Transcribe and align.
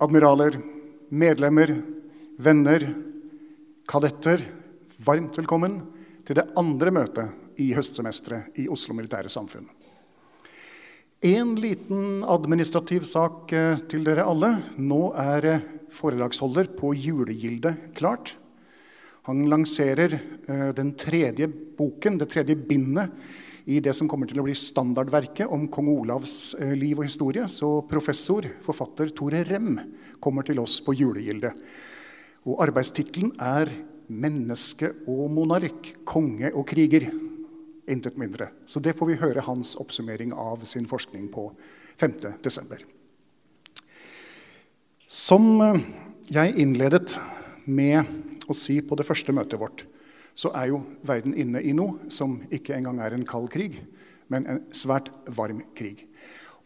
admiraler, 0.00 0.58
medlemmer, 1.08 1.72
venner, 2.36 2.84
kadetter, 3.88 4.42
varmt 5.04 5.38
velkommen 5.38 5.80
til 6.26 6.38
det 6.38 6.48
andre 6.58 6.92
møtet 6.92 7.60
i 7.62 7.70
høstsemesteret 7.76 8.58
i 8.60 8.66
Oslo 8.72 8.96
Militære 8.96 9.32
Samfunn. 9.32 9.68
En 11.24 11.54
liten 11.58 12.20
administrativ 12.28 13.06
sak 13.08 13.52
eh, 13.56 13.80
til 13.88 14.04
dere 14.04 14.26
alle. 14.28 14.50
Nå 14.76 15.00
er 15.16 15.46
eh, 15.48 15.64
foredragsholder 15.90 16.68
på 16.76 16.92
Julegilde 16.92 17.72
klart. 17.96 18.34
Han 19.26 19.46
lanserer 19.50 20.18
eh, 20.18 20.68
den 20.76 20.92
tredje 21.00 21.48
boken, 21.48 22.20
det 22.20 22.28
tredje 22.34 22.58
bindet, 22.60 23.16
i 23.66 23.80
det 23.82 23.92
som 23.98 24.06
kommer 24.06 24.30
til 24.30 24.38
å 24.38 24.44
bli 24.46 24.54
standardverket 24.54 25.50
om 25.50 25.66
kong 25.72 25.88
Olavs 25.90 26.54
liv 26.78 27.00
og 27.00 27.08
historie. 27.08 27.48
Så 27.50 27.82
professor, 27.90 28.46
forfatter 28.62 29.10
Tore 29.10 29.42
Rem 29.48 29.74
kommer 30.22 30.46
til 30.46 30.60
oss 30.62 30.78
på 30.86 30.94
Julegilde. 30.94 31.50
Og 32.46 32.62
arbeidstittelen 32.62 33.32
er 33.42 33.66
'Menneske 34.08 34.92
og 35.08 35.30
monark. 35.30 36.04
Konge 36.04 36.54
og 36.54 36.66
kriger'. 36.66 37.10
Intet 37.88 38.16
mindre. 38.16 38.50
Så 38.66 38.80
det 38.80 38.94
får 38.94 39.06
vi 39.06 39.14
høre 39.14 39.40
hans 39.40 39.74
oppsummering 39.76 40.32
av 40.32 40.64
sin 40.64 40.86
forskning 40.86 41.28
på 41.28 41.52
5.12. 41.98 42.84
Som 45.08 45.60
jeg 46.30 46.54
innledet 46.56 47.18
med 47.66 48.06
å 48.48 48.54
si 48.54 48.80
på 48.80 48.96
det 48.96 49.06
første 49.06 49.32
møtet 49.32 49.58
vårt, 49.58 49.84
så 50.36 50.52
er 50.52 50.70
jo 50.70 50.82
verden 51.06 51.34
inne 51.38 51.62
i 51.64 51.72
noe 51.76 52.10
som 52.12 52.38
ikke 52.52 52.76
engang 52.76 53.00
er 53.00 53.16
en 53.16 53.24
kald 53.26 53.48
krig, 53.52 53.78
men 54.28 54.46
en 54.50 54.62
svært 54.74 55.08
varm 55.32 55.62
krig. 55.78 56.04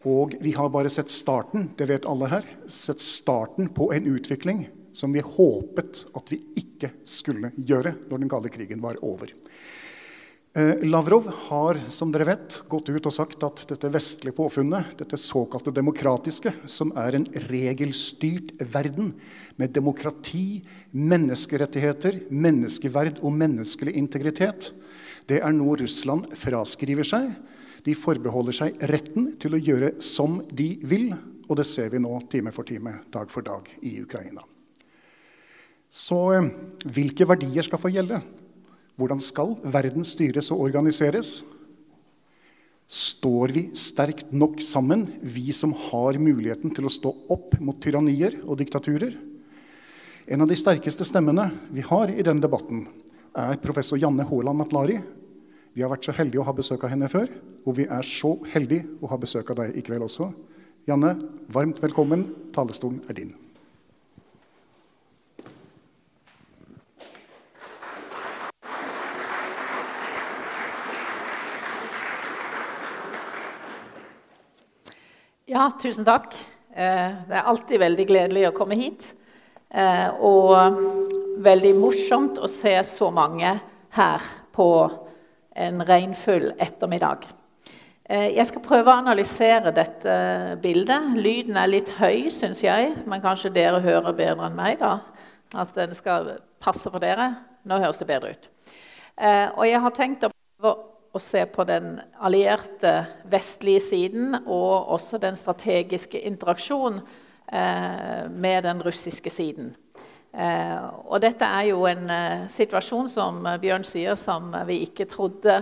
Og 0.07 0.33
vi 0.41 0.51
har 0.57 0.71
bare 0.73 0.89
sett 0.91 1.13
starten, 1.13 1.69
det 1.77 1.87
vet 1.91 2.07
alle 2.09 2.29
her, 2.31 2.45
sett 2.65 3.03
starten 3.03 3.69
på 3.73 3.91
en 3.95 4.09
utvikling 4.11 4.65
som 4.97 5.13
vi 5.13 5.21
håpet 5.23 6.03
at 6.17 6.33
vi 6.33 6.41
ikke 6.59 6.91
skulle 7.07 7.53
gjøre 7.55 7.93
når 8.09 8.23
den 8.23 8.31
kalde 8.31 8.51
krigen 8.51 8.81
var 8.83 8.99
over. 9.05 9.31
Lavrov 10.51 11.29
har 11.47 11.77
som 11.87 12.09
dere 12.11 12.25
vet, 12.27 12.57
gått 12.67 12.89
ut 12.91 13.05
og 13.07 13.13
sagt 13.15 13.43
at 13.47 13.61
dette 13.69 13.87
vestlige 13.93 14.35
påfunnet, 14.35 14.97
dette 14.99 15.15
såkalte 15.15 15.71
demokratiske, 15.71 16.51
som 16.67 16.91
er 16.99 17.15
en 17.15 17.27
regelstyrt 17.47 18.51
verden 18.73 19.13
med 19.55 19.71
demokrati, 19.71 20.59
menneskerettigheter, 20.91 22.25
menneskeverd 22.35 23.21
og 23.23 23.31
menneskelig 23.39 23.95
integritet, 23.95 24.73
det 25.31 25.39
er 25.39 25.55
noe 25.55 25.77
Russland 25.79 26.27
fraskriver 26.35 27.07
seg. 27.07 27.31
De 27.87 27.95
forbeholder 27.95 28.59
seg 28.59 28.83
retten 28.91 29.31
til 29.39 29.55
å 29.55 29.61
gjøre 29.61 29.93
som 30.03 30.41
de 30.51 30.73
vil, 30.83 31.13
og 31.47 31.61
det 31.61 31.67
ser 31.69 31.95
vi 31.95 32.03
nå 32.03 32.11
time 32.27 32.51
for 32.51 32.67
time, 32.67 32.97
dag 33.07 33.31
for 33.31 33.47
dag 33.47 33.71
i 33.87 34.01
Ukraina. 34.03 34.43
Så 35.87 36.19
hvilke 36.83 37.27
verdier 37.27 37.63
skal 37.63 37.79
få 37.79 37.95
gjelde? 37.95 38.19
Hvordan 39.01 39.21
skal 39.23 39.55
verden 39.65 40.05
styres 40.05 40.51
og 40.53 40.61
organiseres? 40.67 41.39
Står 42.85 43.53
vi 43.55 43.63
sterkt 43.73 44.29
nok 44.35 44.59
sammen, 44.61 45.07
vi 45.23 45.49
som 45.55 45.73
har 45.87 46.19
muligheten 46.21 46.73
til 46.75 46.85
å 46.85 46.91
stå 46.93 47.13
opp 47.33 47.55
mot 47.63 47.79
tyrannier 47.81 48.37
og 48.43 48.59
diktaturer? 48.61 49.15
En 50.29 50.45
av 50.45 50.51
de 50.51 50.59
sterkeste 50.59 51.07
stemmene 51.07 51.47
vi 51.73 51.81
har 51.87 52.13
i 52.13 52.21
denne 52.21 52.43
debatten, 52.43 52.85
er 53.33 53.57
professor 53.63 53.97
Janne 53.97 54.27
Haaland 54.27 54.61
Matlari. 54.61 54.99
Vi 55.73 55.81
har 55.81 55.89
vært 55.89 56.05
så 56.05 56.13
heldige 56.13 56.43
å 56.43 56.49
ha 56.51 56.53
besøk 56.53 56.83
av 56.85 56.93
henne 56.93 57.09
før, 57.09 57.31
og 57.65 57.79
vi 57.79 57.87
er 57.89 58.05
så 58.05 58.35
heldige 58.53 58.99
å 59.01 59.09
ha 59.09 59.17
besøk 59.17 59.49
av 59.55 59.63
deg 59.63 59.79
i 59.79 59.85
kveld 59.87 60.05
også. 60.05 60.29
Janne, 60.85 61.15
varmt 61.49 61.81
velkommen. 61.81 62.27
Talerstolen 62.53 63.01
er 63.07 63.17
din. 63.17 63.33
Ja, 75.51 75.65
tusen 75.75 76.05
takk. 76.07 76.31
Det 76.71 77.35
er 77.35 77.47
alltid 77.49 77.81
veldig 77.81 78.03
gledelig 78.07 78.45
å 78.47 78.53
komme 78.55 78.77
hit. 78.79 79.09
Og 80.23 80.77
veldig 81.43 81.71
morsomt 81.75 82.37
å 82.39 82.47
se 82.47 82.71
så 82.87 83.09
mange 83.11 83.49
her 83.97 84.29
på 84.55 84.67
en 85.59 85.83
regnfull 85.89 86.53
ettermiddag. 86.55 87.25
Jeg 88.07 88.45
skal 88.47 88.63
prøve 88.63 88.93
å 88.93 89.01
analysere 89.01 89.73
dette 89.75 90.15
bildet. 90.63 91.09
Lyden 91.19 91.59
er 91.59 91.73
litt 91.73 91.91
høy, 91.97 92.29
syns 92.31 92.63
jeg, 92.63 92.93
men 93.03 93.19
kanskje 93.19 93.51
dere 93.51 93.83
hører 93.83 94.15
bedre 94.15 94.47
enn 94.47 94.55
meg. 94.55 94.79
da, 94.79 95.01
At 95.51 95.75
den 95.75 95.91
skal 95.99 96.37
passe 96.63 96.87
for 96.87 97.03
dere. 97.03 97.27
Nå 97.67 97.83
høres 97.83 97.99
det 97.99 98.07
bedre 98.07 98.37
ut. 98.37 98.49
Og 99.59 99.67
jeg 99.67 99.83
har 99.83 99.99
tenkt 99.99 100.23
å 100.23 100.31
prøve 100.31 100.77
å 101.11 101.19
se 101.19 101.43
på 101.51 101.65
den 101.67 101.97
allierte 102.23 102.93
vestlige 103.31 103.83
siden 103.83 104.35
og 104.45 104.93
også 104.95 105.19
den 105.19 105.35
strategiske 105.39 106.21
interaksjonen 106.27 107.01
eh, 107.51 108.29
med 108.31 108.63
den 108.63 108.83
russiske 108.85 109.29
siden. 109.33 109.73
Eh, 110.31 110.77
og 111.11 111.19
dette 111.23 111.43
er 111.43 111.67
jo 111.73 111.83
en 111.89 112.07
eh, 112.15 112.45
situasjon 112.51 113.11
som 113.11 113.43
Bjørn 113.59 113.83
sier, 113.87 114.15
som 114.15 114.53
vi 114.69 114.85
ikke 114.85 115.09
trodde 115.11 115.57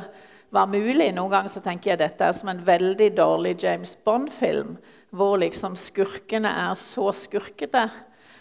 var 0.54 0.70
mulig. 0.70 1.10
Noen 1.18 1.34
ganger 1.34 1.56
så 1.56 1.66
tenker 1.66 1.96
jeg 1.96 2.04
dette 2.04 2.30
er 2.30 2.38
som 2.38 2.54
en 2.54 2.62
veldig 2.66 3.10
dårlig 3.18 3.58
James 3.64 3.96
Bond-film, 4.06 4.78
hvor 5.10 5.40
liksom 5.42 5.74
skurkene 5.78 6.54
er 6.70 6.78
så 6.78 7.10
skurkete, 7.26 7.88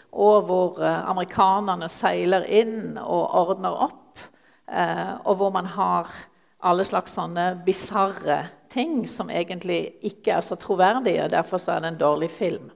og 0.09 0.45
hvor 0.45 0.77
amerikanerne 0.81 1.85
seiler 1.89 2.45
inn 2.49 2.97
og 2.97 3.35
ordner 3.37 3.75
opp, 3.85 4.21
og 4.69 5.37
hvor 5.37 5.53
man 5.53 5.69
har 5.69 6.09
alle 6.59 6.85
slags 6.85 7.15
sånne 7.15 7.51
bisarre 7.65 8.41
ting 8.69 9.05
som 9.07 9.31
egentlig 9.31 9.95
ikke 10.05 10.35
er 10.37 10.45
så 10.45 10.57
troverdige. 10.59 11.29
Derfor 11.31 11.61
så 11.61 11.75
er 11.75 11.83
det 11.83 11.93
en 11.93 12.01
dårlig 12.01 12.29
film. 12.31 12.69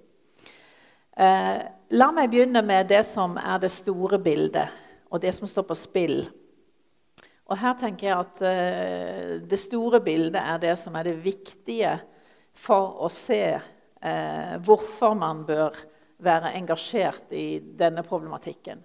Eh, 1.18 1.60
la 1.94 2.12
meg 2.16 2.32
begynne 2.32 2.64
med 2.66 2.88
det 2.90 3.04
som 3.06 3.36
er 3.38 3.60
det 3.62 3.72
store 3.74 4.20
bildet, 4.24 4.72
og 5.12 5.22
det 5.22 5.34
som 5.36 5.48
står 5.50 5.68
på 5.70 5.78
spill. 5.78 6.18
Og 7.52 7.60
her 7.60 7.76
tenker 7.78 8.08
jeg 8.08 8.18
at 8.18 8.42
eh, 8.48 9.34
Det 9.44 9.60
store 9.60 10.00
bildet 10.02 10.40
er 10.42 10.62
det 10.64 10.78
som 10.80 10.96
er 10.96 11.10
det 11.10 11.20
viktige 11.22 11.98
for 12.54 13.04
å 13.04 13.10
se 13.12 13.44
eh, 13.52 14.56
hvorfor 14.64 15.14
man 15.18 15.44
bør 15.46 15.76
være 16.24 16.54
engasjert 16.56 17.34
i 17.36 17.60
denne 17.60 18.04
problematikken. 18.06 18.84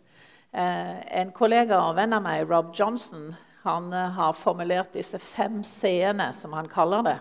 Eh, 0.52 0.96
en 1.20 1.30
kollega 1.36 1.80
og 1.86 1.96
venn 1.96 2.16
av 2.16 2.24
meg, 2.24 2.48
Rob 2.48 2.72
Johnson, 2.74 3.30
han 3.69 3.93
eh, 3.93 4.12
har 4.19 4.37
formulert 4.37 4.97
disse 4.97 5.20
fem 5.20 5.61
c-ene, 5.65 6.32
som 6.32 6.56
han 6.56 6.69
kaller 6.70 7.05
det. 7.06 7.19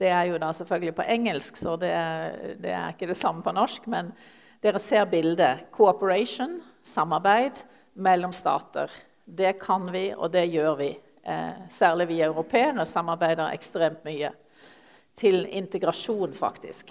Det 0.00 0.10
er 0.10 0.30
jo 0.32 0.40
da 0.40 0.50
selvfølgelig 0.56 0.96
på 0.98 1.06
engelsk, 1.14 1.58
så 1.60 1.76
det 1.78 1.92
er, 1.94 2.36
det 2.58 2.72
er 2.74 2.94
ikke 2.94 3.10
det 3.12 3.18
samme 3.18 3.44
på 3.44 3.54
norsk. 3.54 3.86
Men 3.92 4.10
dere 4.64 4.80
ser 4.82 5.06
bildet. 5.10 5.68
Cooperation, 5.74 6.60
samarbeid 6.82 7.62
mellom 7.94 8.32
stater. 8.34 8.90
Det 9.24 9.52
kan 9.62 9.86
vi, 9.94 10.08
og 10.16 10.32
det 10.34 10.48
gjør 10.50 10.78
vi. 10.80 10.90
Eh, 11.22 11.68
særlig 11.70 12.08
vi 12.10 12.22
europeere 12.24 12.86
samarbeider 12.88 13.52
ekstremt 13.52 14.02
mye. 14.08 14.32
Til 15.18 15.44
integrasjon, 15.46 16.34
faktisk. 16.34 16.90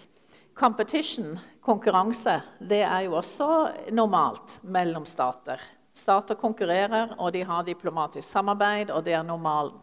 Competition, 0.56 1.40
konkurranse, 1.64 2.38
det 2.60 2.84
er 2.86 3.08
jo 3.08 3.18
også 3.20 3.48
normalt 3.92 4.60
mellom 4.64 5.08
stater. 5.10 5.60
Stater 5.94 6.38
konkurrerer, 6.40 7.16
og 7.20 7.34
de 7.34 7.44
har 7.44 7.66
diplomatisk 7.68 8.28
samarbeid, 8.28 8.92
og 8.92 9.04
det 9.06 9.14
er 9.14 9.24
normalen. 9.28 9.80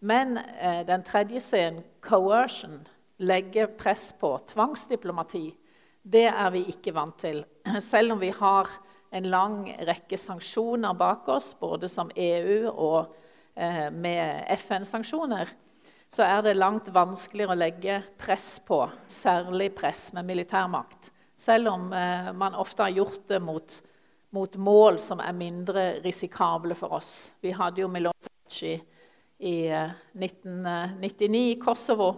Men 0.00 0.36
eh, 0.38 0.82
den 0.86 1.04
tredje 1.06 1.40
scenen, 1.40 1.84
coercion, 2.00 2.80
legger 3.22 3.70
press 3.78 4.10
på 4.18 4.34
tvangsdiplomati. 4.50 5.46
Det 6.02 6.26
er 6.26 6.50
vi 6.50 6.64
ikke 6.72 6.94
vant 6.94 7.20
til. 7.22 7.44
Selv 7.92 8.16
om 8.16 8.20
vi 8.20 8.32
har 8.34 8.68
en 9.12 9.28
lang 9.30 9.66
rekke 9.86 10.18
sanksjoner 10.18 10.96
bak 10.98 11.28
oss, 11.30 11.52
både 11.54 11.88
som 11.92 12.10
EU 12.16 12.70
og 12.72 13.14
eh, 13.54 13.88
med 13.92 14.48
FN-sanksjoner, 14.56 15.52
så 16.12 16.26
er 16.26 16.42
det 16.44 16.58
langt 16.58 16.90
vanskeligere 16.92 17.54
å 17.54 17.60
legge 17.60 18.00
press 18.20 18.58
på, 18.66 18.82
særlig 19.08 19.70
press 19.76 20.10
med 20.16 20.26
militærmakt. 20.28 21.12
Selv 21.36 21.72
om 21.72 21.86
eh, 21.96 22.32
man 22.36 22.58
ofte 22.58 22.84
har 22.84 22.96
gjort 22.98 23.28
det 23.30 23.40
mot, 23.40 23.78
mot, 24.32 24.56
mål 24.56 24.98
som 25.00 25.20
er 25.20 25.36
mindre 25.36 25.86
risikable 26.04 26.74
for 26.74 26.96
oss. 26.98 27.32
Vi 27.40 27.52
hadde 27.52 27.82
jo 27.82 27.88
Milosevic 27.92 28.62
i 29.42 29.56
1999 29.68 31.36
eh, 31.36 31.50
i 31.52 31.58
Kosovo. 31.60 32.08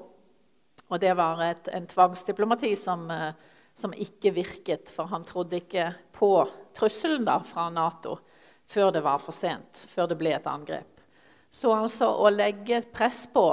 Og 0.89 1.01
det 1.01 1.15
var 1.19 1.43
et, 1.43 1.69
en 1.75 1.87
tvangsdiplomati 1.91 2.75
som, 2.79 3.09
eh, 3.11 3.33
som, 3.75 3.95
ikke 3.95 4.35
virket, 4.37 4.91
for 4.95 5.11
han 5.11 5.25
trodde 5.27 5.59
ikke 5.63 5.89
på 6.15 6.31
trusselen 6.77 7.27
da, 7.27 7.41
fra 7.43 7.67
Nato 7.73 8.19
før 8.65 8.93
det 8.95 9.03
var 9.05 9.19
for 9.21 9.37
sent, 9.37 9.85
før 9.93 10.09
det 10.09 10.19
ble 10.21 10.33
et 10.37 10.47
angrep. 10.49 11.03
Så 11.51 11.73
altså 11.75 12.09
å 12.09 12.31
legge 12.33 12.81
press 12.95 13.25
på 13.31 13.45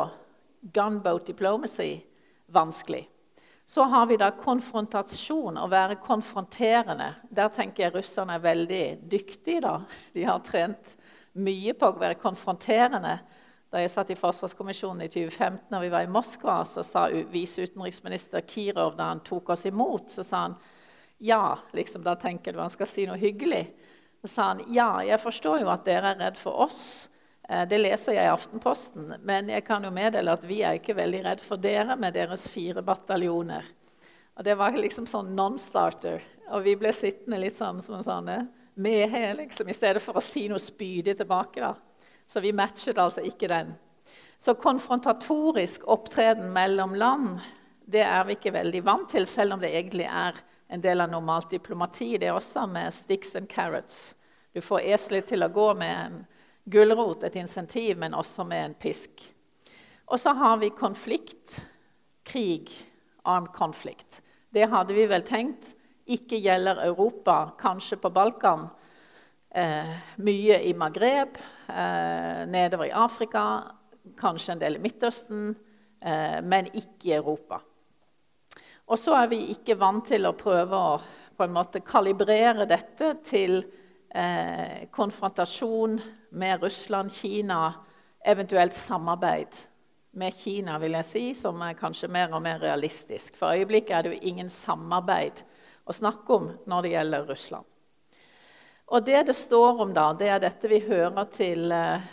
gunboat 0.62 1.28
diplomacy 1.28 1.98
vanskelig. 2.52 3.04
Så 3.72 3.84
har 3.84 4.06
vi 4.06 4.18
da 4.20 4.34
konfrontasjon, 4.36 5.56
å 5.56 5.70
være 5.72 5.96
konfronterende. 6.04 7.06
Der 7.32 7.48
tenker 7.56 7.86
jeg 7.86 7.94
russerne 7.94 8.36
er 8.36 8.42
veldig 8.44 8.86
dyktige. 9.08 9.62
da. 9.64 9.86
De 10.12 10.26
har 10.28 10.42
trent 10.44 10.98
mye 11.40 11.72
på 11.80 11.88
å 11.88 12.02
være 12.02 12.18
konfronterende. 12.20 13.14
Da 13.72 13.80
jeg 13.80 13.94
satt 13.94 14.12
i 14.12 14.18
Forsvarskommisjonen 14.20 15.06
i 15.06 15.08
2015 15.14 15.78
og 15.78 15.86
vi 15.86 15.92
var 15.94 16.04
i 16.04 16.12
Moskva, 16.12 16.58
så 16.68 16.84
sa 16.84 17.06
viseutenriksminister 17.32 18.44
Kirov 18.44 18.98
da 19.00 19.08
han 19.14 19.24
tok 19.24 19.54
oss 19.56 19.64
imot, 19.72 20.12
så 20.12 20.28
sa 20.28 20.44
han 20.50 20.58
ja. 21.24 21.58
liksom 21.72 22.04
Da 22.04 22.18
tenker 22.20 22.52
du 22.52 22.60
han 22.60 22.76
skal 22.76 22.92
si 22.92 23.08
noe 23.08 23.24
hyggelig. 23.24 23.70
Så 24.20 24.34
sa 24.34 24.50
han 24.50 24.66
ja, 24.68 24.98
jeg 25.00 25.24
forstår 25.24 25.64
jo 25.64 25.72
at 25.72 25.88
dere 25.88 26.12
er 26.12 26.20
redd 26.26 26.44
for 26.44 26.60
oss. 26.68 27.08
Eh, 27.52 27.68
det 27.68 27.82
leser 27.82 28.16
jeg 28.16 28.30
i 28.30 28.32
Aftenposten. 28.32 29.16
Men 29.28 29.50
jeg 29.52 29.66
kan 29.68 29.84
jo 29.84 29.92
meddele 29.94 30.36
at 30.38 30.46
vi 30.48 30.62
er 30.64 30.80
ikke 30.80 30.96
veldig 30.96 31.24
redd 31.28 31.44
for 31.44 31.62
dere 31.62 31.98
med 32.00 32.16
deres 32.16 32.48
fire 32.52 32.84
bataljoner. 32.86 33.68
Og 34.38 34.44
Det 34.44 34.56
var 34.58 34.78
liksom 34.78 35.08
sånn 35.10 35.36
non-starter. 35.36 36.24
Og 36.52 36.64
vi 36.64 36.76
ble 36.80 36.92
sittende 36.96 37.40
litt 37.40 37.56
sånn 37.56 37.82
som 37.84 38.04
sånn, 38.04 38.30
mehe, 38.76 39.34
liksom, 39.36 39.70
i 39.70 39.76
stedet 39.76 40.02
for 40.02 40.18
å 40.18 40.24
si 40.24 40.48
noe 40.48 40.60
spydig 40.60 41.18
tilbake. 41.18 41.60
da. 41.60 41.76
Så 42.26 42.40
vi 42.42 42.54
matchet 42.56 42.98
altså 42.98 43.22
ikke 43.22 43.48
den. 43.48 43.76
Så 44.40 44.56
konfrontatorisk 44.56 45.84
opptreden 45.88 46.52
mellom 46.54 46.96
land 46.96 47.40
det 47.86 48.02
er 48.02 48.24
vi 48.26 48.38
ikke 48.38 48.54
veldig 48.56 48.82
vant 48.84 49.10
til, 49.12 49.28
selv 49.28 49.54
om 49.54 49.60
det 49.60 49.74
egentlig 49.76 50.08
er 50.08 50.38
en 50.72 50.82
del 50.82 51.02
av 51.02 51.12
normalt 51.12 51.52
diplomati. 51.52 52.18
Det 52.18 52.30
er 52.30 52.34
også 52.34 52.66
med 52.68 52.94
sticks 52.94 53.36
and 53.36 53.50
carrots. 53.50 54.16
Du 54.54 54.62
får 54.62 54.88
eselet 54.96 55.28
til 55.28 55.44
å 55.44 55.52
gå 55.52 55.74
med 55.76 55.98
en 56.06 56.26
gulrot, 56.66 57.24
et 57.24 57.36
insentiv, 57.36 57.98
men 57.98 58.14
også 58.14 58.46
med 58.48 58.66
en 58.66 58.74
pisk. 58.78 59.24
Og 60.12 60.20
så 60.20 60.34
har 60.36 60.58
vi 60.62 60.70
konflikt, 60.76 61.62
krig, 62.28 62.72
armed 63.24 63.54
conflict. 63.56 64.22
Det 64.52 64.68
hadde 64.70 64.94
vi 64.94 65.08
vel 65.08 65.24
tenkt 65.24 65.76
ikke 66.12 66.40
gjelder 66.42 66.84
Europa, 66.86 67.54
kanskje 67.60 67.98
på 68.02 68.10
Balkan. 68.12 68.68
Eh, 69.50 69.96
mye 70.24 70.62
i 70.64 70.74
Maghreb, 70.74 71.38
eh, 71.68 72.46
nedover 72.48 72.86
i 72.86 72.92
Afrika, 72.92 73.64
kanskje 74.18 74.52
en 74.54 74.60
del 74.60 74.76
i 74.76 74.80
Midtøsten, 74.80 75.56
eh, 76.02 76.42
men 76.42 76.68
ikke 76.74 77.10
i 77.10 77.14
Europa. 77.14 77.62
Og 78.88 79.00
så 79.00 79.16
er 79.24 79.28
vi 79.28 79.52
ikke 79.54 79.78
vant 79.80 80.06
til 80.06 80.26
å 80.26 80.36
prøve 80.36 80.76
å 80.76 81.02
på 81.38 81.44
en 81.44 81.54
måte 81.54 81.82
kalibrere 81.82 82.68
dette 82.68 83.16
til 83.24 83.64
eh, 84.14 84.88
konfrontasjon 84.92 85.96
med 86.32 86.64
Russland, 86.64 87.12
Kina, 87.12 87.74
eventuelt 88.26 88.74
samarbeid 88.74 89.56
med 90.12 90.34
Kina, 90.34 90.78
vil 90.80 90.96
jeg 91.00 91.08
si, 91.08 91.24
som 91.36 91.62
er 91.64 91.78
kanskje 91.80 92.10
mer 92.12 92.32
og 92.36 92.44
mer 92.44 92.60
realistisk. 92.64 93.36
For 93.40 93.56
øyeblikket 93.56 93.96
er 93.96 94.04
det 94.06 94.14
jo 94.14 94.32
ingen 94.32 94.50
samarbeid 94.50 95.44
å 95.86 95.96
snakke 95.96 96.36
om 96.36 96.50
når 96.70 96.86
det 96.86 96.94
gjelder 96.96 97.30
Russland. 97.30 97.68
Og 98.92 99.06
det 99.08 99.26
det 99.28 99.36
står 99.36 99.84
om, 99.86 99.94
da, 99.96 100.12
det 100.14 100.28
er 100.28 100.44
dette 100.44 100.72
vi 100.72 100.82
hører 100.84 101.28
til 101.32 101.72
eh, 101.72 102.10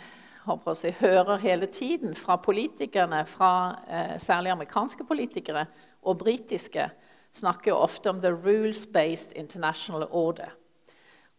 si, 0.75 0.93
hører 0.99 1.41
hele 1.43 1.67
tiden 1.67 2.15
fra 2.15 2.37
politikerne, 2.39 3.25
fra 3.27 3.53
eh, 3.87 4.15
særlig 4.19 4.51
amerikanske 4.51 5.03
politikere 5.03 5.65
og 6.01 6.17
britiske, 6.23 6.89
snakker 7.31 7.71
jo 7.71 7.83
ofte 7.83 8.09
om 8.09 8.19
'the 8.19 8.31
rules-based 8.31 9.35
international 9.35 10.03
order'. 10.03 10.58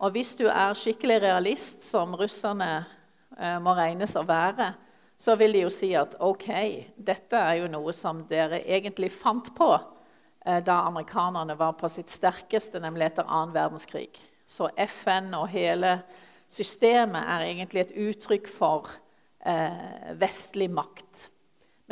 Og 0.01 0.15
hvis 0.15 0.33
du 0.39 0.47
er 0.49 0.77
skikkelig 0.79 1.19
realist, 1.21 1.83
som 1.85 2.15
russerne 2.17 2.71
eh, 3.37 3.59
må 3.61 3.75
regnes 3.77 4.17
å 4.17 4.25
være, 4.25 4.73
så 5.21 5.35
vil 5.37 5.53
de 5.53 5.67
jo 5.67 5.73
si 5.73 5.91
at 5.99 6.15
ok, 6.25 6.49
dette 6.97 7.37
er 7.37 7.59
jo 7.61 7.67
noe 7.69 7.93
som 7.93 8.23
dere 8.31 8.63
egentlig 8.65 9.11
fant 9.13 9.51
på 9.57 9.69
eh, 9.77 10.63
da 10.65 10.79
amerikanerne 10.89 11.57
var 11.61 11.77
på 11.77 11.91
sitt 11.93 12.09
sterkeste, 12.09 12.81
nemlig 12.81 13.11
etter 13.11 13.29
annen 13.29 13.53
verdenskrig. 13.53 14.17
Så 14.49 14.71
FN 14.89 15.35
og 15.37 15.51
hele 15.53 15.99
systemet 16.51 17.21
er 17.21 17.45
egentlig 17.51 17.85
et 17.85 17.93
uttrykk 18.09 18.49
for 18.49 18.89
eh, 19.45 20.17
vestlig 20.17 20.71
makt. 20.73 21.27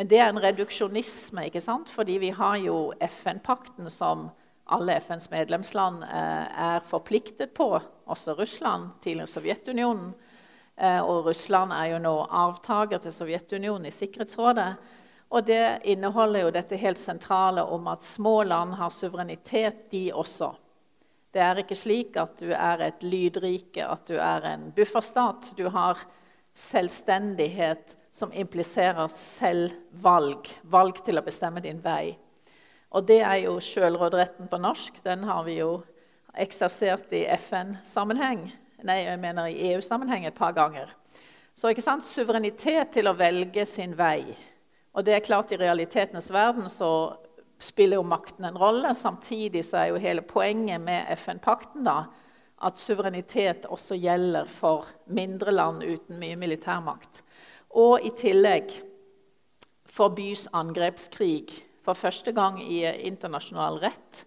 Men 0.00 0.08
det 0.08 0.22
er 0.22 0.32
en 0.32 0.40
reduksjonisme, 0.40 1.44
ikke 1.50 1.60
sant? 1.60 1.92
fordi 1.92 2.16
vi 2.24 2.32
har 2.32 2.56
jo 2.64 2.94
FN-pakten 3.04 3.92
som 3.92 4.30
alle 4.68 4.98
FNs 5.00 5.30
medlemsland 5.30 6.02
eh, 6.04 6.60
er 6.60 6.84
forpliktet 6.84 7.54
på, 7.56 7.70
også 8.04 8.34
Russland, 8.36 8.90
tidligere 9.00 9.30
Sovjetunionen. 9.32 10.12
Eh, 10.76 11.00
og 11.00 11.26
Russland 11.26 11.72
er 11.72 11.94
jo 11.94 12.00
nå 12.04 12.14
avtaker 12.28 13.00
til 13.02 13.14
Sovjetunionen 13.14 13.88
i 13.88 13.94
Sikkerhetsrådet. 13.94 14.68
Og 15.28 15.44
det 15.48 15.80
inneholder 15.88 16.46
jo 16.46 16.52
dette 16.52 16.80
helt 16.80 17.00
sentrale 17.00 17.64
om 17.64 17.88
at 17.88 18.04
små 18.04 18.42
land 18.48 18.76
har 18.76 18.92
suverenitet, 18.92 19.88
de 19.90 20.08
også. 20.12 20.52
Det 21.32 21.42
er 21.44 21.60
ikke 21.60 21.76
slik 21.76 22.16
at 22.20 22.38
du 22.40 22.52
er 22.52 22.84
et 22.86 23.02
lydrike, 23.04 23.84
at 23.84 24.08
du 24.08 24.16
er 24.16 24.46
en 24.54 24.70
bufferstat. 24.76 25.52
Du 25.56 25.68
har 25.72 26.00
selvstendighet 26.56 27.96
som 28.12 28.32
impliserer 28.32 29.08
selvvalg. 29.12 30.48
Valg 30.64 31.04
til 31.04 31.20
å 31.20 31.24
bestemme 31.24 31.64
din 31.64 31.80
vei. 31.84 32.16
Og 32.96 33.04
det 33.08 33.20
er 33.20 33.42
jo 33.44 33.58
sjølråderetten 33.60 34.48
på 34.48 34.60
norsk. 34.60 35.02
Den 35.04 35.26
har 35.28 35.44
vi 35.44 35.58
jo 35.58 35.82
eksersert 36.38 37.12
i 37.12 37.26
FN-sammenheng. 37.36 38.46
Nei, 38.86 39.02
jeg 39.04 39.20
mener 39.20 39.50
i 39.50 39.72
EU-sammenheng 39.72 40.24
et 40.28 40.38
par 40.38 40.54
ganger. 40.56 40.90
Så 41.58 41.72
ikke 41.72 41.84
sant? 41.84 42.06
suverenitet 42.06 42.94
til 42.94 43.10
å 43.10 43.16
velge 43.18 43.66
sin 43.66 43.96
vei. 43.98 44.22
Og 44.94 45.04
det 45.04 45.16
er 45.16 45.26
klart 45.26 45.52
I 45.52 45.58
realitetenes 45.60 46.30
verden 46.32 46.70
så 46.72 47.18
spiller 47.58 47.98
jo 47.98 48.06
makten 48.06 48.46
en 48.46 48.58
rolle. 48.58 48.94
Samtidig 48.94 49.64
så 49.66 49.82
er 49.82 49.90
jo 49.90 50.00
hele 50.02 50.22
poenget 50.22 50.80
med 50.80 51.10
FN-pakten 51.18 51.84
da, 51.84 52.04
at 52.62 52.78
suverenitet 52.78 53.66
også 53.70 53.98
gjelder 53.98 54.48
for 54.50 54.86
mindre 55.14 55.52
land 55.54 55.82
uten 55.82 56.18
mye 56.18 56.38
militærmakt. 56.38 57.22
Og 57.74 58.06
i 58.06 58.14
tillegg 58.16 58.72
forbys 59.88 60.46
angrepskrig 60.56 61.67
for 61.88 61.96
første 61.96 62.36
gang 62.36 62.60
i 62.60 62.84
internasjonal 63.08 63.78
rett. 63.80 64.26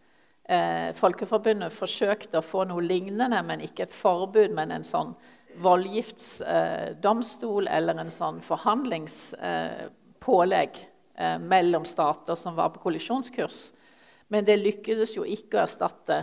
Eh, 0.50 0.89
Folkeforbundet 0.98 1.70
forsøkte 1.74 2.38
å 2.39 2.46
få 2.46 2.63
noe 2.65 2.82
lignende, 2.84 3.44
men 3.46 3.62
ikke 3.62 3.84
et 3.86 3.94
forbud, 3.94 4.51
men 4.58 4.72
en 4.74 4.84
sånn 4.88 5.15
voldgiftsdomstol 5.62 7.68
eh, 7.68 7.77
eller 7.77 7.96
en 8.01 8.12
sånn 8.13 8.41
forhandlingspålegg 8.46 10.77
eh, 10.82 11.39
mellom 11.39 11.86
stater 11.86 12.36
som 12.39 12.56
var 12.58 12.70
på 12.74 12.80
kollisjonskurs. 12.88 13.72
Men 14.32 14.46
det 14.48 14.58
lykkes 14.62 15.18
jo 15.18 15.24
ikke 15.27 15.58
å 15.60 15.63
erstatte 15.65 16.18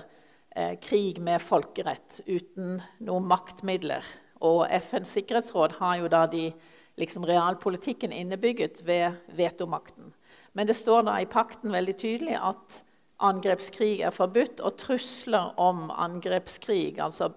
eh, 0.57 0.75
krig 0.83 1.21
med 1.23 1.43
folkerett 1.45 2.21
uten 2.27 2.83
noen 3.05 3.27
maktmidler. 3.29 4.05
Og 4.43 4.67
FNs 4.71 5.13
sikkerhetsråd 5.19 5.73
har 5.79 5.97
jo 6.01 6.09
da 6.11 6.27
de 6.31 6.53
liksom 6.99 7.27
realpolitikken 7.29 8.13
innebygget 8.15 8.83
ved 8.87 9.13
vetomakten. 9.39 10.13
Men 10.59 10.67
det 10.67 10.75
står 10.75 11.05
da 11.07 11.21
i 11.23 11.29
pakten 11.31 11.71
veldig 11.71 11.95
tydelig 12.01 12.35
at 12.35 12.81
angrepskrig 13.23 14.01
er 14.03 14.15
forbudt, 14.15 14.59
og 14.59 14.75
trusler 14.81 15.53
om 15.63 15.85
angrepskrig, 15.95 16.99
altså 17.03 17.31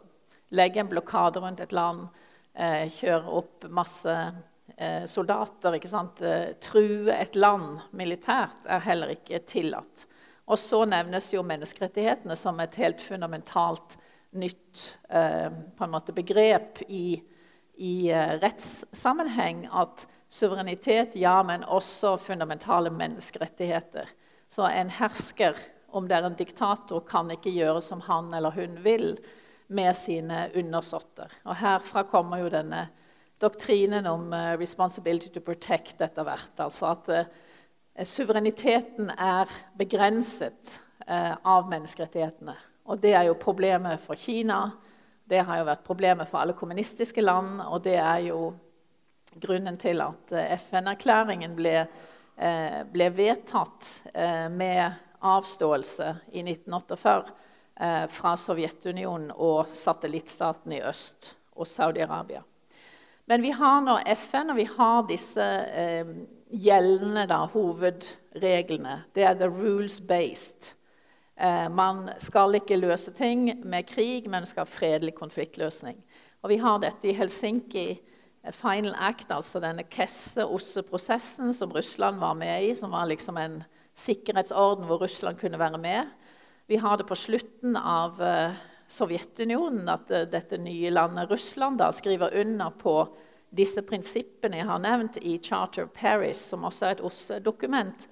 legge 0.57 0.81
en 0.81 0.89
blokade 0.89 1.41
rundt 1.41 1.61
et 1.61 1.73
land, 1.73 2.07
eh, 2.57 2.89
kjøre 2.89 3.35
opp 3.41 3.67
masse 3.69 4.15
eh, 4.75 5.05
soldater, 5.05 5.77
sant? 5.85 6.21
true 6.65 7.13
et 7.13 7.37
land 7.37 7.83
militært, 7.93 8.65
er 8.65 8.81
heller 8.89 9.13
ikke 9.13 9.43
tillatt. 9.45 10.07
Og 10.49 10.57
så 10.57 10.81
nevnes 10.89 11.29
jo 11.31 11.45
menneskerettighetene 11.45 12.35
som 12.35 12.57
et 12.59 12.75
helt 12.81 13.05
fundamentalt 13.05 13.99
nytt 14.33 14.87
eh, 15.13 15.53
begrep 16.17 16.81
i 16.89 17.21
i 17.81 18.11
eh, 18.11 18.35
rettssammenheng 18.41 19.65
at 19.73 20.05
suverenitet, 20.31 21.15
ja, 21.19 21.41
men 21.43 21.63
også 21.63 22.15
fundamentale 22.17 22.89
menneskerettigheter. 22.89 24.09
Så 24.50 24.67
en 24.67 24.89
hersker, 24.89 25.57
om 25.91 26.07
det 26.07 26.17
er 26.17 26.27
en 26.27 26.38
diktator, 26.39 27.03
kan 27.07 27.31
ikke 27.31 27.51
gjøre 27.51 27.81
som 27.83 28.03
han 28.07 28.33
eller 28.33 28.55
hun 28.55 28.77
vil 28.83 29.13
med 29.71 29.95
sine 29.95 30.50
undersåtter. 30.55 31.31
Og 31.45 31.55
herfra 31.59 32.03
kommer 32.07 32.43
jo 32.43 32.51
denne 32.51 32.88
doktrinen 33.41 34.07
om 34.07 34.31
uh, 34.33 34.55
'responsibility 34.59 35.31
to 35.33 35.39
protect' 35.39 36.03
etter 36.03 36.23
hvert. 36.23 36.53
Altså 36.59 36.91
at 36.91 37.09
uh, 37.09 38.03
suvereniteten 38.03 39.11
er 39.17 39.51
begrenset 39.77 40.79
uh, 41.07 41.35
av 41.43 41.69
menneskerettighetene. 41.69 42.55
Og 42.85 43.01
det 43.01 43.13
er 43.13 43.27
jo 43.29 43.39
problemet 43.39 44.00
for 44.00 44.15
Kina 44.15 44.69
det 45.31 45.45
har 45.47 45.61
jo 45.61 45.67
vært 45.69 45.85
problemet 45.88 46.29
for 46.29 46.41
alle 46.41 46.55
kommunistiske 46.57 47.23
land, 47.23 47.61
og 47.63 47.83
det 47.85 47.95
er 47.95 48.25
jo 48.27 48.51
grunnen 49.39 49.77
til 49.77 50.01
at 50.03 50.33
eh, 50.35 50.55
FN-erklæringen 50.57 51.55
ble, 51.55 51.85
eh, 52.38 52.81
ble, 52.91 53.09
vedtatt 53.15 53.89
eh, 54.13 54.47
med 54.51 54.91
avståelse 55.21 56.15
i 56.31 56.43
1948 56.43 57.38
fra 58.13 58.35
Sovjetunionen 58.38 59.31
og 59.31 59.71
satellittstaten 59.73 60.73
i 60.75 60.81
øst 60.85 61.31
og 61.57 61.65
Saudi-Arabia. 61.65 62.43
Men 63.25 63.41
vi 63.41 63.53
har 63.55 63.81
nå 63.81 63.95
FN, 64.17 64.51
og 64.51 64.57
vi 64.59 64.67
har 64.69 65.05
disse 65.09 65.45
eh, 65.71 66.09
gjeldende 66.51 67.25
da, 67.29 67.45
hovedreglene. 67.53 68.97
Det 69.15 69.23
er 69.23 69.38
the 69.39 69.47
rules-based. 69.50 70.73
Eh, 71.39 71.69
man 71.69 72.09
skal 72.19 72.57
ikke 72.59 72.79
løse 72.81 73.13
ting 73.15 73.53
med 73.63 73.88
krig, 73.88 74.27
men 74.29 74.45
skal 74.45 74.65
ha 74.65 74.69
fredelig 74.69 75.15
konfliktløsning. 75.15 75.95
Og 76.41 76.51
vi 76.51 76.59
har 76.61 76.81
dette 76.83 77.07
i 77.07 77.15
Helsinki. 77.15 77.88
Eh, 78.43 78.51
Final 78.51 78.95
Act, 78.98 79.31
altså 79.31 79.62
denne 79.62 79.83
Kesse-OSSE-prosessen 79.83 81.53
som 81.53 81.71
Russland 81.71 82.19
var 82.19 82.33
med 82.39 82.69
i, 82.69 82.74
som 82.75 82.91
var 82.91 83.10
liksom 83.10 83.38
en 83.38 83.62
sikkerhetsorden 83.98 84.88
hvor 84.89 85.03
Russland 85.03 85.39
kunne 85.39 85.60
være 85.60 85.77
med. 85.77 86.10
Vi 86.67 86.79
har 86.79 86.98
det 86.98 87.07
på 87.10 87.15
slutten 87.15 87.75
av 87.75 88.21
uh, 88.21 88.55
Sovjetunionen, 88.88 89.89
at 89.91 90.12
uh, 90.13 90.24
dette 90.29 90.57
nye 90.57 90.89
landet 90.93 91.29
Russland 91.29 91.81
da, 91.81 91.89
skriver 91.91 92.31
under 92.39 92.71
på 92.71 92.95
disse 93.51 93.83
prinsippene 93.83 94.62
jeg 94.62 94.69
har 94.69 94.79
nevnt 94.79 95.19
i 95.19 95.36
Charter 95.43 95.89
Paris, 95.91 96.39
som 96.39 96.63
også 96.63 96.86
er 96.88 96.95
et 96.95 97.03
OSSE-dokument 97.03 98.07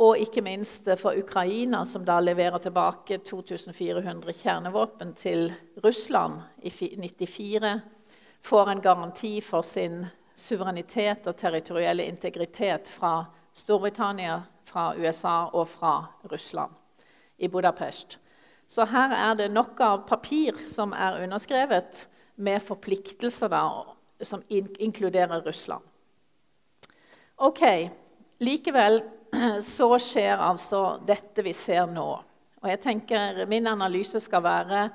og 0.00 0.16
ikke 0.16 0.40
minst 0.40 0.86
for 0.96 1.18
Ukraina, 1.18 1.82
som 1.84 2.06
da 2.08 2.20
leverer 2.22 2.62
tilbake 2.62 3.18
2400 3.26 4.32
kjernevåpen 4.32 5.12
til 5.18 5.50
Russland 5.84 6.38
i 6.62 6.70
1994, 6.72 7.74
får 8.42 8.70
en 8.70 8.80
garanti 8.80 9.40
for 9.40 9.62
sin 9.62 10.06
suverenitet 10.34 11.26
og 11.28 11.36
territorielle 11.36 12.06
integritet 12.08 12.88
fra 12.88 13.26
Storbritannia, 13.54 14.40
fra 14.64 14.94
USA 14.96 15.50
og 15.52 15.68
fra 15.68 15.94
Russland 16.30 16.72
i 17.36 17.48
Budapest. 17.48 18.18
Så 18.70 18.86
her 18.86 19.12
er 19.16 19.34
det 19.34 19.50
nok 19.50 19.80
av 19.82 20.04
papir 20.08 20.56
som 20.70 20.92
er 20.94 21.22
underskrevet, 21.24 22.06
med 22.40 22.62
forpliktelser 22.64 23.50
da, 23.52 23.64
som 24.24 24.40
in 24.48 24.68
inkluderer 24.80 25.42
Russland. 25.44 25.82
Ok, 27.36 27.60
Likevel 28.40 29.02
så 29.76 29.90
skjer 30.00 30.40
altså 30.40 31.00
dette 31.04 31.44
vi 31.44 31.52
ser 31.52 31.84
nå. 31.90 32.08
Og 32.60 32.68
jeg 32.68 32.80
tenker 32.80 33.44
Min 33.48 33.68
analyse 33.68 34.20
skal 34.20 34.44
være 34.44 34.86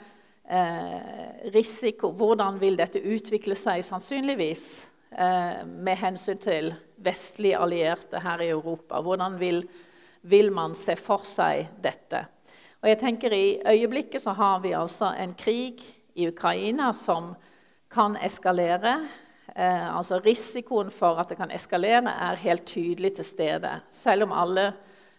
eh, 0.48 1.52
risiko. 1.54 2.12
Hvordan 2.12 2.60
vil 2.62 2.78
dette 2.80 3.02
utvikle 3.02 3.58
seg 3.58 3.84
sannsynligvis 3.86 4.66
eh, 5.12 5.66
med 5.66 6.00
hensyn 6.02 6.40
til 6.42 6.72
vestlige 7.06 7.60
allierte 7.60 8.22
her 8.24 8.44
i 8.44 8.52
Europa? 8.54 9.02
Hvordan 9.02 9.40
vil, 9.42 9.64
vil, 10.22 10.52
man 10.54 10.76
se 10.76 10.98
for 11.00 11.26
seg 11.28 11.70
dette? 11.84 12.26
Og 12.82 12.90
jeg 12.92 13.02
tenker 13.02 13.34
I 13.34 13.60
øyeblikket 13.66 14.22
så 14.22 14.36
har 14.38 14.62
vi 14.64 14.76
altså 14.78 15.14
en 15.18 15.34
krig 15.34 15.82
i 16.16 16.28
Ukraina 16.30 16.92
som 16.94 17.34
kan 17.92 18.18
eskalere. 18.22 19.00
Eh, 19.56 19.96
altså 19.98 20.20
Risikoen 20.20 20.92
for 20.92 21.20
at 21.20 21.32
det 21.32 21.40
kan 21.40 21.52
eskalere, 21.52 22.12
er 22.12 22.44
helt 22.44 22.66
tydelig 22.68 23.16
til 23.16 23.26
stede. 23.26 23.80
Selv 23.90 24.28
om 24.28 24.36
alle 24.36 24.74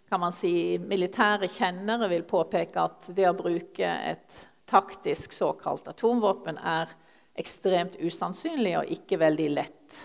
kan 0.06 0.20
man 0.22 0.34
si, 0.34 0.78
militære 0.78 1.48
kjennere 1.50 2.08
vil 2.12 2.22
påpeke 2.28 2.78
at 2.78 3.08
det 3.16 3.26
å 3.26 3.34
bruke 3.34 3.88
et 4.06 4.44
taktisk 4.66 5.32
såkalt 5.32 5.88
atomvåpen 5.88 6.58
er 6.58 6.90
ekstremt 7.38 7.96
usannsynlig 8.00 8.76
og 8.80 8.92
ikke 8.96 9.18
veldig 9.20 9.48
lett. 9.54 10.02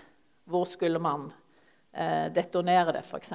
Hvor 0.48 0.66
skulle 0.68 1.00
man 1.02 1.30
eh, 1.92 2.28
detonere 2.34 2.94
det, 2.98 3.04
f.eks.? 3.06 3.32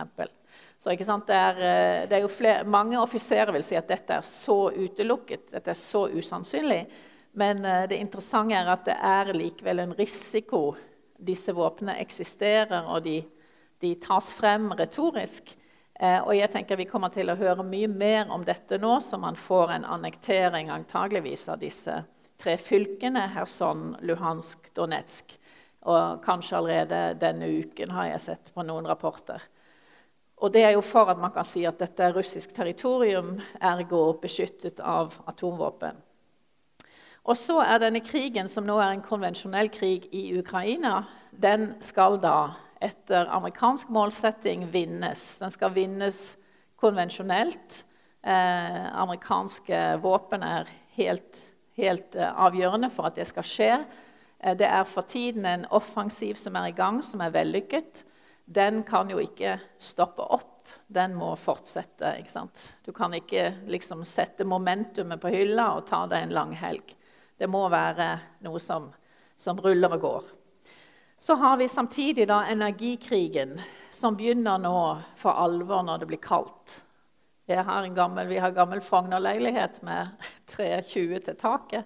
Så 0.77 0.93
det 0.93 1.36
er, 1.36 1.57
eh, 1.57 2.07
det 2.10 2.17
er 2.19 2.27
flere, 2.27 2.63
Mange 2.63 3.00
offiserer 3.00 3.51
vil 3.51 3.63
si 3.65 3.75
at 3.75 3.88
dette 3.89 4.13
er 4.13 4.25
så 4.25 4.69
utelukket, 4.72 5.50
dette 5.51 5.74
er 5.74 5.79
så 5.79 6.07
usannsynlig. 6.07 6.86
Men 7.38 7.65
eh, 7.65 7.88
det 7.89 7.98
interessante 7.98 8.55
er 8.55 8.69
at 8.72 8.86
det 8.86 8.98
er 8.98 9.34
likevel 9.34 9.79
en 9.79 9.96
risiko. 9.98 10.75
Disse 11.17 11.53
våpnene 11.53 11.98
eksisterer, 11.98 12.86
og 12.86 13.03
de, 13.03 13.24
de 13.81 13.96
tas 14.01 14.29
frem 14.34 14.69
retorisk. 14.77 15.55
Eh, 16.00 16.20
og 16.22 16.36
jeg 16.38 16.51
tenker 16.54 16.77
Vi 16.77 16.86
kommer 16.89 17.10
til 17.13 17.30
å 17.32 17.38
høre 17.39 17.66
mye 17.66 17.89
mer 17.89 18.30
om 18.34 18.46
dette 18.46 18.77
nå, 18.77 19.00
så 19.01 19.18
man 19.18 19.36
får 19.36 19.74
en 19.74 19.89
annektering 19.98 20.70
antageligvis 20.70 21.48
av 21.50 21.62
disse 21.63 22.04
tre 22.38 22.58
fylkene, 22.62 23.32
Kherson, 23.34 23.96
Luhansk, 24.06 24.70
Donetsk. 24.77 25.38
Og 25.88 26.22
kanskje 26.22 26.58
allerede 26.58 27.01
denne 27.22 27.48
uken 27.63 27.94
har 27.96 28.12
jeg 28.12 28.25
sett 28.27 28.51
på 28.54 28.66
noen 28.68 28.86
rapporter. 28.89 29.42
Og 30.38 30.54
det 30.54 30.68
er 30.68 30.75
jo 30.75 30.84
for 30.86 31.10
at 31.10 31.18
man 31.18 31.34
kan 31.34 31.46
si 31.48 31.63
at 31.66 31.80
dette 31.82 32.04
er 32.04 32.13
russisk 32.13 32.51
territorium, 32.54 33.39
ergo 33.58 34.12
beskyttet 34.22 34.84
av 34.86 35.16
atomvåpen. 35.25 35.98
Og 37.27 37.36
så 37.36 37.58
er 37.63 37.82
denne 37.82 38.04
krigen, 38.06 38.48
som 38.48 38.68
nå 38.68 38.77
er 38.80 38.94
en 38.94 39.04
konvensjonell 39.04 39.72
krig 39.74 40.06
i 40.16 40.30
Ukraina, 40.38 41.01
den 41.32 41.74
skal 41.84 42.20
da 42.22 42.38
etter 42.81 43.29
amerikansk 43.34 43.89
målsetting 43.89 44.67
vinnes. 44.72 45.38
Den 45.38 45.51
skal 45.51 45.74
vinnes 45.75 46.38
konvensjonelt. 46.79 47.84
Eh, 48.22 49.00
amerikanske 49.00 49.98
våpen 50.03 50.43
er 50.43 50.69
helt, 50.98 51.41
helt 51.77 52.15
eh, 52.15 52.34
avgjørende 52.34 52.89
for 52.93 53.10
at 53.10 53.17
det 53.17 53.27
skal 53.29 53.48
skje. 53.48 53.72
Eh, 54.39 54.57
det 54.57 54.67
er 54.67 54.86
for 54.89 55.07
tiden 55.07 55.46
en 55.46 55.65
offensiv 55.74 56.39
som 56.41 56.57
er 56.60 56.72
i 56.72 56.77
gang, 56.77 57.01
som 57.03 57.24
er 57.24 57.34
vellykket. 57.34 58.03
Den 58.46 58.84
kan 58.88 59.10
jo 59.12 59.22
ikke 59.22 59.57
stoppe 59.79 60.24
opp. 60.24 60.53
Den 60.88 61.15
må 61.15 61.34
fortsette. 61.39 62.13
Du 62.84 62.91
kan 62.96 63.13
ikke 63.15 63.50
liksom 63.67 64.03
sette 64.07 64.46
momentumet 64.48 65.19
på 65.19 65.31
hylla 65.31 65.74
og 65.77 65.88
ta 65.88 66.05
deg 66.07 66.27
en 66.27 66.36
lang 66.36 66.53
helg. 66.55 66.93
Det 67.38 67.48
må 67.51 67.65
være 67.72 68.10
noe 68.43 68.60
som, 68.60 68.89
som 69.38 69.60
ruller 69.63 69.96
og 69.98 70.03
går. 70.03 70.37
Så 71.20 71.36
har 71.36 71.58
vi 71.58 71.68
samtidig 71.68 72.28
da 72.28 72.44
energikrigen, 72.46 73.62
som 73.90 74.16
begynner 74.16 74.60
nå 74.62 74.82
for 75.18 75.34
alvor 75.34 75.82
når 75.84 76.04
det 76.04 76.10
blir 76.12 76.22
kaldt. 76.22 76.82
Har 77.48 77.88
gammel, 77.96 78.28
vi 78.28 78.38
har 78.38 78.52
gammel 78.52 78.82
Frogner-leilighet 78.82 79.82
med 79.82 80.08
320 80.52 81.20
til 81.26 81.40
taket. 81.40 81.86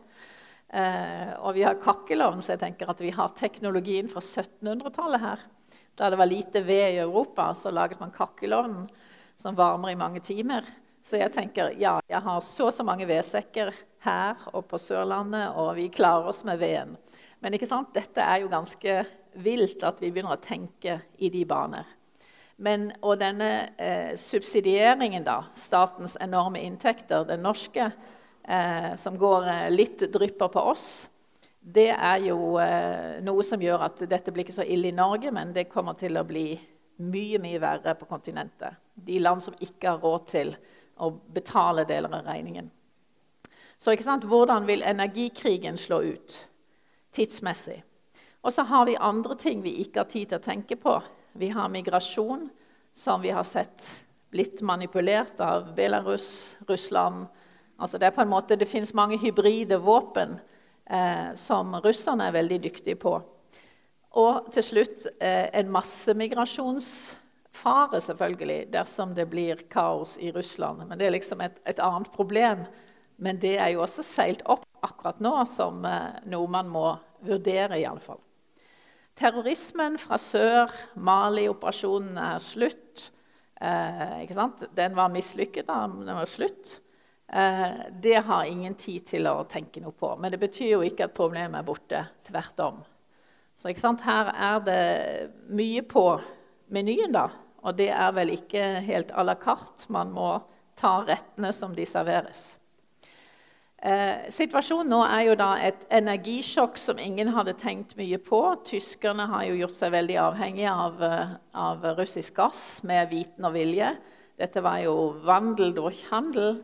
Eh, 0.68 1.32
og 1.40 1.54
vi 1.56 1.64
har 1.64 1.80
kakkelovn, 1.80 2.42
så 2.42 2.56
jeg 2.56 2.64
tenker 2.64 2.92
at 2.92 3.02
vi 3.04 3.12
har 3.16 3.32
teknologien 3.38 4.10
fra 4.12 4.20
1700-tallet 4.20 5.24
her. 5.24 5.46
Da 5.96 6.10
det 6.10 6.20
var 6.20 6.30
lite 6.32 6.64
ved 6.66 6.96
i 6.96 7.02
Europa, 7.04 7.54
så 7.54 7.72
laget 7.72 8.00
man 8.00 8.12
kakkelovnen 8.12 8.90
som 9.38 9.56
varmer 9.56 9.92
i 9.92 10.00
mange 10.00 10.20
timer. 10.20 10.66
Så 11.04 11.18
jeg 11.18 11.34
tenker 11.34 11.74
ja, 11.82 11.98
jeg 12.08 12.22
har 12.22 12.44
så 12.46 12.68
og 12.70 12.76
så 12.76 12.84
mange 12.86 13.08
vedsekker 13.10 13.72
her 14.06 14.44
og 14.54 14.68
på 14.70 14.80
Sørlandet, 14.82 15.56
og 15.56 15.76
vi 15.78 15.90
klarer 15.94 16.30
oss 16.32 16.44
med 16.48 16.62
veden. 16.62 16.98
Men 17.41 17.57
ikke 17.57 17.69
sant? 17.69 17.93
dette 17.95 18.21
er 18.21 18.43
jo 18.43 18.51
ganske 18.51 19.01
vilt 19.41 19.83
at 19.88 20.01
vi 20.01 20.12
begynner 20.12 20.38
å 20.38 20.43
tenke 20.43 21.00
i 21.17 21.31
de 21.33 21.43
baner. 21.48 21.88
Men, 22.62 22.91
og 23.01 23.17
denne 23.17 23.50
eh, 23.81 24.12
subsidieringen, 24.19 25.24
da, 25.25 25.39
statens 25.57 26.13
enorme 26.21 26.62
inntekter, 26.62 27.25
den 27.25 27.41
norske, 27.41 27.88
eh, 28.43 28.91
som 29.01 29.17
går 29.17 29.48
eh, 29.50 29.69
litt 29.74 30.03
drypper 30.13 30.51
på 30.53 30.65
oss, 30.74 30.86
det 31.62 31.89
er 31.93 32.27
jo 32.27 32.60
eh, 32.62 33.17
noe 33.25 33.45
som 33.45 33.62
gjør 33.62 33.88
at 33.88 34.03
dette 34.10 34.33
blir 34.33 34.45
ikke 34.45 34.60
så 34.60 34.65
ille 34.65 34.91
i 34.91 34.98
Norge, 34.98 35.33
men 35.33 35.55
det 35.55 35.71
kommer 35.71 35.98
til 35.98 36.17
å 36.21 36.25
bli 36.27 36.51
mye 37.01 37.41
mye 37.41 37.62
verre 37.62 37.95
på 37.98 38.05
kontinentet. 38.05 38.77
De 38.93 39.17
land 39.21 39.41
som 39.41 39.57
ikke 39.57 39.95
har 39.95 40.05
råd 40.05 40.29
til 40.29 40.53
å 41.01 41.10
betale 41.33 41.88
deler 41.89 42.13
av 42.13 42.29
regningen. 42.29 42.69
Så 43.81 43.95
ikke 43.95 44.05
sant, 44.05 44.27
hvordan 44.29 44.67
vil 44.69 44.86
energikrigen 44.86 45.81
slå 45.81 46.03
ut 46.13 46.38
tidsmessig? 47.12 47.82
Og 48.41 48.53
så 48.53 48.65
har 48.65 48.88
vi 48.89 48.98
andre 48.98 49.36
ting 49.38 49.62
vi 49.62 49.75
ikke 49.84 50.03
har 50.03 50.10
tid 50.10 50.32
til 50.32 50.39
å 50.39 50.46
tenke 50.46 50.77
på. 50.80 50.96
Vi 51.38 51.51
har 51.53 51.70
migrasjon, 51.70 52.50
som 52.94 53.22
vi 53.22 53.32
har 53.32 53.46
sett 53.48 54.03
blitt 54.32 54.62
manipulert 54.62 55.39
av 55.44 55.74
Belarus, 55.75 56.58
Russland 56.68 57.27
altså 57.82 57.98
Det 57.98 58.06
er 58.08 58.15
på 58.15 58.22
en 58.22 58.30
måte, 58.30 58.56
det 58.56 58.70
finnes 58.70 58.94
mange 58.94 59.18
hybride 59.18 59.77
våpen 59.82 60.39
eh, 60.86 61.34
som 61.36 61.75
russerne 61.82 62.27
er 62.30 62.34
veldig 62.36 62.63
dyktige 62.63 62.96
på. 63.01 63.22
Og 64.22 64.51
til 64.53 64.63
slutt 64.63 65.08
eh, 65.18 65.50
en 65.58 65.72
massemigrasjonsfare, 65.74 68.01
selvfølgelig, 68.06 68.74
dersom 68.74 69.15
det 69.18 69.30
blir 69.32 69.56
kaos 69.72 70.18
i 70.22 70.32
Russland. 70.36 70.88
Men 70.88 71.00
det 71.00 71.06
er 71.08 71.12
liksom 71.18 71.41
et, 71.41 71.51
et 71.65 71.80
annet 71.82 72.12
problem. 72.13 72.58
Men 73.22 73.40
det 73.42 73.56
er 73.60 73.74
jo 73.75 73.84
også 73.86 74.04
seilt 74.06 74.42
opp 74.50 74.66
akkurat 74.82 75.20
nå 75.22 75.34
som 75.46 75.84
eh, 75.86 76.22
noe 76.32 76.50
man 76.50 76.70
må 76.72 76.86
vurdere, 77.22 77.78
i 77.78 77.86
alle 77.86 78.01
fall. 78.01 78.22
Terrorismen 79.18 80.00
fra 80.01 80.18
sør, 80.18 80.72
Mali-operasjonen 80.98 82.18
er 82.18 82.40
slutt. 82.42 83.12
Eh, 83.62 84.24
den 84.74 84.96
var 84.98 85.12
mislykket, 85.13 85.68
da, 85.68 85.84
men 85.92 86.08
den 86.08 86.18
var 86.18 86.30
slutt. 86.30 86.80
Eh, 87.28 87.84
det 88.01 88.16
har 88.25 88.50
ingen 88.50 88.74
tid 88.75 89.06
til 89.12 89.30
å 89.30 89.44
tenke 89.50 89.84
noe 89.84 89.94
på. 89.94 90.16
Men 90.18 90.34
det 90.34 90.42
betyr 90.42 90.74
jo 90.74 90.82
ikke 90.88 91.06
at 91.06 91.16
problemet 91.16 91.62
er 91.62 91.68
borte. 91.68 92.01
Tvert 92.25 92.63
om. 92.66 92.82
Så 93.56 93.70
her 93.70 94.32
er 94.34 94.63
det 94.66 94.82
mye 95.54 95.84
på 95.86 96.06
menyen, 96.74 97.13
da. 97.13 97.28
Og 97.62 97.78
det 97.78 97.92
er 97.94 98.10
vel 98.18 98.34
ikke 98.34 98.82
helt 98.82 99.12
à 99.13 99.24
la 99.24 99.36
carte. 99.38 99.86
Man 99.94 100.10
må 100.16 100.34
ta 100.75 101.04
rettene 101.06 101.54
som 101.54 101.75
de 101.78 101.86
serveres. 101.86 102.56
Eh, 103.82 104.28
situasjonen 104.30 104.92
nå 104.94 105.00
er 105.08 105.24
jo 105.26 105.36
da 105.40 105.56
et 105.66 105.88
energisjokk 105.90 106.76
som 106.78 107.00
ingen 107.02 107.32
hadde 107.34 107.56
tenkt 107.58 107.96
mye 107.98 108.20
på. 108.22 108.42
Tyskerne 108.68 109.26
har 109.32 109.48
jo 109.48 109.56
gjort 109.64 109.80
seg 109.80 109.96
veldig 109.96 110.18
avhengige 110.22 110.74
av, 110.84 111.02
eh, 111.04 111.32
av 111.58 111.88
russisk 111.98 112.36
gass 112.38 112.84
med 112.84 113.10
viten 113.10 113.46
og 113.46 113.56
vilje. 113.58 113.96
Dette 114.38 114.62
var 114.62 114.78
jo 114.84 115.18
vandel 115.26 115.74
durch 115.74 116.04
handel. 116.12 116.62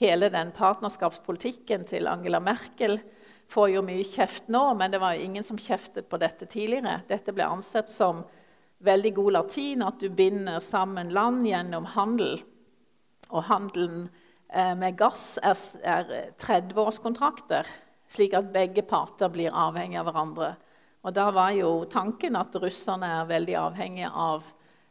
Hele 0.00 0.30
den 0.30 0.50
partnerskapspolitikken 0.52 1.84
til 1.84 2.08
Angela 2.08 2.40
Merkel 2.40 3.00
får 3.48 3.70
jo 3.74 3.82
mye 3.82 4.04
kjeft 4.04 4.48
nå, 4.48 4.74
men 4.76 4.90
det 4.90 5.00
var 5.00 5.14
jo 5.14 5.24
ingen 5.24 5.44
som 5.44 5.58
kjeftet 5.58 6.08
på 6.08 6.18
dette 6.18 6.46
tidligere. 6.46 7.02
Dette 7.06 7.32
ble 7.32 7.44
ansett 7.44 7.90
som 7.90 8.24
veldig 8.80 9.14
god 9.14 9.32
latin, 9.32 9.82
at 9.82 10.00
du 10.00 10.08
binder 10.08 10.58
sammen 10.60 11.12
land 11.12 11.44
gjennom 11.46 11.84
handel. 11.84 12.40
Og 13.30 13.44
handelen 13.44 14.08
med 14.48 14.94
gass 14.96 15.38
er, 15.42 15.58
er 15.82 16.10
30-årskontrakter, 16.38 17.66
slik 18.08 18.36
at 18.38 18.52
begge 18.54 18.84
parter 18.86 19.28
blir 19.32 19.50
avhengige 19.50 20.00
av 20.00 20.10
hverandre. 20.10 20.50
Og 21.06 21.14
Da 21.14 21.28
var 21.30 21.52
jo 21.54 21.84
tanken 21.86 22.34
at 22.34 22.54
russerne 22.58 23.06
er 23.20 23.28
veldig 23.28 23.54
avhengige 23.60 24.08
av 24.10 24.46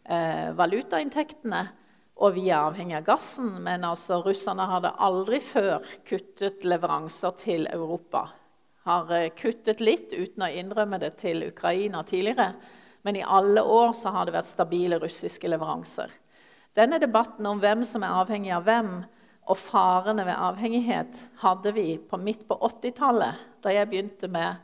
eh, 0.07 0.53
valutainntektene, 0.55 1.65
og 2.23 2.37
vi 2.37 2.45
er 2.47 2.61
avhengige 2.69 3.01
av 3.01 3.07
gassen. 3.09 3.49
Men 3.65 3.83
altså, 3.83 4.21
russerne 4.23 4.67
hadde 4.69 4.93
aldri 5.03 5.41
før 5.43 5.83
kuttet 6.07 6.63
leveranser 6.63 7.35
til 7.41 7.67
Europa. 7.67 8.29
Har 8.87 9.11
eh, 9.11 9.33
kuttet 9.35 9.83
litt 9.83 10.15
uten 10.15 10.45
å 10.47 10.51
innrømme 10.51 11.01
det 11.03 11.17
til 11.19 11.43
Ukraina 11.49 12.05
tidligere. 12.07 12.53
Men 13.03 13.19
i 13.19 13.25
alle 13.27 13.61
år 13.61 13.91
så 13.99 14.15
har 14.15 14.25
det 14.25 14.37
vært 14.37 14.53
stabile 14.53 15.01
russiske 15.03 15.51
leveranser. 15.51 16.13
Denne 16.75 16.99
debatten 16.99 17.45
om 17.47 17.59
hvem 17.59 17.83
som 17.87 18.03
er 18.07 18.15
avhengig 18.21 18.55
av 18.55 18.63
hvem, 18.67 18.95
og 19.45 19.57
farene 19.57 20.25
ved 20.25 20.33
avhengighet 20.33 21.19
hadde 21.41 21.73
vi 21.75 21.97
på 21.97 22.17
midt 22.17 22.47
på 22.49 22.57
80-tallet. 22.57 23.43
Da 23.61 23.73
jeg 23.73 23.89
begynte 23.89 24.29
med 24.31 24.55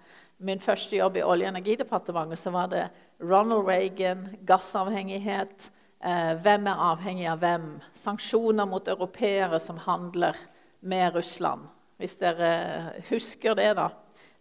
min 0.41 0.59
første 0.59 0.97
jobb 0.97 1.19
i 1.19 1.23
Olje- 1.23 1.45
og 1.45 1.53
energidepartementet, 1.53 2.39
så 2.39 2.53
var 2.53 2.71
det 2.71 2.87
Ronald 3.21 3.67
Reagan, 3.67 4.25
gassavhengighet, 4.45 5.69
eh, 6.01 6.33
hvem 6.41 6.67
er 6.67 6.81
avhengig 6.89 7.27
av 7.29 7.39
hvem, 7.43 7.67
sanksjoner 7.93 8.65
mot 8.65 8.87
europeere 8.87 9.59
som 9.59 9.77
handler 9.77 10.35
med 10.81 11.13
Russland. 11.15 11.67
Hvis 11.97 12.17
dere 12.17 12.93
husker 13.09 13.55
det, 13.55 13.75
da. 13.75 13.89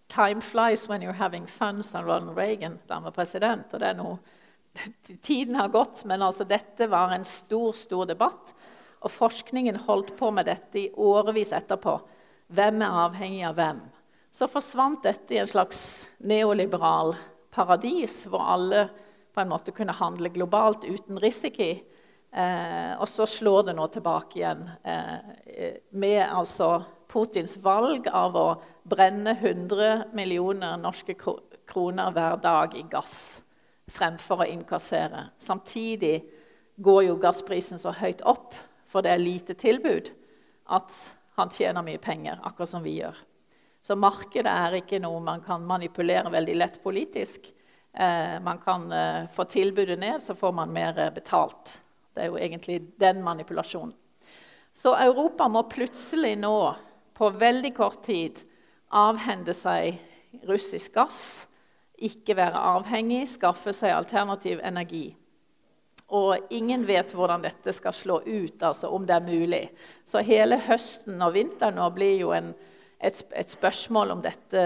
'Time 0.08 0.40
flies 0.40 0.88
when 0.88 1.02
you're 1.02 1.12
having 1.12 1.46
fun', 1.46 1.82
sa 1.82 2.00
Ronald 2.00 2.36
Reagan 2.36 2.78
da 2.88 2.94
han 2.94 3.04
var 3.04 3.10
president. 3.10 3.74
og 3.74 3.80
det 3.80 3.88
er 3.88 3.94
noe 3.94 4.18
Tiden 5.22 5.54
har 5.54 5.68
gått, 5.68 6.04
men 6.04 6.22
altså, 6.22 6.44
dette 6.44 6.86
var 6.86 7.12
en 7.12 7.24
stor, 7.24 7.72
stor 7.72 8.06
debatt. 8.06 8.54
Og 9.00 9.12
forskningen 9.12 9.80
holdt 9.86 10.12
på 10.18 10.30
med 10.34 10.48
dette 10.50 10.78
i 10.78 10.90
årevis 10.92 11.54
etterpå. 11.56 11.96
Hvem 12.52 12.82
er 12.84 12.98
avhengig 13.06 13.44
av 13.48 13.56
hvem? 13.56 13.80
Så 14.30 14.46
forsvant 14.50 15.02
dette 15.02 15.34
i 15.34 15.40
en 15.42 15.48
slags 15.50 15.80
neoliberal 16.18 17.14
paradis, 17.50 18.22
hvor 18.30 18.44
alle 18.54 18.84
på 19.34 19.42
en 19.42 19.50
måte 19.50 19.74
kunne 19.74 19.96
handle 19.96 20.30
globalt 20.34 20.84
uten 20.84 21.18
risiko. 21.22 21.70
Eh, 22.30 22.92
og 23.00 23.08
så 23.10 23.26
slår 23.26 23.70
det 23.70 23.74
nå 23.74 23.88
tilbake 23.90 24.38
igjen 24.38 24.68
eh, 24.86 25.78
med 25.90 26.22
altså 26.28 26.76
Putins 27.10 27.56
valg 27.58 28.06
av 28.06 28.36
å 28.38 28.48
brenne 28.86 29.34
100 29.34 30.12
millioner 30.14 30.76
norske 30.78 31.16
kroner 31.18 32.12
hver 32.14 32.38
dag 32.42 32.76
i 32.78 32.84
gass 32.86 33.40
fremfor 33.90 34.44
å 34.44 34.46
innkassere. 34.46 35.24
Samtidig 35.42 36.20
går 36.78 37.08
jo 37.08 37.18
gassprisen 37.18 37.82
så 37.82 37.90
høyt 37.98 38.22
opp 38.22 38.54
for 38.90 39.06
det 39.06 39.14
er 39.14 39.22
lite 39.22 39.54
tilbud, 39.54 40.10
at 40.70 40.94
han 41.38 41.50
tjener 41.54 41.84
mye 41.86 42.00
penger, 42.02 42.40
akkurat 42.42 42.72
som 42.72 42.82
vi 42.82 42.98
gjør. 42.98 43.16
Så 43.82 43.96
markedet 43.96 44.50
er 44.50 44.76
ikke 44.80 45.00
noe 45.00 45.22
man 45.24 45.40
kan 45.44 45.64
manipulere 45.64 46.32
veldig 46.32 46.56
lett 46.58 46.82
politisk. 46.82 47.46
Eh, 47.92 48.36
man 48.44 48.60
kan 48.60 48.90
eh, 48.92 49.30
få 49.34 49.46
tilbudet 49.48 49.98
ned, 49.98 50.22
så 50.22 50.34
får 50.34 50.52
man 50.52 50.74
mer 50.74 50.98
eh, 50.98 51.12
betalt. 51.14 51.78
Det 52.14 52.26
er 52.26 52.28
jo 52.28 52.38
egentlig 52.38 52.80
den 53.00 53.22
manipulasjonen. 53.24 53.94
Så 54.72 54.92
Europa 54.94 55.48
må 55.48 55.64
plutselig 55.70 56.36
nå, 56.38 56.74
på 57.14 57.30
veldig 57.40 57.72
kort 57.74 58.04
tid, 58.06 58.42
avhende 58.94 59.54
seg 59.54 59.98
russisk 60.46 60.94
gass, 60.94 61.22
ikke 62.00 62.36
være 62.38 62.60
avhengig, 62.76 63.24
skaffe 63.28 63.74
seg 63.76 63.92
alternativ 63.96 64.60
energi. 64.64 65.10
Og 66.10 66.50
ingen 66.50 66.82
vet 66.86 67.12
hvordan 67.14 67.44
dette 67.44 67.72
skal 67.74 67.94
slå 67.94 68.18
ut, 68.26 68.62
altså 68.62 68.90
om 68.90 69.06
det 69.06 69.14
er 69.14 69.26
mulig. 69.26 69.62
Så 70.04 70.24
hele 70.26 70.58
høsten 70.66 71.22
og 71.22 71.36
vinteren 71.36 71.78
nå 71.78 71.86
blir 71.94 72.16
jo 72.18 72.32
en, 72.34 72.50
et, 72.98 73.20
et, 73.30 73.50
spørsmål 73.50 74.16
om 74.16 74.24
dette 74.24 74.64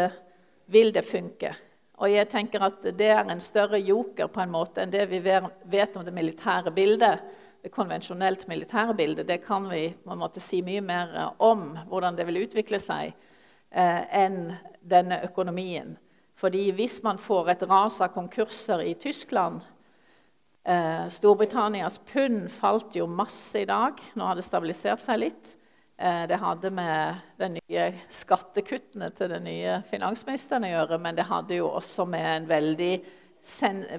vil 0.73 0.93
det 0.95 1.05
funke. 1.05 1.53
Og 2.01 2.09
jeg 2.11 2.31
tenker 2.33 2.65
at 2.65 2.81
det 2.97 3.11
er 3.13 3.29
en 3.29 3.43
større 3.45 3.79
joker 3.79 4.31
på 4.33 4.41
en 4.41 4.55
måte 4.55 4.83
enn 4.83 4.95
det 4.95 5.05
vi 5.13 5.21
vet 5.21 5.99
om 5.99 6.07
det 6.07 6.15
militære 6.17 6.73
bildet. 6.75 7.21
Det 7.61 7.73
konvensjonelt 7.73 8.49
militære 8.49 8.97
bildet 8.97 9.29
det 9.29 9.43
kan 9.45 9.69
vi 9.69 9.91
på 10.01 10.13
en 10.13 10.21
måte 10.25 10.41
si 10.43 10.63
mye 10.65 10.81
mer 10.85 11.13
om, 11.45 11.75
hvordan 11.93 12.17
det 12.17 12.27
vil 12.29 12.43
utvikle 12.43 12.81
seg, 12.81 13.13
eh, 13.71 14.03
enn 14.25 14.57
denne 14.81 15.21
økonomien. 15.29 15.95
Fordi 16.41 16.71
hvis 16.73 16.99
man 17.05 17.21
får 17.21 17.53
et 17.53 17.69
ras 17.69 18.01
av 18.01 18.17
konkurser 18.17 18.83
i 18.85 18.97
Tyskland 19.01 19.63
Eh, 20.65 21.09
Storbritannias 21.09 21.99
pund 21.99 22.51
falt 22.53 22.97
jo 22.97 23.07
masse 23.07 23.61
i 23.61 23.67
dag. 23.69 24.01
Nå 24.15 24.25
har 24.25 24.39
det 24.39 24.47
stabilisert 24.47 25.03
seg 25.05 25.21
litt. 25.21 25.51
Eh, 25.97 26.23
det 26.27 26.39
hadde 26.41 26.71
med 26.73 27.19
de 27.37 27.51
nye 27.59 27.89
skattekuttene 28.09 29.11
til 29.13 29.29
den 29.35 29.45
nye 29.45 29.83
finansministeren 29.91 30.65
å 30.65 30.71
gjøre, 30.73 30.99
men 31.05 31.19
det 31.19 31.29
hadde 31.29 31.59
jo 31.59 31.69
også 31.69 32.07
med 32.09 32.29
en 32.31 32.49
veldig, 32.49 32.95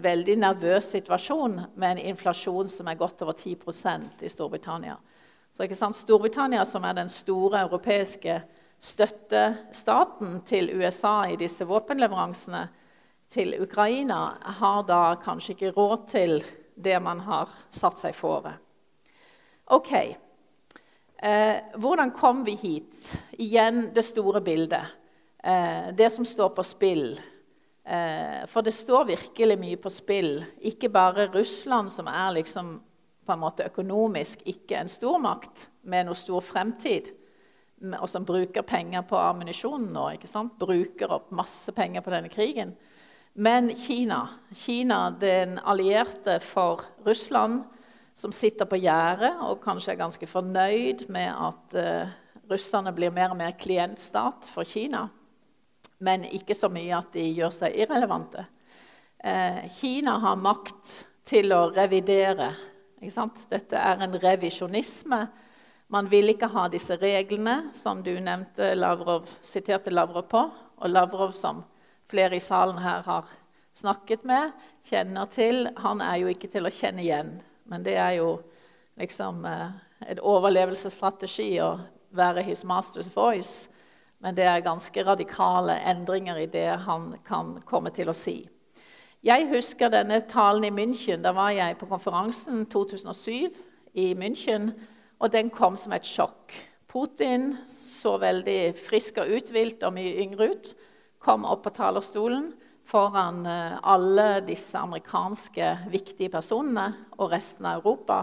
veldig 0.02 0.38
nervøs 0.42 0.90
situasjon 0.96 1.60
med 1.76 1.92
en 1.92 2.02
inflasjon 2.10 2.72
som 2.74 2.90
er 2.90 2.98
godt 2.98 3.22
over 3.22 3.38
10% 3.38 4.26
i 4.26 4.32
Storbritannia. 4.34 4.98
Så 5.54 5.70
Storbritannia, 5.70 6.66
som 6.66 6.84
er 6.84 6.98
den 6.98 7.14
store 7.14 7.62
europeiske 7.68 8.42
støttestaten 8.82 10.42
til 10.50 10.74
USA 10.74 11.30
i 11.30 11.38
disse 11.40 11.64
våpenleveransene, 11.64 12.66
til 13.30 13.56
Ukraina, 13.62 14.38
har 14.60 14.84
da 14.88 15.16
kanskje 15.22 15.56
ikke 15.56 15.74
råd 15.76 16.08
til 16.12 16.38
det 16.76 17.00
man 17.04 17.24
har 17.26 17.52
satt 17.74 18.00
seg 18.00 18.16
fore. 18.16 18.54
Ok. 19.74 19.92
Eh, 21.18 21.58
hvordan 21.82 22.12
kom 22.12 22.44
vi 22.46 22.56
hit? 22.60 23.00
Igjen 23.32 23.90
det 23.96 24.04
store 24.06 24.42
bildet. 24.46 24.94
Eh, 25.44 25.94
det 25.96 26.10
som 26.14 26.26
står 26.26 26.50
på 26.50 26.64
spill. 26.64 27.16
Eh, 27.86 28.46
for 28.48 28.62
det 28.62 28.72
står 28.72 29.06
virkelig 29.06 29.58
mye 29.60 29.78
på 29.78 29.90
spill. 29.90 30.44
Ikke 30.62 30.90
bare 30.90 31.30
Russland, 31.34 31.92
som 31.92 32.08
er 32.08 32.32
liksom 32.40 32.76
på 33.26 33.34
en 33.34 33.42
måte 33.42 33.66
økonomisk 33.66 34.42
ikke 34.46 34.78
en 34.80 34.90
stormakt 34.90 35.68
med 35.90 36.06
noe 36.06 36.18
stor 36.18 36.44
fremtid, 36.46 37.10
og 38.00 38.08
som 38.10 38.26
bruker 38.26 38.66
penger 38.66 39.02
på 39.06 39.18
ammunisjon 39.18 39.90
nå. 39.94 40.10
ikke 40.16 40.30
sant? 40.30 40.54
Bruker 40.60 41.12
opp 41.18 41.32
masse 41.36 41.74
penger 41.74 42.06
på 42.06 42.14
denne 42.14 42.30
krigen. 42.30 42.76
Men 43.38 43.70
Kina, 43.76 44.30
Kina 44.56 45.12
den 45.12 45.60
allierte 45.60 46.40
for 46.40 46.82
Russland, 47.04 47.64
som 48.14 48.32
sitter 48.32 48.66
på 48.66 48.80
gjerdet 48.80 49.34
og 49.44 49.60
kanskje 49.64 49.92
er 49.92 50.00
ganske 50.00 50.28
fornøyd 50.30 51.04
med 51.12 51.34
at 51.34 51.76
uh, 51.76 52.14
russerne 52.48 52.94
blir 52.96 53.12
mer 53.12 53.34
og 53.34 53.40
mer 53.42 53.58
klientstat 53.60 54.48
for 54.54 54.64
Kina, 54.64 55.10
men 56.00 56.24
ikke 56.32 56.56
så 56.56 56.70
mye 56.72 56.96
at 56.96 57.12
de 57.12 57.26
gjør 57.36 57.52
seg 57.58 57.76
irrelevante. 57.84 58.46
Uh, 59.20 59.68
Kina 59.82 60.16
har 60.24 60.40
makt 60.40 60.94
til 61.28 61.52
å 61.52 61.66
revidere. 61.76 62.54
Dette 63.04 63.82
er 63.84 64.00
en 64.06 64.16
revisjonisme 64.16 65.26
man 65.88 66.08
vil 66.10 66.32
ikke 66.32 66.50
ha 66.50 66.66
disse 66.72 66.98
reglene 66.98 67.70
som 67.78 68.02
du 68.04 68.16
nevnte 68.18 68.72
Lavrov, 68.78 69.28
siterte 69.46 69.94
Lavrov 69.94 70.26
på. 70.32 70.42
Og 70.82 70.90
Lavrov, 70.90 71.32
som 71.32 71.62
flere 72.10 72.38
i 72.38 72.44
salen 72.44 72.80
her 72.84 73.04
har 73.06 73.30
snakket 73.76 74.24
med, 74.24 74.54
kjenner 74.88 75.30
til, 75.32 75.68
han 75.78 76.02
er 76.02 76.22
jo 76.22 76.32
ikke 76.32 76.50
til 76.52 76.68
å 76.68 76.74
kjenne 76.74 77.04
igjen. 77.04 77.36
Men 77.66 77.84
det 77.84 77.98
er 78.00 78.18
jo 78.20 78.38
liksom 79.00 79.44
eh, 79.50 79.76
en 80.06 80.22
overlevelsesstrategi 80.22 81.50
å 81.64 81.72
være 82.16 82.46
his 82.46 82.64
master's 82.64 83.12
voice. 83.14 83.70
Men 84.24 84.38
det 84.38 84.46
er 84.48 84.64
ganske 84.66 85.04
radikale 85.06 85.76
endringer 85.90 86.40
i 86.40 86.50
det 86.50 86.70
han 86.86 87.16
kan 87.26 87.58
komme 87.68 87.92
til 87.94 88.10
å 88.10 88.16
si. 88.16 88.44
Jeg 89.26 89.48
husker 89.50 89.90
denne 89.90 90.22
talen 90.30 90.68
i 90.68 90.74
München. 90.74 91.24
Da 91.26 91.34
var 91.34 91.52
jeg 91.56 91.80
på 91.80 91.90
konferansen 91.90 92.64
2007 92.70 93.50
i 93.98 94.14
München. 94.14 94.72
Og 95.20 95.32
den 95.34 95.50
kom 95.50 95.78
som 95.80 95.96
et 95.96 96.06
sjokk. 96.06 96.54
Putin 96.88 97.56
så 97.68 98.16
veldig 98.22 98.76
frisk 98.80 99.18
og 99.24 99.32
uthvilt 99.36 99.84
og 99.84 99.96
mye 99.98 100.14
yngre 100.24 100.52
ut. 100.54 100.70
Kom 101.26 101.46
opp 101.46 101.64
på 101.64 101.70
talerstolen 101.70 102.52
foran 102.86 103.46
eh, 103.46 103.72
alle 103.82 104.42
disse 104.46 104.78
amerikanske 104.78 105.72
viktige 105.90 106.30
personene 106.30 106.84
og 107.18 107.32
resten 107.32 107.66
av 107.66 107.80
Europa 107.80 108.20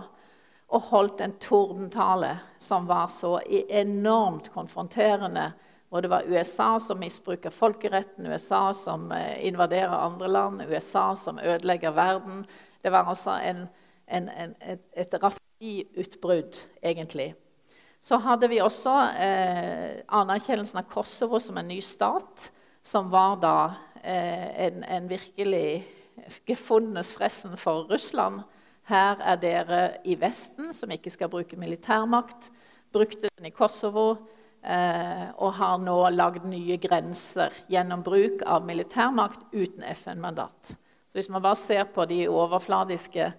og 0.70 0.86
holdt 0.92 1.24
en 1.24 1.34
tordentale 1.42 2.30
som 2.62 2.86
var 2.86 3.10
så 3.10 3.40
enormt 3.50 4.52
konfronterende. 4.54 5.48
Og 5.90 6.06
det 6.06 6.12
var 6.14 6.30
USA 6.30 6.78
som 6.78 7.02
misbruker 7.02 7.50
folkeretten, 7.50 8.30
USA 8.30 8.70
som 8.70 9.10
eh, 9.10 9.48
invaderer 9.50 9.98
andre 9.98 10.30
land, 10.30 10.62
USA 10.70 11.16
som 11.18 11.42
ødelegger 11.42 11.98
verden. 11.98 12.46
Det 12.86 12.94
var 12.94 13.10
altså 13.10 13.34
en, 13.42 13.66
en, 14.06 14.30
en, 14.30 14.56
et, 14.62 14.86
et 14.94 15.98
utbrudd, 16.06 16.62
egentlig. 16.82 17.32
Så 18.00 18.22
hadde 18.22 18.48
vi 18.48 18.62
også 18.62 18.94
eh, 19.18 20.02
anerkjennelsen 20.06 20.86
av 20.86 20.90
Kosovo 20.94 21.42
som 21.42 21.58
en 21.58 21.68
ny 21.74 21.82
stat, 21.82 22.52
som 22.82 23.10
var 23.10 23.36
da 23.42 23.56
eh, 24.02 24.66
en, 24.66 24.84
en, 24.84 25.08
virkelig 25.08 25.86
gefundenes 26.46 27.12
fressen 27.14 27.56
for 27.56 27.86
Russland. 27.90 28.42
Her 28.90 29.22
er 29.22 29.38
dere 29.40 29.82
i 30.04 30.16
Vesten, 30.18 30.72
som 30.74 30.90
ikke 30.90 31.10
skal 31.10 31.30
bruke 31.30 31.56
militærmakt. 31.56 32.50
Brukte 32.92 33.30
den 33.30 33.46
i 33.46 33.54
Kosovo 33.54 34.10
eh, 34.62 35.28
og 35.38 35.54
har 35.58 35.78
nå 35.80 35.98
lagd 36.10 36.46
nye 36.50 36.76
grenser 36.82 37.54
gjennom 37.70 38.02
bruk 38.02 38.42
av 38.46 38.66
militærmakt 38.66 39.46
uten 39.52 39.86
FN-mandat. 39.94 40.74
Så 41.08 41.18
Hvis 41.18 41.28
man 41.28 41.42
bare 41.42 41.56
ser 41.56 41.84
på 41.84 42.04
de 42.04 42.26
overfladiske 42.28 43.32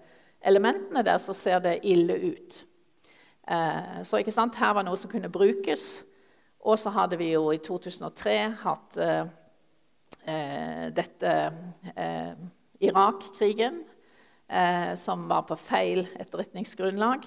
elementene 0.44 1.02
der, 1.02 1.18
så 1.18 1.32
ser 1.32 1.58
det 1.58 1.80
ille 1.82 2.16
ut. 2.32 2.64
Eh, 3.48 4.02
så 4.02 4.16
ikke 4.16 4.32
sant, 4.32 4.56
her 4.56 4.74
var 4.74 4.86
noe 4.86 4.96
som 4.96 5.10
kunne 5.10 5.32
brukes. 5.32 6.04
Og 6.64 6.78
så 6.80 6.92
hadde 6.94 7.18
vi 7.20 7.32
jo 7.34 7.50
i 7.52 7.60
2003 7.60 8.36
hatt 8.62 8.96
eh, 8.96 9.26
eh, 10.24 10.86
dette 10.96 11.32
eh, 11.92 12.32
Irak-krigen, 12.84 13.82
eh, 14.48 14.94
som 14.96 15.28
var 15.28 15.44
på 15.48 15.58
feil 15.60 16.06
etterretningsgrunnlag. 16.16 17.26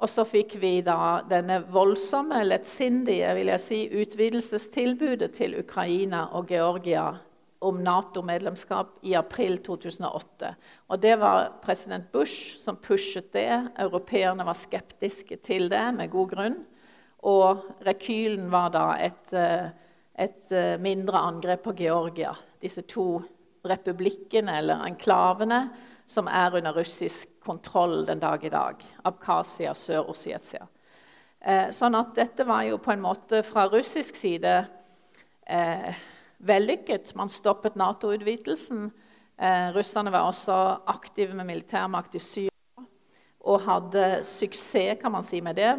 Og 0.00 0.08
så 0.08 0.24
fikk 0.24 0.54
vi 0.60 0.78
da 0.84 1.20
denne 1.28 1.60
voldsomme, 1.72 2.40
lettsindige 2.46 3.34
vil 3.36 3.50
jeg 3.52 3.64
si, 3.64 3.80
utvidelsestilbudet 4.00 5.34
til 5.36 5.58
Ukraina 5.60 6.26
og 6.36 6.48
Georgia 6.52 7.10
om 7.60 7.82
Nato-medlemskap 7.84 8.94
i 9.04 9.12
april 9.18 9.58
2008. 9.60 10.54
Og 10.88 11.00
Det 11.00 11.18
var 11.20 11.52
president 11.60 12.08
Bush 12.12 12.56
som 12.58 12.76
pushet 12.80 13.32
det. 13.32 13.68
Europeerne 13.76 14.46
var 14.48 14.56
skeptiske 14.56 15.36
til 15.44 15.68
det 15.68 15.84
med 15.96 16.10
god 16.10 16.30
grunn. 16.32 16.56
Og 17.28 17.82
rekylen 17.84 18.48
var 18.52 18.70
da 18.72 18.86
et, 18.96 19.32
eh, 19.36 19.68
et 20.14 20.52
eh, 20.52 20.76
mindre 20.80 21.18
angrep 21.18 21.62
på 21.62 21.76
Georgia. 21.76 22.32
Disse 22.60 22.82
to 22.82 23.20
republikkene, 23.64 24.58
eller 24.58 24.84
enklavene, 24.86 25.70
som 26.06 26.26
er 26.26 26.56
under 26.56 26.72
russisk 26.72 27.28
kontroll 27.44 28.06
den 28.06 28.20
dag 28.20 28.44
i 28.44 28.52
dag. 28.52 28.84
Abkhasia, 29.04 29.74
Sør-Ossetia. 29.74 30.66
Eh, 31.40 31.70
sånn 31.72 31.96
at 31.96 32.14
dette 32.16 32.44
var 32.44 32.64
jo 32.68 32.80
på 32.82 32.92
en 32.92 33.04
måte 33.04 33.42
fra 33.46 33.66
russisk 33.72 34.16
side 34.16 34.56
eh, 35.46 36.02
vellykket. 36.40 37.14
Man 37.16 37.32
stoppet 37.32 37.78
Nato-utvidelsen. 37.80 38.90
Eh, 39.40 39.72
russerne 39.76 40.12
var 40.12 40.28
også 40.28 40.56
aktive 40.92 41.36
med 41.36 41.48
militærmakt 41.52 42.16
i 42.16 42.24
Syria 42.24 42.49
og 43.40 43.62
hadde 43.64 44.20
suksess 44.28 44.98
kan 45.00 45.12
man 45.14 45.24
si, 45.24 45.40
med 45.40 45.56
det. 45.56 45.70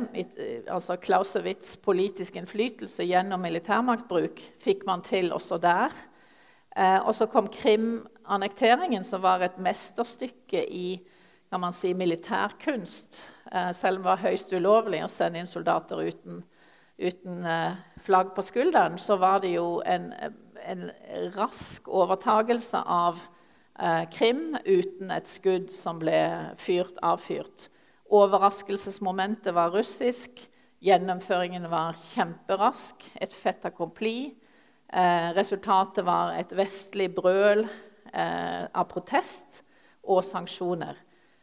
Altså 0.71 0.97
Clausewitz' 0.97 1.75
politiske 1.83 2.41
innflytelse 2.41 3.05
gjennom 3.05 3.43
militærmaktbruk 3.43 4.41
fikk 4.61 4.85
man 4.87 5.03
til 5.05 5.29
også 5.33 5.59
der. 5.61 5.93
Eh, 6.75 6.99
og 7.05 7.13
så 7.15 7.27
kom 7.29 7.51
Krim-annekteringen, 7.51 9.03
som 9.05 9.21
var 9.21 9.43
et 9.45 9.59
mesterstykke 9.61 10.63
i 10.73 11.01
kan 11.51 11.59
man 11.59 11.75
si, 11.75 11.91
militærkunst. 11.93 13.25
Eh, 13.51 13.71
selv 13.75 13.99
om 13.99 14.05
det 14.05 14.09
var 14.09 14.23
høyst 14.23 14.53
ulovlig 14.55 15.03
å 15.03 15.11
sende 15.11 15.41
inn 15.41 15.49
soldater 15.49 15.99
uten, 16.01 16.39
uten 16.97 17.45
eh, 17.45 17.75
flagg 18.01 18.31
på 18.33 18.45
skulderen, 18.47 18.97
så 18.97 19.19
var 19.21 19.43
det 19.43 19.53
jo 19.57 19.81
en 19.85 20.13
en 20.65 20.89
rask 21.35 21.87
overtagelse 21.87 22.81
av 22.85 23.19
eh, 23.81 24.03
Krim 24.13 24.55
uten 24.65 25.11
et 25.11 25.29
skudd 25.29 25.71
som 25.73 25.99
ble 26.01 26.21
fyrt, 26.61 26.99
avfyrt. 27.01 27.67
Overraskelsesmomentet 28.11 29.53
var 29.55 29.73
russisk. 29.73 30.43
Gjennomføringen 30.81 31.67
var 31.71 31.97
kjemperask. 32.13 33.05
Et 33.21 33.33
fait 33.33 33.65
accompli. 33.65 34.33
Eh, 34.93 35.29
resultatet 35.37 36.05
var 36.05 36.35
et 36.35 36.51
vestlig 36.57 37.09
brøl 37.15 37.65
eh, 37.65 38.65
av 38.67 38.89
protest 38.91 39.63
og 40.03 40.23
sanksjoner. 40.25 40.97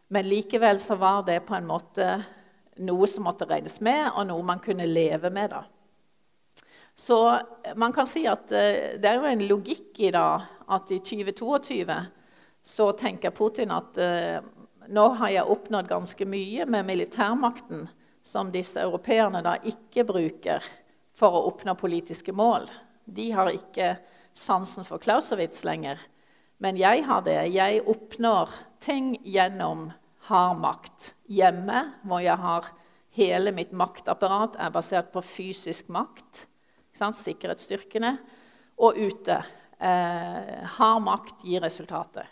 Men 0.09 0.29
likevel 0.29 0.81
så 0.81 0.97
var 1.01 1.23
det 1.27 1.43
på 1.47 1.57
en 1.57 1.69
måte 1.69 2.11
noe 2.85 3.09
som 3.11 3.27
måtte 3.27 3.49
regnes 3.49 3.81
med, 3.85 4.11
og 4.15 4.29
noe 4.29 4.45
man 4.47 4.63
kunne 4.65 4.87
leve 4.89 5.31
med. 5.31 5.51
da. 5.53 5.65
Så 6.99 7.19
man 7.77 7.93
kan 7.95 8.09
si 8.11 8.25
at 8.27 8.51
uh, 8.51 8.99
det 8.99 9.07
er 9.07 9.19
jo 9.19 9.29
en 9.29 9.45
logikk 9.47 10.01
i 10.03 10.13
dag 10.15 10.49
at 10.69 10.91
i 10.91 10.99
2022 10.99 11.85
så 12.63 12.93
tenker 12.93 13.35
Putin 13.35 13.73
at 13.75 13.99
eh, 13.99 14.41
nå 14.89 15.07
har 15.21 15.33
jeg 15.33 15.55
oppnådd 15.55 15.89
ganske 15.89 16.27
mye 16.29 16.67
med 16.67 16.87
militærmakten 16.89 17.87
som 18.25 18.53
disse 18.53 18.81
europeerne 18.83 19.43
da 19.45 19.57
ikke 19.69 20.05
bruker 20.09 20.65
for 21.17 21.35
å 21.35 21.47
oppnå 21.51 21.75
politiske 21.79 22.33
mål. 22.33 22.69
De 23.05 23.31
har 23.33 23.51
ikke 23.53 23.95
sansen 24.37 24.87
for 24.87 25.01
Clausewitz 25.03 25.65
lenger. 25.67 26.01
Men 26.59 26.77
jeg 26.79 27.05
har 27.07 27.23
det. 27.27 27.39
Jeg 27.55 27.85
oppnår 27.87 28.53
ting 28.83 29.15
gjennom 29.25 29.89
hard 30.29 30.61
makt. 30.63 31.13
Hjemme, 31.31 31.85
hvor 32.03 32.23
jeg 32.23 32.37
har 32.43 32.71
hele 33.19 33.53
mitt 33.55 33.73
maktapparat 33.77 34.59
er 34.61 34.75
basert 34.75 35.13
på 35.15 35.25
fysisk 35.25 35.91
makt 35.93 36.47
sikkerhetsstyrkene, 36.99 38.17
og 38.79 38.97
ute. 38.97 39.43
Eh, 39.79 40.65
hard 40.65 41.03
makt 41.03 41.45
gir 41.47 41.63
resultater. 41.63 42.27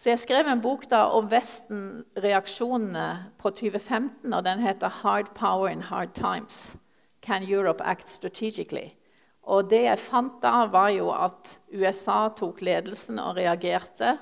Så 0.00 0.08
jeg 0.08 0.20
skrev 0.22 0.48
en 0.48 0.62
bok 0.64 0.86
da 0.88 1.02
om 1.12 1.26
Vesten-reaksjonene 1.28 3.08
på 3.36 3.50
2015, 3.52 4.32
og 4.32 4.44
den 4.46 4.62
heter 4.64 4.88
'Hard 4.88 5.34
Power 5.34 5.68
in 5.68 5.82
Hard 5.82 6.16
Times'. 6.16 6.78
Can 7.20 7.42
Europe 7.42 7.84
act 7.84 8.08
strategically? 8.08 8.94
Og 9.42 9.70
det 9.70 9.82
jeg 9.82 9.98
fant 9.98 10.42
da, 10.42 10.64
var 10.66 10.88
jo 10.88 11.10
at 11.10 11.58
USA 11.72 12.28
tok 12.28 12.62
ledelsen 12.62 13.18
og 13.18 13.36
reagerte. 13.36 14.18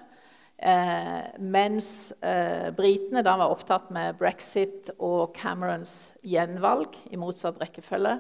Eh, 0.59 1.39
mens 1.39 2.13
eh, 2.23 2.75
britene 2.75 3.23
da 3.23 3.37
var 3.37 3.55
opptatt 3.55 3.91
med 3.91 4.19
brexit 4.19 4.91
og 4.99 5.33
Camerons 5.35 6.13
gjenvalg 6.25 6.89
i 7.13 7.17
motsatt 7.17 7.61
rekkefølge. 7.61 8.19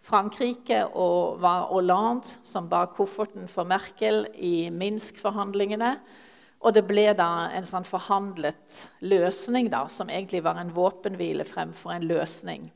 Frankrike 0.00 0.86
og 0.96 1.40
var 1.40 1.68
Hollande 1.68 2.28
som 2.42 2.68
bar 2.68 2.86
kofferten 2.86 3.48
for 3.48 3.64
Merkel 3.64 4.26
i 4.34 4.70
Minsk-forhandlingene. 4.70 5.98
Og 6.64 6.72
det 6.72 6.86
ble 6.88 7.10
da 7.12 7.50
en 7.52 7.66
sånn 7.68 7.84
forhandlet 7.84 8.86
løsning, 9.04 9.68
da, 9.68 9.84
som 9.92 10.08
egentlig 10.08 10.40
var 10.46 10.56
en 10.56 10.72
våpenhvile 10.72 11.44
fremfor 11.44 11.92
en 11.92 12.06
løsning. 12.08 12.70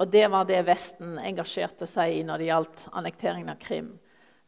Og 0.00 0.10
det 0.10 0.24
var 0.32 0.48
det 0.48 0.64
Vesten 0.66 1.18
engasjerte 1.20 1.86
seg 1.86 2.16
i 2.16 2.22
når 2.26 2.40
det 2.40 2.48
gjaldt 2.48 2.86
annekteringen 2.90 3.52
av 3.52 3.60
Krim. 3.62 3.92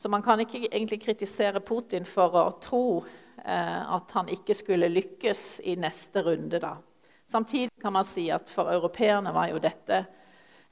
Så 0.01 0.11
man 0.11 0.25
kan 0.25 0.41
ikke 0.43 0.65
egentlig 0.65 1.03
kritisere 1.05 1.61
Putin 1.63 2.09
for 2.09 2.35
å 2.35 2.47
tro 2.59 2.87
eh, 3.45 3.83
at 3.95 4.17
han 4.17 4.31
ikke 4.33 4.57
skulle 4.59 4.91
lykkes 4.91 5.61
i 5.71 5.77
neste 5.79 6.25
runde. 6.27 6.59
da. 6.59 6.75
Samtidig 7.29 7.71
kan 7.83 7.95
man 7.95 8.09
si 8.09 8.27
at 8.35 8.51
for 8.51 8.73
europeerne 8.73 9.31
var 9.33 9.53
jo 9.53 9.63
dette 9.63 10.05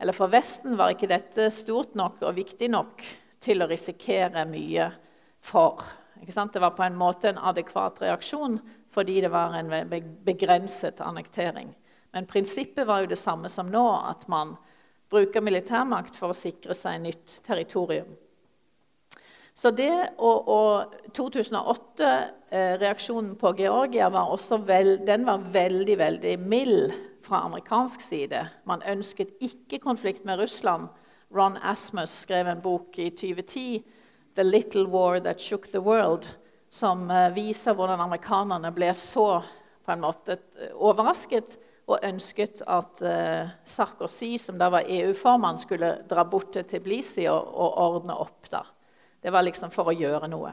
Eller 0.00 0.16
for 0.16 0.32
Vesten 0.32 0.78
var 0.80 0.94
ikke 0.94 1.10
dette 1.10 1.50
stort 1.52 1.92
nok 1.94 2.22
og 2.24 2.38
viktig 2.38 2.70
nok 2.72 3.02
til 3.38 3.60
å 3.60 3.68
risikere 3.68 4.46
mye 4.48 4.86
for. 5.44 5.84
Det 6.26 6.60
var 6.60 6.76
på 6.76 6.82
en 6.82 6.96
måte 6.96 7.28
en 7.28 7.38
adekvat 7.38 8.02
reaksjon 8.02 8.60
fordi 8.90 9.20
det 9.20 9.30
var 9.30 9.54
en 9.54 9.70
begrenset 10.24 11.00
annektering. 11.00 11.74
Men 12.12 12.26
prinsippet 12.26 12.86
var 12.86 13.00
jo 13.00 13.06
det 13.12 13.18
samme 13.18 13.48
som 13.48 13.66
nå, 13.70 14.00
at 14.10 14.28
man 14.28 14.56
bruker 15.10 15.40
militærmakt 15.42 16.16
for 16.18 16.28
å 16.30 16.34
sikre 16.36 16.74
seg 16.74 17.00
nytt 17.04 17.42
territorium. 17.46 18.06
Så 19.54 19.70
det 19.76 20.08
og, 20.16 20.48
og 20.48 20.94
2008-reaksjonen 21.16 23.30
eh, 23.34 23.38
på 23.38 23.54
Georgia 23.58 24.10
var 24.10 24.30
også 24.32 24.56
vel, 24.64 25.06
den 25.06 25.26
var 25.26 25.38
veldig, 25.52 25.98
veldig 25.98 26.38
mild 26.40 26.92
fra 27.26 27.36
amerikansk 27.46 28.00
side. 28.00 28.48
Man 28.64 28.82
ønsket 28.88 29.28
ikke 29.44 29.78
konflikt 29.82 30.24
med 30.24 30.38
Russland. 30.40 30.88
Ron 31.34 31.56
Asmus 31.62 32.10
skrev 32.24 32.46
en 32.48 32.62
bok 32.62 32.98
i 32.98 33.10
2010, 33.10 33.84
'The 34.34 34.44
Little 34.46 34.86
War 34.86 35.20
That 35.20 35.40
Shook 35.40 35.70
the 35.72 35.78
World', 35.78 36.30
som 36.70 37.10
eh, 37.10 37.32
viser 37.34 37.74
hvordan 37.74 38.00
amerikanerne 38.00 38.70
ble 38.72 38.92
så 38.94 39.42
på 39.84 39.92
en 39.92 40.04
måte 40.04 40.38
overrasket 40.74 41.58
og 41.90 42.04
ønsket 42.06 42.62
at 42.70 43.00
uh, 43.02 43.48
Sarkozy, 43.66 44.36
som 44.38 44.58
da 44.58 44.68
var 44.70 44.86
EU-formann, 44.86 45.58
skulle 45.58 45.96
dra 46.08 46.22
bort 46.28 46.52
til 46.54 46.66
Tbilisi 46.68 47.24
og 47.30 47.56
ordne 47.58 48.14
opp. 48.14 48.46
da. 48.50 48.62
Det 49.20 49.32
var 49.32 49.42
liksom 49.42 49.72
for 49.74 49.90
å 49.90 49.96
gjøre 49.96 50.28
noe. 50.30 50.52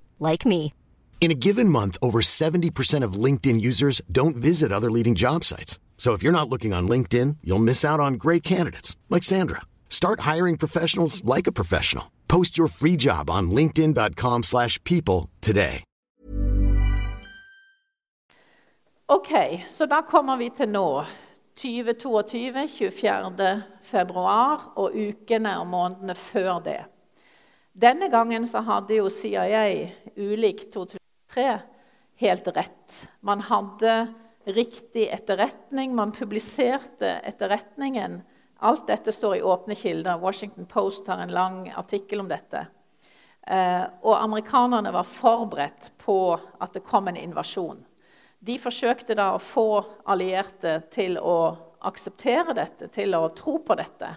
like 0.21 0.43
me. 0.43 0.73
In 1.19 1.29
a 1.29 1.35
given 1.35 1.69
month, 1.69 1.97
over 2.01 2.21
70% 2.21 3.03
of 3.03 3.13
LinkedIn 3.13 3.61
users 3.61 4.01
don't 4.11 4.35
visit 4.35 4.71
other 4.71 4.89
leading 4.89 5.13
job 5.13 5.43
sites. 5.43 5.77
So 5.97 6.13
if 6.13 6.23
you're 6.23 6.39
not 6.39 6.49
looking 6.49 6.73
on 6.73 6.89
LinkedIn, 6.89 7.37
you'll 7.43 7.67
miss 7.67 7.85
out 7.85 7.99
on 7.99 8.15
great 8.15 8.41
candidates 8.41 8.97
like 9.07 9.23
Sandra. 9.23 9.61
Start 9.87 10.21
hiring 10.21 10.57
professionals 10.57 11.23
like 11.23 11.45
a 11.45 11.51
professional. 11.51 12.11
Post 12.27 12.57
your 12.57 12.67
free 12.67 12.95
job 12.97 13.29
on 13.29 13.51
linkedin.com/people 13.51 15.29
today. 15.41 15.83
Ok, 19.11 19.63
så 19.67 19.85
da 19.85 20.01
kommer 20.01 20.37
vi 20.37 20.49
til 20.49 20.69
nå. 20.69 21.03
2022, 21.55 22.67
24. 22.67 23.63
februar 23.83 24.71
og 24.75 24.95
ukene 24.95 25.59
og 25.59 25.67
månedene 25.67 26.15
før 26.15 26.59
det. 26.59 26.79
Denne 27.71 28.07
gangen 28.11 28.47
så 28.47 28.59
hadde 28.67 28.97
jo 28.97 29.09
CIA, 29.09 29.89
ulikt 30.15 30.73
2003, 30.73 31.59
helt 32.19 32.47
rett. 32.47 32.97
Man 33.19 33.41
hadde 33.47 34.13
riktig 34.43 35.07
etterretning, 35.07 35.95
man 35.95 36.11
publiserte 36.11 37.13
etterretningen. 37.23 38.21
Alt 38.59 38.87
dette 38.87 39.11
står 39.11 39.35
i 39.35 39.41
åpne 39.41 39.75
kilder. 39.75 40.19
Washington 40.19 40.65
Post 40.65 41.07
har 41.07 41.23
en 41.23 41.31
lang 41.31 41.69
artikkel 41.75 42.19
om 42.19 42.27
dette. 42.27 42.65
Eh, 43.47 43.83
og 44.01 44.19
amerikanerne 44.19 44.91
var 44.93 45.07
forberedt 45.07 45.91
på 45.97 46.17
at 46.35 46.75
det 46.75 46.83
kom 46.85 47.07
en 47.07 47.17
invasjon. 47.17 47.79
De 48.39 48.57
forsøkte 48.59 49.15
da 49.17 49.31
å 49.33 49.41
få 49.41 49.83
allierte 50.11 50.81
til 50.91 51.17
å 51.17 51.55
akseptere 51.87 52.53
dette, 52.57 52.91
til 52.93 53.15
å 53.15 53.29
tro 53.37 53.57
på 53.65 53.77
dette. 53.79 54.11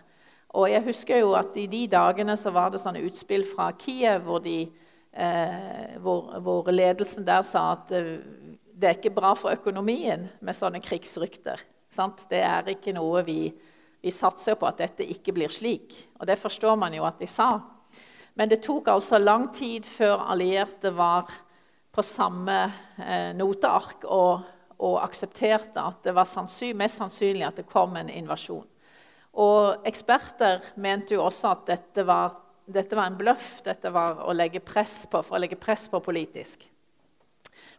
Og 0.55 0.71
jeg 0.71 0.85
husker 0.87 1.21
jo 1.23 1.35
at 1.35 1.57
I 1.59 1.67
de 1.71 1.85
dagene 1.91 2.37
så 2.39 2.53
var 2.55 2.71
det 2.71 2.81
sånne 2.83 3.03
utspill 3.07 3.43
fra 3.49 3.73
Kiev 3.79 4.23
hvor, 4.29 4.43
de, 4.45 4.69
eh, 5.11 5.97
hvor, 6.03 6.37
hvor 6.45 6.71
ledelsen 6.71 7.27
der 7.27 7.43
sa 7.47 7.73
at 7.75 7.91
eh, 7.95 8.17
det 8.75 8.89
er 8.89 8.99
ikke 8.99 9.15
bra 9.15 9.33
for 9.39 9.55
økonomien 9.55 10.29
med 10.43 10.57
sånne 10.57 10.81
krigsrykter. 10.83 11.61
Sant? 11.91 12.27
Det 12.31 12.43
er 12.43 12.75
ikke 12.75 12.95
noe 12.95 13.23
vi, 13.27 13.39
vi 14.03 14.13
satser 14.15 14.59
på 14.59 14.67
at 14.67 14.83
dette 14.83 15.07
ikke 15.07 15.35
blir 15.35 15.53
slik. 15.53 15.95
Og 16.19 16.27
det 16.31 16.39
forstår 16.43 16.79
man 16.79 16.95
jo 16.95 17.07
at 17.07 17.23
de 17.23 17.29
sa. 17.31 17.53
Men 18.35 18.51
det 18.51 18.63
tok 18.67 18.91
altså 18.91 19.21
lang 19.23 19.49
tid 19.55 19.87
før 19.87 20.27
allierte 20.35 20.91
var 20.95 21.31
på 21.95 22.03
samme 22.03 22.59
eh, 22.99 23.31
noteark 23.39 24.07
og, 24.11 24.43
og, 24.81 24.97
aksepterte 25.05 25.79
at 25.79 26.03
det 26.03 26.15
var 26.17 26.27
sannsynlig, 26.27 26.79
mest 26.83 26.99
sannsynlig 26.99 27.47
at 27.47 27.61
det 27.63 27.69
kom 27.71 27.95
en 27.97 28.11
invasjon. 28.11 28.67
Og 29.41 29.87
Eksperter 29.89 30.63
mente 30.81 31.17
jo 31.17 31.25
også 31.25 31.51
at 31.51 31.65
dette 31.73 32.05
var, 32.07 32.37
dette 32.67 32.97
var 32.97 33.11
en 33.11 33.19
bløff, 33.19 33.59
dette 33.67 33.91
var 33.95 34.23
å 34.25 34.35
legge 34.37 34.63
press 34.65 35.03
på, 35.11 35.23
for 35.23 35.39
å 35.39 35.43
legge 35.43 35.59
press 35.61 35.89
på 35.91 36.01
politisk. 36.05 36.69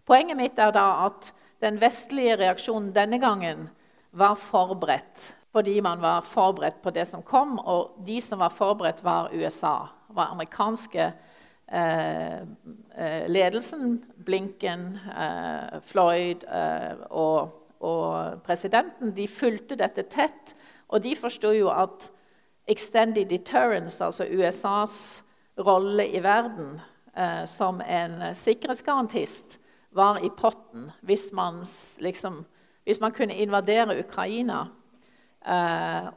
Poenget 0.05 0.37
mitt 0.37 0.59
er 0.61 0.73
da 0.75 0.87
at 1.07 1.31
den 1.63 1.79
vestlige 1.81 2.35
reaksjonen 2.43 2.91
denne 2.95 3.19
gangen 3.21 3.69
var 4.15 4.37
forberedt 4.39 5.31
fordi 5.55 5.77
man 5.79 6.01
var 6.03 6.25
forberedt 6.27 6.81
på 6.83 6.91
det 6.91 7.05
som 7.07 7.21
kom, 7.23 7.53
og 7.63 7.93
de 8.03 8.17
som 8.19 8.41
var 8.43 8.51
forberedt, 8.51 8.97
var 9.05 9.29
USA. 9.31 9.87
var 10.11 10.33
amerikanske 10.33 11.05
Eh, 11.67 12.39
eh, 12.95 13.27
ledelsen, 13.27 14.05
Blinken, 14.15 14.99
eh, 15.17 15.79
Floyd 15.81 16.45
og, 17.09 17.49
og, 17.79 18.43
presidenten, 18.45 19.15
de 19.15 19.25
fulgte 19.27 19.77
dette 19.79 20.05
tett. 20.13 20.53
Og 20.87 21.03
de 21.03 21.15
forsto 21.15 21.51
jo 21.55 21.69
at 21.73 22.11
extended 22.67 23.29
deterrence, 23.29 24.03
altså 24.03 24.25
USAs 24.25 25.23
rolle 25.57 26.07
i 26.07 26.23
verden 26.23 26.79
som 27.47 27.81
en 27.81 28.35
sikkerhetsgarantist, 28.35 29.59
var 29.95 30.17
i 30.19 30.29
potten 30.29 30.89
hvis 31.07 31.29
man, 31.33 31.61
liksom, 32.03 32.41
hvis 32.83 32.99
man 32.99 33.13
kunne 33.15 33.37
invadere 33.39 33.99
Ukraina 33.99 34.65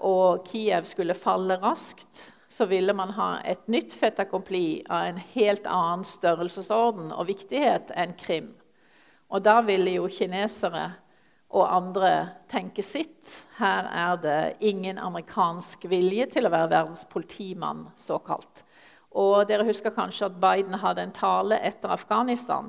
og 0.00 0.42
Kiev 0.48 0.88
skulle 0.90 1.14
falle 1.14 1.61
raskt 1.62 2.33
så 2.48 2.64
ville 2.64 2.92
man 2.92 3.11
ha 3.11 3.40
et 3.44 3.68
nytt 3.68 3.94
fait 3.94 4.20
accompli 4.20 4.81
av 4.88 5.04
en 5.11 5.20
helt 5.35 5.66
annen 5.68 6.04
størrelsesorden 6.09 7.12
og 7.12 7.28
viktighet 7.28 7.92
enn 7.96 8.14
Krim. 8.18 8.54
Og 9.28 9.44
da 9.44 9.61
ville 9.64 9.98
jo 9.98 10.09
kinesere 10.09 10.88
og 11.48 11.64
andre 11.72 12.12
tenker 12.50 12.84
sitt. 12.84 13.30
Her 13.56 13.88
er 13.88 14.18
det 14.22 14.40
ingen 14.68 14.98
amerikansk 15.00 15.87
vilje 15.88 16.26
til 16.34 16.48
å 16.48 16.52
være 16.52 16.72
verdens 16.74 17.06
politimann, 17.08 17.87
såkalt. 17.96 18.64
Og 19.16 19.48
dere 19.48 19.66
husker 19.66 19.94
kanskje 19.94 20.28
at 20.28 20.37
Biden 20.40 20.76
hadde 20.82 21.06
en 21.06 21.16
tale 21.16 21.61
etter 21.64 21.94
Afghanistan 21.94 22.68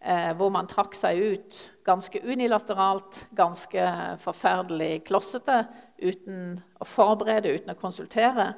eh, 0.00 0.32
hvor 0.36 0.50
man 0.50 0.66
trakk 0.66 0.96
seg 0.98 1.20
ut 1.22 1.58
ganske 1.86 2.20
unilateralt, 2.26 3.26
ganske 3.38 3.86
forferdelig 4.22 5.04
klossete, 5.08 5.62
uten 6.02 6.58
å 6.78 6.86
forberede, 6.86 7.54
uten 7.54 7.74
å 7.74 7.78
konsultere. 7.78 8.52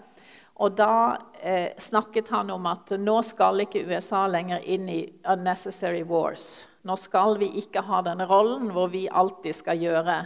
Og 0.60 0.74
da 0.76 1.16
eh, 1.40 1.76
snakket 1.80 2.32
han 2.34 2.50
om 2.52 2.66
at 2.68 2.92
nå 3.00 3.20
skal 3.24 3.64
ikke 3.64 3.84
USA 3.88 4.26
lenger 4.28 4.64
inn 4.64 4.88
i 4.92 5.02
unnecessary 5.28 6.02
wars. 6.04 6.66
Nå 6.82 6.96
skal 6.96 7.36
vi 7.40 7.50
ikke 7.60 7.82
ha 7.84 8.00
denne 8.04 8.24
rollen 8.28 8.70
hvor 8.72 8.88
vi 8.92 9.04
alltid 9.08 9.56
skal 9.56 9.80
gjøre 9.82 10.20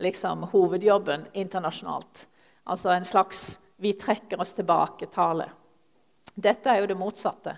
liksom, 0.00 0.46
hovedjobben 0.52 1.26
internasjonalt. 1.32 2.26
Altså 2.64 2.94
en 2.94 3.04
slags 3.04 3.60
'vi 3.76 3.92
trekker 3.92 4.40
oss 4.40 4.54
tilbake'-tale. 4.54 5.48
Dette 6.34 6.70
er 6.70 6.80
jo 6.80 6.86
det 6.86 6.96
motsatte. 6.96 7.56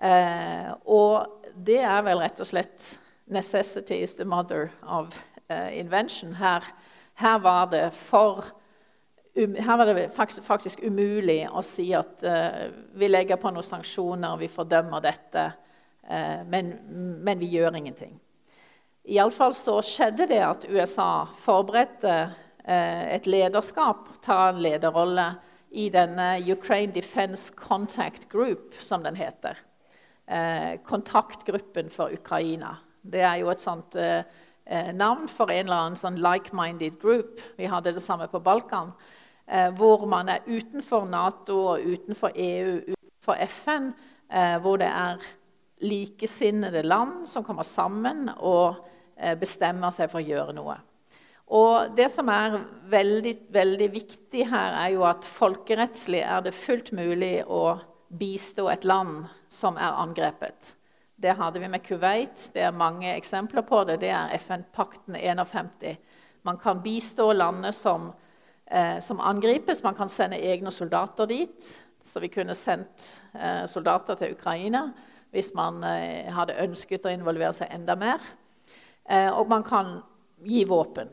Eh, 0.00 0.72
og 0.84 1.44
det 1.56 1.80
er 1.80 2.02
vel 2.02 2.18
rett 2.18 2.40
og 2.40 2.46
slett 2.46 2.98
'necessity 3.28 4.02
is 4.02 4.14
the 4.14 4.24
mother 4.24 4.70
of 4.82 5.22
eh, 5.48 5.80
invention'. 5.80 6.34
Her, 6.34 6.64
her 7.14 7.38
var 7.38 7.66
det 7.66 7.92
for 7.92 8.44
um, 9.36 9.54
her 9.54 9.76
var 9.76 9.84
det 9.84 10.10
faktisk 10.42 10.80
umulig 10.82 11.48
å 11.52 11.62
si 11.62 11.92
at 11.94 12.22
eh, 12.22 12.70
vi 12.94 13.08
legger 13.08 13.36
på 13.36 13.50
noen 13.50 13.64
sanksjoner, 13.64 14.36
vi 14.36 14.48
fordømmer 14.48 15.00
dette, 15.00 15.52
men, 16.50 16.72
men, 17.22 17.38
vi 17.38 17.46
gjør 17.52 17.76
ingenting. 17.78 18.16
Iallfall 19.06 19.54
så 19.54 19.76
skjedde 19.86 20.26
det 20.30 20.40
at 20.42 20.66
USA 20.66 21.26
forberedte 21.38 22.14
uh, 22.30 23.04
et 23.14 23.28
lederskap, 23.30 24.08
ta 24.24 24.48
en 24.50 24.58
lederrolle, 24.62 25.32
i 25.70 25.84
denne 25.94 26.32
Ukraine 26.50 26.90
Defense 26.90 27.52
Contact 27.54 28.24
Group, 28.28 28.74
som 28.82 29.04
den 29.06 29.14
heter. 29.14 29.54
kontaktgruppen 30.82 31.90
for 31.90 32.10
Ukraina. 32.10 32.72
Det 33.02 33.20
er 33.22 33.36
jo 33.36 33.50
et 33.50 33.62
sånt 33.62 33.94
navn 34.94 35.28
for 35.28 35.50
en 35.50 35.66
eller 35.66 35.76
annen 35.76 35.98
sånn 35.98 36.18
like-minded 36.18 36.98
group. 36.98 37.38
Vi 37.54 37.70
hadde 37.70 37.94
det 37.94 38.02
samme 38.02 38.26
på 38.30 38.42
Balkan 38.42 38.90
eh, 39.50 39.70
hvor 39.74 40.06
man 40.06 40.28
er 40.28 40.46
utenfor 40.46 41.06
Nato 41.10 41.58
og 41.74 41.84
utenfor 41.84 42.32
EU, 42.34 42.78
utenfor 42.94 43.44
FN, 43.46 43.92
eh, 44.30 44.56
hvor 44.62 44.76
det 44.80 44.88
er 44.88 45.30
likesinnede 45.80 46.82
land 46.82 47.28
som 47.28 47.44
kommer 47.44 47.66
sammen 47.66 48.28
og 48.36 48.80
eh, 49.16 49.36
bestemmer 49.38 49.92
seg 49.94 50.10
for 50.12 50.20
å 50.20 50.26
gjøre 50.26 50.56
noe. 50.56 50.76
Og 51.50 51.96
Det 51.96 52.06
som 52.12 52.28
er 52.30 52.60
veldig, 52.90 53.34
veldig 53.50 53.88
viktig 53.92 54.44
her, 54.52 54.76
er 54.84 54.92
jo 54.94 55.06
at 55.08 55.26
folkerettslig 55.26 56.20
er 56.22 56.44
det 56.46 56.54
fullt 56.54 56.92
mulig 56.94 57.40
å 57.46 57.80
bistå 58.10 58.68
et 58.70 58.86
land 58.86 59.24
som 59.50 59.78
er 59.78 59.98
angrepet. 59.98 60.74
Det 61.20 61.34
hadde 61.36 61.60
vi 61.60 61.68
med 61.68 61.82
Kuwait. 61.84 62.50
Det 62.54 62.62
er 62.64 62.72
mange 62.72 63.10
eksempler 63.16 63.66
på 63.66 63.82
det. 63.88 63.98
Det 64.00 64.12
er 64.14 64.32
FN-pakten 64.38 65.18
51. 65.18 65.98
Man 66.46 66.58
kan 66.58 66.80
bistå 66.82 67.32
landet 67.34 67.74
som 67.76 68.12
eh, 68.70 68.98
som 69.00 69.20
angripes. 69.20 69.82
Man 69.82 69.94
kan 69.94 70.08
sende 70.08 70.38
egne 70.38 70.70
soldater 70.70 71.26
dit. 71.26 71.82
Så 72.02 72.20
vi 72.20 72.28
kunne 72.28 72.54
sendt 72.54 73.22
eh, 73.34 73.66
soldater 73.66 74.14
til 74.14 74.32
Ukraina 74.32 74.88
hvis 75.34 75.52
man 75.54 75.82
eh, 75.86 76.30
hadde 76.34 76.58
ønsket 76.64 77.06
å 77.06 77.12
involvere 77.14 77.52
seg 77.54 77.70
enda 77.74 77.96
mer. 77.98 78.22
Eh, 79.04 79.30
og 79.30 79.50
man 79.50 79.64
kan 79.66 79.98
gi 80.46 80.64
våpen. 80.68 81.12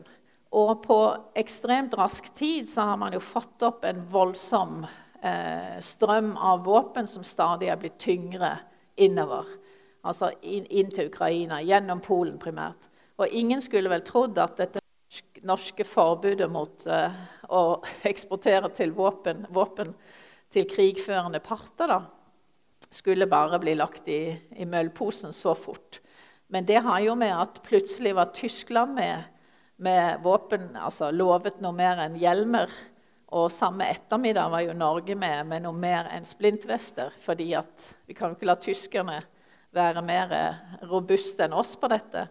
Og 0.58 0.72
på 0.84 0.98
ekstremt 1.38 1.94
rask 1.98 2.30
tid 2.34 2.70
så 2.70 2.88
har 2.90 3.00
man 3.00 3.14
jo 3.14 3.22
fått 3.22 3.62
opp 3.66 3.84
en 3.84 4.00
voldsom 4.10 4.82
eh, 4.86 5.78
strøm 5.84 6.34
av 6.36 6.64
våpen 6.66 7.08
som 7.10 7.26
stadig 7.26 7.68
er 7.68 7.80
blitt 7.80 7.98
tyngre 8.00 8.54
innover. 8.96 9.46
Altså 10.08 10.32
inn, 10.42 10.90
til 10.94 11.10
Ukraina, 11.10 11.60
gjennom 11.62 12.00
Polen 12.00 12.38
primært. 12.40 12.88
Og 13.18 13.34
ingen 13.34 13.60
skulle 13.60 13.90
vel 13.92 14.06
trodd 14.06 14.38
at 14.40 14.56
dette 14.60 14.82
norske 15.46 15.84
forbudet 15.86 16.48
mot 16.50 16.86
å 16.86 17.62
eksportere 18.08 18.70
til 18.74 18.94
våpen, 18.96 19.44
våpen, 19.54 19.92
til 20.54 20.64
krigførende 20.70 21.42
parter 21.44 21.90
da, 21.90 21.98
skulle 22.90 23.28
bare 23.28 23.58
bli 23.60 23.74
lagt 23.78 24.08
i, 24.08 24.32
i 24.56 24.66
møllposen 24.68 25.32
så 25.32 25.54
fort. 25.54 26.00
Men 26.48 26.64
det 26.64 26.80
har 26.84 27.00
jo 27.04 27.16
med 27.18 27.34
at 27.34 27.60
plutselig 27.64 28.14
var 28.16 28.32
Tyskland 28.36 28.94
med, 28.96 29.26
med 29.76 30.22
våpen, 30.24 30.70
altså 30.76 31.10
lovet 31.12 31.60
noe 31.60 31.76
mer 31.76 32.00
enn 32.06 32.16
hjelmer. 32.20 32.72
Og 33.36 33.50
samme 33.52 33.84
ettermiddag 33.92 34.48
var 34.48 34.64
jo 34.64 34.76
Norge 34.76 35.16
med 35.18 35.50
med 35.50 35.66
noe 35.66 35.76
mer 35.76 36.08
enn 36.16 36.24
splintvester. 36.24 37.12
fordi 37.20 37.52
vi 38.06 38.14
kan 38.14 38.30
jo 38.30 38.36
ikke 38.38 38.48
la 38.48 38.56
tyskerne 38.56 39.20
være 39.70 40.02
mer 40.02 40.32
robuste 40.88 41.44
enn 41.44 41.52
oss 41.52 41.76
på 41.76 41.88
dette. 41.92 42.28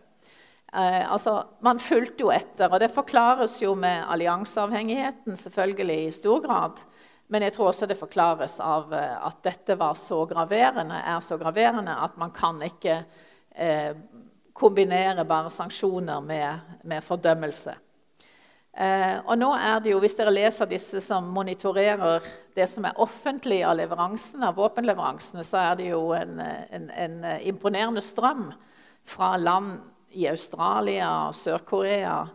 Eh, 0.74 1.12
altså, 1.12 1.44
man 1.64 1.80
fulgte 1.80 2.26
jo 2.26 2.32
etter, 2.34 2.68
og 2.68 2.80
det 2.80 2.92
forklares 2.92 3.62
jo 3.62 3.76
med 3.76 4.04
allianseavhengigheten 4.12 5.38
selvfølgelig 5.40 6.00
i 6.08 6.12
stor 6.12 6.42
grad. 6.44 6.82
Men 7.28 7.44
jeg 7.44 7.58
tror 7.58 7.72
også 7.72 7.88
det 7.90 8.00
forklares 8.00 8.60
av 8.64 8.94
eh, 8.96 9.16
at 9.28 9.42
dette 9.44 9.76
var 9.80 9.98
så 10.00 10.22
graverende, 10.30 11.02
er 11.04 11.20
så 11.24 11.38
graverende 11.40 11.96
at 12.06 12.16
man 12.20 12.32
kan 12.36 12.62
ikke 12.64 13.02
eh, 13.52 13.92
kombinere 14.58 15.26
bare 15.28 15.52
sanksjoner 15.52 16.24
med, 16.24 16.72
med 16.88 17.04
fordømmelse. 17.04 17.76
Eh, 18.78 19.18
og 19.26 19.36
nå 19.42 19.50
er 19.58 19.82
det 19.82 19.92
jo, 19.92 20.00
Hvis 20.00 20.16
dere 20.16 20.32
leser 20.32 20.70
disse 20.70 21.02
som 21.02 21.28
monitorerer 21.34 22.24
det 22.56 22.70
som 22.70 22.86
er 22.86 23.00
offentlig 23.02 23.60
av 23.66 23.76
leveransene, 23.80 24.48
av 24.48 24.58
våpenleveransene, 24.62 25.44
så 25.44 25.60
er 25.66 25.78
det 25.80 25.92
jo 25.92 26.02
en, 26.16 26.40
en, 26.40 26.90
en 26.90 27.20
imponerende 27.42 28.02
strøm 28.02 28.52
fra 29.08 29.36
land 29.38 29.82
i 30.18 30.28
Australia, 30.30 31.34
Sør-Korea. 31.34 32.28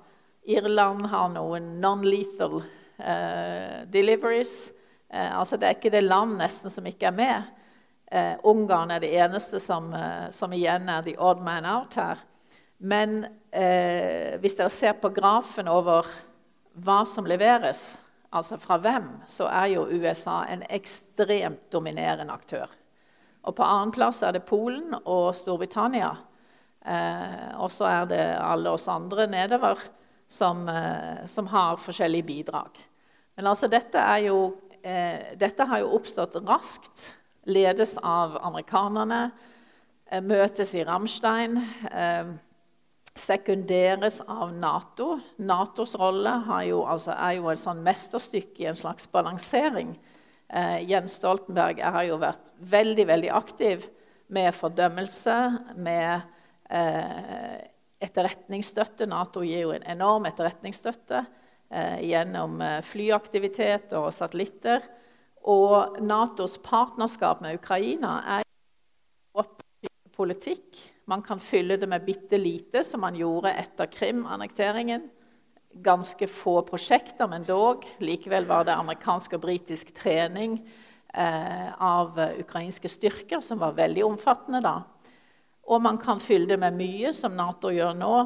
Irland 0.43 1.07
har 1.07 1.33
noen 1.33 1.77
non-lethal 1.83 2.61
eh, 2.99 3.83
deliveries. 3.91 4.73
Uh, 5.13 5.39
altså 5.39 5.59
det 5.61 5.69
er 5.69 5.77
ikke 5.77 5.93
det 5.95 6.05
land 6.05 6.39
nesten 6.41 6.73
som 6.73 6.87
ikke 6.89 7.11
er 7.11 7.17
med. 7.17 7.51
Uh, 8.13 8.35
Ungarn 8.53 8.91
er 8.91 9.05
det 9.05 9.13
eneste 9.15 9.61
som, 9.61 9.93
som, 10.33 10.53
igjen 10.53 10.89
er 10.89 11.05
the 11.07 11.17
odd 11.19 11.43
man 11.45 11.69
out 11.69 11.97
her. 11.97 12.21
Men 12.79 13.25
hvis 14.43 14.57
dere 14.59 14.73
ser 14.73 14.97
på 14.99 15.11
grafen 15.15 15.69
over 15.69 16.07
hva 16.83 17.03
som 17.07 17.29
leveres, 17.29 18.01
altså 18.33 18.57
fra 18.59 18.79
hvem, 18.81 19.11
så 19.29 19.47
er 19.53 19.75
jo 19.75 19.85
USA 19.93 20.41
en 20.49 20.65
ekstremt 20.73 21.69
dominerende 21.71 22.33
aktør. 22.33 22.73
Og 23.43 23.57
På 23.57 23.67
annenplass 23.67 24.23
er 24.23 24.37
det 24.37 24.47
Polen 24.47 24.95
og 25.03 25.35
Storbritannia. 25.35 26.13
Eh, 26.85 27.51
og 27.63 27.71
så 27.71 27.87
er 27.91 28.07
det 28.11 28.23
alle 28.43 28.71
oss 28.75 28.89
andre 28.91 29.27
nedover 29.31 29.79
som, 30.29 30.69
eh, 30.69 31.27
som 31.27 31.47
har 31.47 31.77
forskjellige 31.77 32.27
bidrag. 32.27 32.79
Men 33.37 33.47
altså, 33.47 33.69
dette, 33.69 33.99
er 33.99 34.29
jo, 34.29 34.55
eh, 34.83 35.33
dette, 35.39 35.67
har 35.69 35.83
jo 35.83 35.95
oppstått 35.99 36.37
raskt. 36.47 37.13
Ledes 37.47 37.97
av 37.99 38.39
amerikanerne. 38.43 39.31
Eh, 40.07 40.23
møtes 40.23 40.75
i 40.75 40.85
Ramstein. 40.85 41.59
Eh, 41.91 42.33
sekunderes 43.15 44.21
av 44.27 44.53
Nato. 44.55 45.19
Natos 45.39 45.95
rolle 46.01 46.33
jo, 46.69 46.83
altså, 46.89 47.15
er 47.17 47.39
jo 47.39 47.49
et 47.53 47.61
sånn 47.61 47.83
mesterstykke 47.85 48.65
i 48.65 48.71
en 48.73 48.79
slags 48.79 49.09
balansering. 49.13 49.97
Eh, 50.49 50.79
Jens 50.89 51.19
Stoltenberg 51.21 51.81
har 51.81 52.05
jo 52.09 52.21
vært 52.21 52.53
veldig, 52.59 53.09
veldig 53.09 53.33
aktiv 53.37 53.89
med 54.33 54.55
fordømmelse, 54.57 55.41
med 55.77 56.23
Eh, 56.73 57.61
etterretningsstøtte. 58.03 59.07
Nato 59.07 59.43
gir 59.45 59.67
jo 59.67 59.75
en 59.77 59.85
enorm 59.93 60.25
etterretningsstøtte 60.31 61.21
gjennom 62.05 62.61
eh, 62.61 62.81
flyaktivitet 62.85 63.95
og 63.99 64.11
satellitter. 64.15 64.85
Og 65.49 65.99
Natos 66.05 66.59
partnerskap 66.63 67.43
med 67.43 67.59
Ukraina 67.59 68.19
er 68.39 68.47
politikk. 70.13 70.79
Man 71.09 71.23
kan 71.25 71.41
fylle 71.41 71.79
det 71.81 71.89
med 71.89 72.05
bitte 72.05 72.39
lite, 72.39 72.85
som 72.85 73.01
man 73.01 73.17
gjorde 73.17 73.55
etter 73.59 73.89
Krim-annekteringen. 73.91 75.09
Ganske 75.83 76.29
få 76.29 76.61
prosjekter, 76.69 77.27
men 77.27 77.47
dog. 77.49 77.87
Likevel 78.05 78.47
var 78.47 78.69
det 78.69 78.77
amerikansk 78.77 79.39
og 79.39 79.45
britisk 79.47 79.95
trening 79.97 80.59
eh, 81.15 81.71
av 81.73 82.21
ukrainske 82.39 82.91
styrker 82.93 83.41
som 83.41 83.63
var 83.63 83.79
veldig 83.79 84.05
omfattende 84.05 84.61
da. 84.63 84.77
Og 85.73 85.83
man 85.83 85.99
kan 86.03 86.21
fylle 86.21 86.51
det 86.53 86.59
med 86.61 86.77
mye, 86.77 87.13
som 87.17 87.35
Nato 87.39 87.71
gjør 87.73 87.97
nå, 87.97 88.17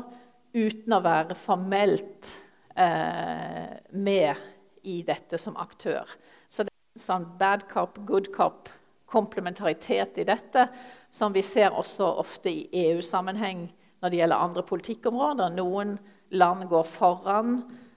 uten 0.57 0.97
å 0.97 1.03
være 1.05 1.37
formelt 1.39 2.33
eh, 2.33 2.46
med 2.77 4.43
i 4.87 5.01
dette 5.03 5.39
som 5.39 5.57
aktør. 5.57 6.05
Så 6.49 6.67
det 6.67 6.71
er 6.71 6.99
en 6.99 7.05
sånn 7.05 7.25
bad 7.41 7.65
cop, 7.71 7.97
good 8.07 8.29
cop, 8.35 8.69
komplementaritet 9.09 10.19
i 10.21 10.27
dette, 10.29 10.67
som 11.11 11.33
vi 11.33 11.43
ser 11.43 11.75
også 11.75 12.07
ofte 12.21 12.53
i 12.53 12.67
EU-sammenheng 12.87 13.67
når 14.03 14.13
det 14.13 14.21
gjelder 14.21 14.45
andre 14.45 14.65
politikkområder. 14.67 15.55
Noen 15.57 15.97
land 16.37 16.69
går 16.71 16.85
foran, 16.91 17.57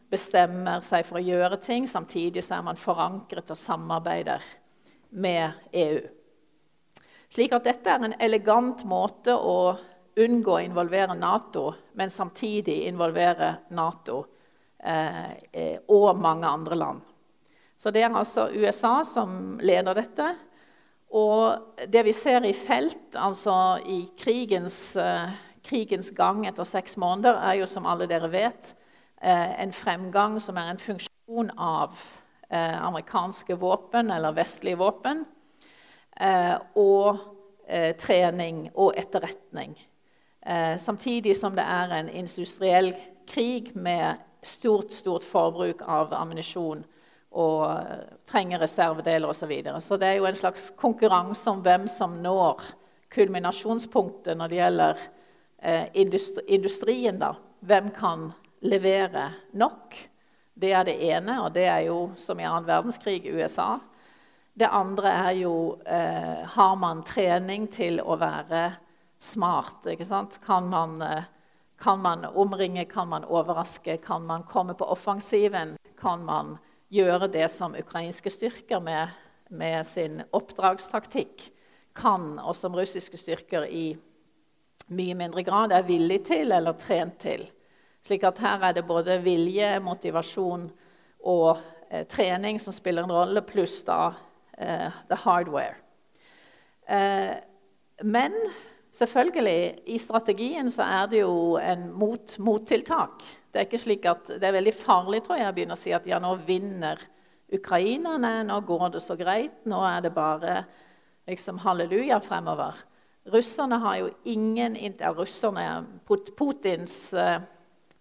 bestemmer 0.09 0.81
seg 0.85 1.05
for 1.05 1.19
å 1.19 1.25
gjøre 1.25 1.59
ting. 1.61 1.87
Samtidig 1.87 2.43
så 2.45 2.57
er 2.57 2.65
man 2.69 2.79
forankret 2.79 3.51
og 3.51 3.59
samarbeider 3.59 4.45
med 5.09 5.69
EU. 5.73 6.01
Slik 7.29 7.53
at 7.53 7.67
dette 7.67 7.93
er 7.93 8.07
en 8.07 8.17
elegant 8.17 8.81
måte 8.89 9.35
å 9.35 9.77
unngå 10.19 10.55
å 10.55 10.63
involvere 10.65 11.13
Nato, 11.17 11.67
men 11.93 12.09
samtidig 12.09 12.87
involvere 12.87 13.53
Nato 13.77 14.23
eh, 14.23 14.25
eh 14.25 14.35
og 14.79 16.19
mange 16.21 16.47
andre 16.47 16.75
land. 16.75 17.01
Så 17.79 17.91
det 17.95 18.03
er 18.03 18.15
altså 18.15 18.49
USA 18.51 18.99
som 19.07 19.59
leder 19.63 19.95
dette. 19.95 20.33
Og 21.15 21.77
det 21.89 22.03
vi 22.05 22.13
ser 22.13 22.43
i 22.45 22.53
felt, 22.53 23.15
altså 23.15 23.79
i 23.87 24.01
krigens, 24.19 24.95
eh, 24.99 25.31
krigens 25.65 26.11
gang 26.15 26.45
etter 26.47 26.67
seks 26.67 26.97
måneder, 26.97 27.39
er 27.39 27.61
jo 27.61 27.65
som 27.65 27.87
alle 27.89 28.07
dere 28.07 28.29
vet, 28.31 28.75
eh, 29.21 29.61
en 29.63 29.73
fremgang 29.73 30.39
som 30.41 30.57
er 30.57 30.69
en 30.69 30.77
funksjon 30.77 31.51
av 31.57 31.95
eh, 32.49 32.85
amerikanske 32.85 33.55
våpen 33.55 34.11
eller 34.11 34.35
vestlige 34.35 34.77
våpen. 34.77 35.25
Eh, 36.19 36.57
og 36.75 37.17
eh, 37.67 37.95
trening 37.95 38.69
og 38.75 38.93
etterretning. 38.97 39.77
Eh, 40.45 40.77
samtidig 40.77 41.35
som 41.35 41.55
det 41.55 41.63
er 41.63 41.95
en 41.95 42.09
industriell 42.09 42.93
krig 43.27 43.75
med 43.75 44.19
stort, 44.41 44.91
stort 44.91 45.23
forbruk 45.23 45.81
av 45.85 46.13
ammunisjon 46.13 46.83
og 47.29 47.63
eh, 47.69 48.03
trenger 48.29 48.61
reservedeler 48.63 49.29
osv. 49.29 49.39
Så, 49.43 49.49
videre. 49.49 49.81
så 49.81 49.97
det 49.97 50.07
er 50.07 50.19
jo 50.19 50.27
en 50.29 50.39
slags 50.39 50.69
konkurranse 50.79 51.51
om 51.51 51.63
hvem 51.65 51.87
som 51.91 52.17
når 52.23 52.63
kulminasjonspunktet 53.13 54.37
når 54.37 54.49
det 54.51 54.59
gjelder 54.59 55.03
eh, 55.61 55.85
industri, 55.93 56.45
industrien. 56.47 57.19
da. 57.19 57.33
Hvem 57.59 57.91
kan 57.95 58.31
levere 58.61 59.31
nok? 59.51 59.97
Det 60.59 60.73
er 60.75 60.83
det 60.83 60.97
ene, 61.07 61.37
og 61.43 61.53
det 61.55 61.67
er 61.71 61.85
jo 61.87 62.09
som 62.19 62.39
i 62.39 62.47
annen 62.47 62.67
verdenskrig 62.67 63.21
USA. 63.31 63.77
Det 64.59 64.67
andre 64.67 65.11
er 65.29 65.35
jo 65.39 65.55
eh, 65.87 66.43
Har 66.55 66.75
man 66.75 67.03
trening 67.07 67.69
til 67.71 68.01
å 68.01 68.17
være 68.19 68.73
smart? 69.19 69.87
Kan 70.43 70.67
man, 70.67 71.01
eh, 71.01 71.23
kan 71.79 72.01
man 72.01 72.25
omringe, 72.25 72.85
kan 72.85 73.07
man 73.07 73.25
overraske, 73.25 73.97
kan 73.97 74.25
man 74.25 74.43
komme 74.43 74.73
på 74.73 74.85
offensiven? 74.85 75.77
Kan 75.99 76.25
man 76.25 76.57
gjøre 76.89 77.27
det 77.27 77.47
som 77.51 77.75
ukrainske 77.75 78.29
styrker 78.29 78.79
med, 78.83 79.07
med 79.49 79.87
sin 79.87 80.21
oppdragstaktikk 80.31 81.51
kan, 81.95 82.39
og 82.39 82.55
som 82.55 82.75
russiske 82.75 83.17
styrker 83.17 83.65
i 83.67 83.93
mye 84.89 85.15
mindre 85.15 85.43
grad 85.45 85.73
er 85.75 85.87
villig 85.87 86.23
til 86.29 86.51
eller 86.51 86.77
trent 86.79 87.19
til. 87.21 87.45
Slik 88.05 88.23
at 88.25 88.39
her 88.41 88.63
er 88.69 88.77
det 88.77 88.87
både 88.87 89.19
vilje, 89.21 89.75
motivasjon 89.83 90.69
og 91.29 91.59
eh, 91.89 92.05
trening 92.09 92.59
som 92.61 92.73
spiller 92.73 93.05
en 93.05 93.13
rolle, 93.13 93.43
pluss 93.45 93.81
da 93.87 94.13
eh, 94.57 94.89
the 95.11 95.19
hardware. 95.19 95.75
Eh, 96.87 97.35
men 98.01 98.35
selvfølgelig, 98.91 99.85
i 99.85 99.97
strategien 100.01 100.69
så 100.71 100.85
er 100.85 101.07
det 101.11 101.21
jo 101.21 101.57
en 101.61 101.87
mot, 101.93 102.35
mottiltak. 102.39 103.23
Det 103.49 103.61
er 103.61 103.67
ikke 103.67 103.81
slik 103.81 104.05
at 104.09 104.29
det 104.39 104.45
er 104.45 104.57
veldig 104.59 104.75
farlig 104.77 105.23
tror 105.25 105.39
jeg, 105.39 105.49
å 105.49 105.55
begynne 105.55 105.77
å 105.77 105.79
si 105.79 105.93
at 105.95 106.07
ja, 106.09 106.19
nå 106.21 106.35
vinner 106.47 107.01
ukrainerne, 107.53 108.43
nå 108.45 108.59
går 108.67 108.91
det 108.93 109.01
så 109.01 109.17
greit, 109.17 109.63
nå 109.65 109.81
er 109.85 110.03
det 110.05 110.13
bare 110.13 110.59
liksom, 111.29 111.61
halleluja 111.63 112.19
fremover. 112.21 112.77
Russerne 113.29 113.79
har 113.81 113.97
jo 114.01 114.11
ingen 114.29 114.77
ja, 114.77 115.13
russerne, 115.13 115.85
Putins 116.07 117.13
eh, 117.13 117.41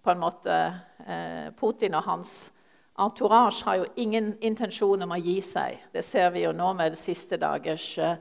på 0.04 0.12
en 0.12 0.20
måte, 0.22 0.58
eh, 1.04 1.48
Putin 1.56 1.96
og 1.98 2.06
hans 2.06 2.36
entourage 2.98 3.64
har 3.64 3.76
jo 3.76 3.88
ingen 3.96 4.32
intensjon 4.40 5.02
om 5.04 5.12
å 5.14 5.20
gi 5.20 5.38
seg. 5.44 5.78
Det 5.92 6.02
ser 6.04 6.32
vi 6.34 6.44
jo 6.46 6.52
nå 6.56 6.72
med 6.78 6.94
de 6.94 7.00
siste 7.00 7.38
dagers 7.40 7.86
eh, 7.98 8.16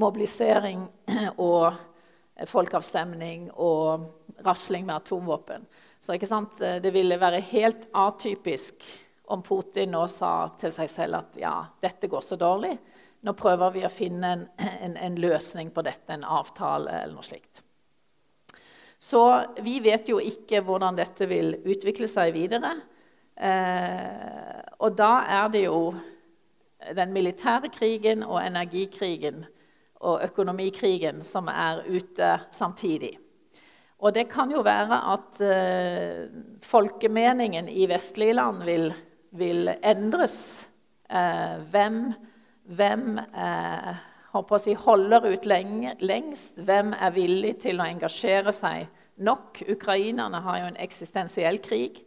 mobilisering 0.00 0.84
og 1.48 1.72
folkeavstemning 2.48 3.50
og 3.52 4.06
rasling 4.44 4.86
med 4.86 4.96
atomvåpen. 4.96 5.66
Så 6.00 6.14
eh, 6.14 6.82
Det 6.82 6.90
ville 6.90 7.20
være 7.20 7.40
helt 7.40 7.88
atypisk 7.92 8.84
om 9.30 9.42
Putin 9.42 9.92
nå 9.92 10.06
sa 10.08 10.50
til 10.58 10.72
seg 10.74 10.90
selv 10.90 11.20
at 11.20 11.36
ja, 11.38 11.54
dette 11.80 12.08
går 12.10 12.20
så 12.24 12.36
dårlig. 12.36 12.76
Nå 13.20 13.34
prøver 13.36 13.74
vi 13.74 13.84
å 13.84 13.92
finne 13.92 14.32
en, 14.32 14.46
en, 14.56 14.96
en 14.96 15.18
løsning 15.20 15.70
på 15.70 15.84
dette, 15.84 16.12
en 16.12 16.24
avtale 16.24 17.02
eller 17.02 17.14
noe 17.14 17.26
slikt. 17.26 17.62
Så 19.00 19.20
vi 19.64 19.78
vet 19.80 20.08
jo 20.08 20.18
ikke 20.20 20.60
hvordan 20.64 20.98
dette 20.98 21.28
vil 21.28 21.54
utvikle 21.64 22.08
seg 22.08 22.34
videre. 22.36 22.74
Eh, 23.36 24.60
og 24.80 24.96
da 24.96 25.12
er 25.24 25.52
det 25.52 25.62
jo 25.64 25.78
den 26.96 27.12
militære 27.12 27.70
krigen 27.72 28.24
og 28.24 28.40
energikrigen 28.42 29.44
og 30.00 30.22
økonomikrigen 30.24 31.22
som 31.26 31.48
er 31.52 31.82
ute 31.88 32.32
samtidig. 32.54 33.18
Og 34.00 34.14
det 34.16 34.30
kan 34.32 34.52
jo 34.52 34.62
være 34.64 34.96
at 35.12 35.40
eh, 35.44 36.28
folkemeningen 36.64 37.68
i 37.68 37.84
vestlige 37.88 38.36
land 38.38 38.62
vil, 38.64 38.86
vil 39.36 39.68
endres. 39.84 40.68
Eh, 41.10 41.58
hvem, 41.72 41.98
hvem 42.64 43.18
eh, 43.18 43.90
si, 44.64 44.74
holder 44.74 45.28
ut 45.34 45.44
lenge, 45.44 45.94
lengst? 46.00 46.62
Hvem 46.64 46.94
er 46.96 47.12
villig 47.12 47.58
til 47.66 47.80
å 47.80 47.88
engasjere 47.90 48.54
seg 48.56 48.88
nok? 49.20 49.60
Ukrainerne 49.68 50.40
har 50.46 50.62
jo 50.62 50.70
en 50.70 50.80
eksistensiell 50.80 51.60
krig, 51.60 52.00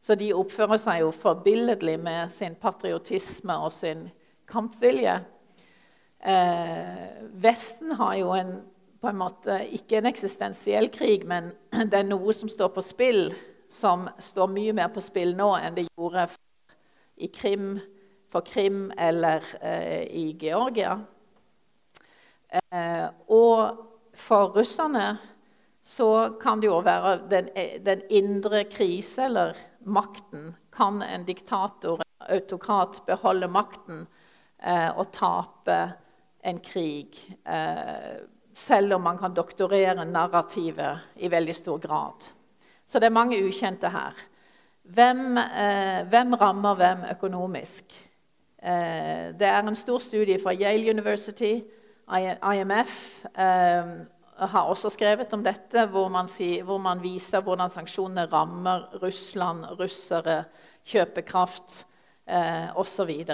så 0.00 0.16
de 0.16 0.32
oppfører 0.36 0.80
seg 0.80 1.04
jo 1.04 1.12
forbilledlig 1.12 1.98
med 2.00 2.32
sin 2.32 2.56
patriotisme 2.56 3.56
og 3.60 3.72
sin 3.72 4.08
kampvilje. 4.48 5.20
Eh, 6.24 7.08
Vesten 7.44 7.92
har 7.98 8.14
jo 8.16 8.32
en 8.32 8.54
på 9.04 9.10
en 9.10 9.18
måte 9.20 9.58
ikke 9.76 9.98
en 9.98 10.08
eksistensiell 10.08 10.86
krig, 10.88 11.26
men 11.28 11.50
det 11.90 11.98
er 11.98 12.06
noe 12.08 12.32
som 12.32 12.48
står 12.48 12.70
på 12.72 12.84
spill, 12.84 13.26
som 13.68 14.06
står 14.16 14.48
mye 14.48 14.72
mer 14.76 14.88
på 14.94 15.02
spill 15.04 15.34
nå 15.36 15.50
enn 15.58 15.76
det 15.76 15.84
gjorde 15.90 16.24
i 17.20 17.28
Krim, 17.28 17.74
for 18.32 18.46
Krim 18.48 18.86
eller 18.96 19.44
eh, 19.60 20.06
i 20.08 20.24
Georgia. 20.40 20.96
Eh, 22.48 23.04
og 23.28 23.84
for 24.16 24.56
russerne 24.56 25.18
så 25.84 26.08
kan 26.40 26.62
det 26.62 26.70
jo 26.70 26.78
være 26.86 27.18
den, 27.28 27.50
den 27.84 28.00
indre 28.08 28.64
krise 28.72 29.26
eller 29.28 29.52
makten. 29.84 30.54
Kan 30.72 31.02
en 31.04 31.28
diktator, 31.28 32.00
en 32.00 32.26
autokrat, 32.38 33.02
beholde 33.04 33.52
makten 33.52 34.06
eh, 34.64 34.88
og 34.88 35.12
tape 35.12 35.78
en 36.44 36.60
krig? 36.64 37.18
Eh, 37.46 38.22
selv 38.54 38.94
om 38.94 39.02
man 39.02 39.18
kan 39.18 39.34
doktorere 39.34 40.04
narrativet 40.04 41.16
i 41.16 41.30
veldig 41.30 41.54
stor 41.56 41.78
grad. 41.82 42.28
Så 42.86 43.00
det 43.00 43.08
er 43.08 43.16
mange 43.16 43.40
ukjente 43.42 43.90
her. 43.90 44.14
Hvem, 44.84 45.38
eh, 45.38 46.04
hvem 46.08 46.34
rammer 46.34 46.74
hvem 46.74 47.04
økonomisk? 47.10 47.84
Eh, 48.62 49.32
det 49.32 49.48
er 49.48 49.62
en 49.62 49.76
stor 49.76 49.98
studie 49.98 50.38
fra 50.42 50.54
Yale 50.54 50.90
University. 50.90 51.60
IMF 52.54 53.24
har 54.38 54.68
også 54.68 54.90
skrevet 54.90 55.32
om 55.32 55.44
dette, 55.44 55.86
hvor 55.86 56.08
man, 56.08 56.28
hvor 56.64 56.78
man, 56.78 57.02
viser 57.02 57.40
hvordan 57.40 57.70
sanksjonene 57.70 58.26
rammer 58.32 58.88
Russland, 59.02 59.64
russere, 59.80 60.44
kjøpekraft 60.84 61.84
eh, 62.26 62.76
osv. 62.76 63.24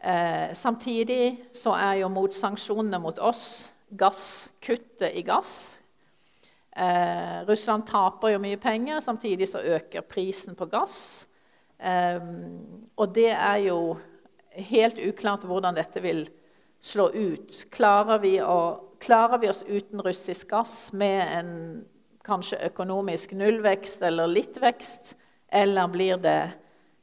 Eh, 0.00 0.54
samtidig 0.54 1.48
så 1.56 1.74
er 1.74 2.00
jo 2.02 2.12
motsanksjonene 2.12 3.00
mot 3.02 3.18
oss 3.18 3.68
gasskuttet 3.88 5.16
i 5.16 5.24
gass. 5.26 5.78
Eh, 6.76 7.40
Russland 7.48 7.86
taper 7.88 8.34
jo 8.34 8.42
mye 8.42 8.58
penger, 8.62 9.00
samtidig 9.00 9.48
så 9.50 9.62
øker 9.64 10.06
prisen 10.06 10.54
på 10.54 10.68
gass. 10.70 11.26
Eh, 11.78 12.20
og 12.96 13.14
det 13.14 13.32
er 13.32 13.64
jo 13.66 13.80
helt 14.70 14.98
uklart 15.02 15.46
hvordan 15.46 15.74
dette 15.74 16.02
vil 16.02 16.28
slå 16.80 17.08
ut. 17.10 17.64
Klarer 17.74 18.22
vi, 18.22 18.36
å, 18.42 18.94
klarer 19.02 19.42
vi 19.42 19.50
oss 19.50 19.64
uten 19.66 20.02
russisk 20.04 20.50
gass 20.52 20.92
med 20.92 21.22
en 21.26 21.52
kanskje 22.28 22.60
økonomisk 22.68 23.32
nullvekst 23.38 24.02
eller 24.04 24.30
litt 24.30 24.58
vekst, 24.60 25.16
eller 25.48 25.88
blir 25.90 26.20
det 26.22 26.40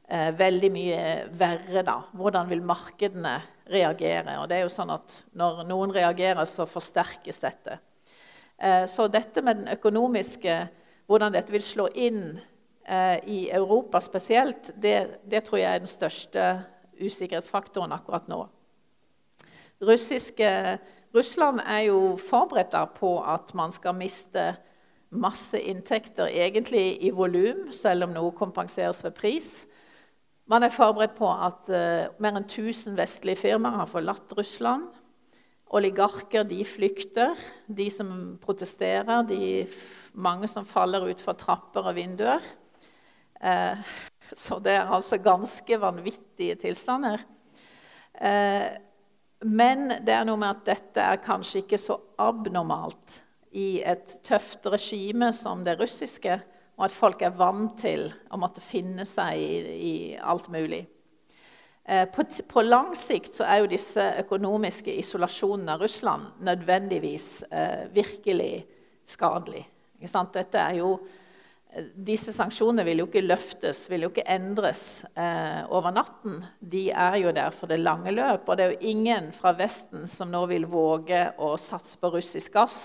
eh, 0.08 0.30
veldig 0.38 0.70
mye 0.72 1.02
verre, 1.38 1.82
da? 1.86 2.00
Hvordan 2.16 2.48
vil 2.50 2.64
markedene 2.66 3.38
reagere. 3.70 4.38
Og 4.40 4.48
det 4.48 4.58
er 4.58 4.66
jo 4.66 4.72
sånn 4.72 4.92
at 4.94 5.22
Når 5.36 5.64
noen 5.68 5.94
reagerer, 5.94 6.44
så 6.48 6.66
forsterkes 6.66 7.40
dette. 7.42 7.78
Eh, 8.58 8.86
så 8.86 9.08
dette 9.08 9.42
med 9.42 9.62
den 9.62 9.72
økonomiske, 9.74 10.58
hvordan 11.06 11.34
dette 11.34 11.52
vil 11.52 11.62
slå 11.62 11.88
inn 11.94 12.38
eh, 12.86 13.18
i 13.26 13.40
Europa 13.52 14.00
spesielt, 14.00 14.72
det, 14.76 15.20
det, 15.24 15.44
tror 15.44 15.60
jeg 15.60 15.74
er 15.74 15.82
den 15.82 15.90
største 15.90 16.46
usikkerhetsfaktoren 16.96 17.92
akkurat 17.92 18.28
nå. 18.28 18.46
Russiske, 19.84 20.78
Russland 21.14 21.60
er 21.60 21.90
jo 21.90 22.16
forberedt 22.16 22.78
på 22.96 23.18
at 23.20 23.52
man 23.54 23.74
skal 23.76 23.98
miste 23.98 24.54
masse 25.10 25.58
inntekter 25.60 26.32
egentlig 26.32 26.96
i 27.04 27.12
volum, 27.12 27.68
selv 27.72 28.08
om 28.08 28.14
noe 28.16 28.32
kompenseres 28.36 29.04
ved 29.04 29.14
pris. 29.14 29.66
Man 30.46 30.62
er 30.62 30.70
forberedt 30.70 31.16
på 31.18 31.26
at 31.26 31.66
uh, 31.74 32.06
mer 32.22 32.36
enn 32.38 32.44
1000 32.46 32.94
vestlige 32.98 33.40
firmaer 33.40 33.80
har 33.80 33.90
forlatt 33.90 34.34
Russland. 34.38 34.86
Oligarker 35.74 36.46
de 36.46 36.60
flykter, 36.62 37.34
de 37.66 37.88
som 37.90 38.12
protesterer, 38.38 39.26
de 39.26 39.66
mange 40.14 40.46
som 40.48 40.68
faller 40.68 41.08
utfor 41.10 41.34
trapper 41.40 41.90
og 41.90 41.98
vinduer. 41.98 42.46
Uh, 43.42 43.74
så 44.30 44.60
det 44.62 44.76
er 44.78 44.94
altså 44.94 45.18
ganske 45.18 45.80
vanvittige 45.82 46.54
tilstander. 46.62 47.26
Uh, 48.14 48.70
men 49.42 49.96
det 50.06 50.14
er 50.14 50.24
noe 50.28 50.38
med 50.38 50.54
at 50.54 50.66
dette 50.68 51.02
er 51.02 51.24
kanskje 51.26 51.64
ikke 51.64 51.80
så 51.82 51.98
abnormalt 52.22 53.18
i 53.58 53.80
et 53.82 54.20
tøft 54.26 54.70
regime 54.70 55.32
som 55.34 55.66
det 55.66 55.74
russiske 55.80 56.38
og 56.76 56.84
at 56.86 56.94
folk 56.94 57.22
er 57.24 57.36
vant 57.36 57.78
til 57.80 58.08
å 58.30 58.38
måtte 58.40 58.64
finne 58.64 59.06
seg 59.08 59.40
i, 59.40 59.76
i 59.76 59.94
alt 60.20 60.48
mulig. 60.52 60.82
Eh, 61.84 62.04
på, 62.12 62.24
på, 62.48 62.64
lang 62.66 62.94
sikt 62.98 63.38
så 63.38 63.46
er 63.46 63.62
jo 63.62 63.70
disse 63.70 64.04
økonomiske 64.24 64.92
isolasjonene 65.00 65.76
av 65.76 65.84
Russland 65.86 66.42
nødvendigvis 66.44 67.30
eh, 67.50 67.86
virkelig 67.94 68.66
skadelig. 69.08 69.64
Dette 70.02 70.60
er 70.60 70.82
jo 70.82 70.96
disse 71.76 72.32
sanksjonene 72.32 72.84
vil 72.86 73.02
jo 73.02 73.06
ikke 73.08 73.24
løftes, 73.24 73.84
vil 73.90 74.06
jo 74.06 74.10
ikke 74.12 74.26
endres 74.32 75.04
eh, 75.18 75.62
over 75.68 75.92
natten. 75.92 76.38
De 76.60 76.86
er 76.90 77.18
jo 77.20 77.32
der 77.36 77.52
for 77.54 77.70
det 77.70 77.80
lange 77.82 78.14
løp. 78.14 78.46
Og 78.48 78.56
det 78.56 78.64
er 78.64 78.74
jo 78.74 78.92
ingen 78.94 79.28
fra 79.36 79.52
Vesten 79.56 80.06
som 80.08 80.30
nå 80.32 80.44
vil 80.50 80.66
våge 80.70 81.26
å 81.42 81.54
satse 81.60 81.98
på 82.00 82.12
russisk 82.14 82.54
gass 82.56 82.78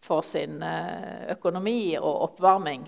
for 0.00 0.24
sin 0.24 0.62
eh, 0.64 1.28
økonomi 1.34 1.98
og 1.98 2.30
oppvarming. 2.30 2.86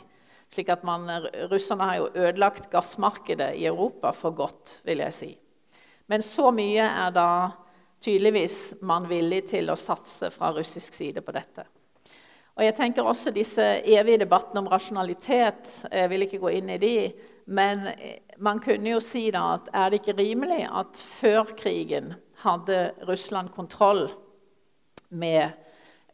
Slik 0.53 0.69
at 0.69 0.83
man, 0.85 1.09
Russerne 1.49 1.87
har 1.89 1.97
jo 1.97 2.11
ødelagt 2.13 2.69
gassmarkedet 2.71 3.55
i 3.57 3.67
Europa 3.71 4.11
for 4.13 4.37
godt, 4.37 4.81
vil 4.85 5.01
jeg 5.01 5.17
si. 5.17 5.31
Men 6.13 6.23
så 6.23 6.51
mye 6.53 6.85
er 6.85 7.13
da 7.15 7.29
tydeligvis 8.03 8.83
man 8.85 9.07
villig 9.09 9.47
til 9.55 9.71
å 9.73 9.79
satse 9.79 10.29
fra 10.35 10.51
russisk 10.53 10.99
side 10.99 11.23
på 11.25 11.33
dette. 11.33 11.65
Og 12.53 12.67
jeg 12.67 12.75
tenker 12.77 13.07
også 13.09 13.33
disse 13.33 13.65
evige 13.89 14.21
debattene 14.27 14.61
om 14.61 14.69
rasjonalitet. 14.69 15.71
Jeg 15.89 16.11
vil 16.13 16.27
ikke 16.27 16.43
gå 16.43 16.53
inn 16.59 16.75
i 16.75 16.81
de, 16.83 16.97
men 17.49 17.87
man 18.45 18.61
kunne 18.61 18.93
jo 18.93 19.01
si 19.01 19.31
da 19.33 19.55
at 19.55 19.71
er 19.73 19.89
det 19.89 20.03
ikke 20.03 20.19
rimelig 20.21 20.67
at 20.69 21.01
før 21.01 21.55
krigen 21.57 22.13
hadde 22.43 22.91
Russland 23.09 23.55
kontroll 23.57 24.05
med 25.09 25.57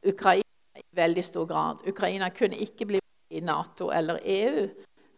Ukraina 0.06 0.78
i 0.78 0.86
veldig 0.94 1.24
stor 1.26 1.50
grad. 1.50 1.82
Ukraina 1.90 2.30
kunne 2.30 2.60
ikke 2.62 2.86
bli 2.86 3.02
i 3.28 3.40
Nato 3.40 3.90
eller 3.90 4.20
EU 4.24 4.68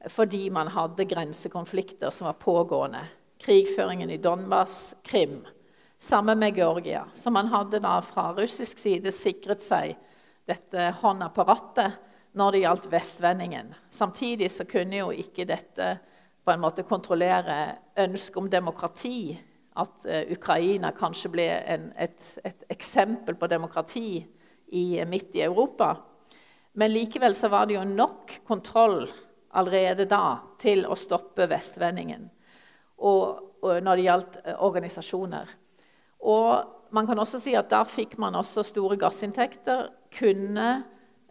fordi 0.09 0.51
man 0.51 0.69
hadde 0.69 1.05
grensekonflikter 1.05 2.11
som 2.11 2.25
var 2.31 2.33
pågående. 2.33 3.03
Krigføringen 3.41 4.11
i 4.11 4.17
Donbas, 4.17 4.95
Krim. 5.03 5.47
Sammen 5.99 6.39
med 6.39 6.57
Georgia. 6.57 7.05
Så 7.15 7.31
man 7.31 7.47
hadde 7.47 7.79
da 7.79 7.99
fra 8.03 8.33
russisk 8.33 8.79
side 8.79 9.13
sikret 9.13 9.61
seg 9.63 9.99
dette 10.49 10.87
hånda 11.03 11.29
på 11.35 11.45
rattet 11.45 11.99
når 12.33 12.53
det 12.53 12.63
gjaldt 12.63 12.89
vestvendingen. 12.93 13.75
Samtidig 13.89 14.51
så 14.51 14.65
kunne 14.65 15.03
jo 15.03 15.11
ikke 15.13 15.45
dette 15.45 15.91
på 16.45 16.53
en 16.55 16.63
måte 16.63 16.87
kontrollere 16.89 17.77
ønsket 18.01 18.41
om 18.41 18.51
demokrati. 18.51 19.39
At 19.81 20.07
uh, 20.09 20.33
Ukraina 20.33 20.91
kanskje 20.97 21.31
ble 21.31 21.47
en, 21.47 21.91
et, 22.01 22.19
et, 22.45 22.65
eksempel 22.73 23.37
på 23.39 23.49
demokrati 23.49 24.19
i, 24.67 24.85
midt 25.07 25.37
i 25.39 25.45
Europa. 25.45 25.95
Men 26.73 26.93
likevel 26.93 27.35
så 27.35 27.49
var 27.51 27.67
det 27.67 27.75
jo 27.79 27.85
nok 27.85 28.41
kontroll 28.47 29.09
allerede 29.51 30.07
da 30.07 30.39
til 30.61 30.85
å 30.87 30.99
stoppe 30.99 31.49
vestvendingen 31.51 32.29
og, 33.01 33.41
og 33.65 33.81
når 33.83 33.99
det 33.99 34.07
gjaldt 34.07 34.39
uh, 34.45 34.55
organisasjoner. 34.67 35.51
Og 36.21 36.93
man 36.95 37.07
kan 37.09 37.19
også 37.23 37.41
si 37.41 37.55
at 37.57 37.71
Da 37.71 37.83
fikk 37.89 38.19
man 38.21 38.37
også 38.37 38.65
store 38.67 38.99
gassinntekter. 39.01 39.89
Kunne 40.13 40.83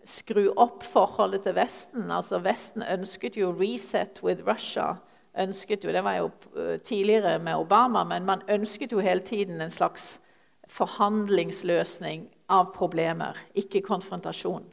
skru 0.08 0.48
opp 0.58 0.84
forholdet 0.88 1.44
til 1.46 1.56
Vesten. 1.58 2.10
Altså 2.12 2.40
Vesten 2.42 2.84
ønsket 2.84 3.38
jo 3.38 3.52
'reset 3.54 4.24
with 4.24 4.48
Russia'. 4.48 4.98
ønsket 5.38 5.86
jo, 5.86 5.92
Det 5.92 6.04
var 6.04 6.14
jo 6.18 6.32
eh, 6.58 6.80
tidligere 6.80 7.40
med 7.40 7.56
Obama, 7.56 8.04
men 8.04 8.26
man 8.26 8.42
ønsket 8.50 8.92
jo 8.92 9.00
hele 9.00 9.22
tiden 9.22 9.62
en 9.62 9.72
slags 9.72 10.22
forhandlingsløsning 10.68 12.30
av 12.50 12.74
problemer, 12.74 13.38
ikke 13.56 13.82
konfrontasjon. 13.82 14.66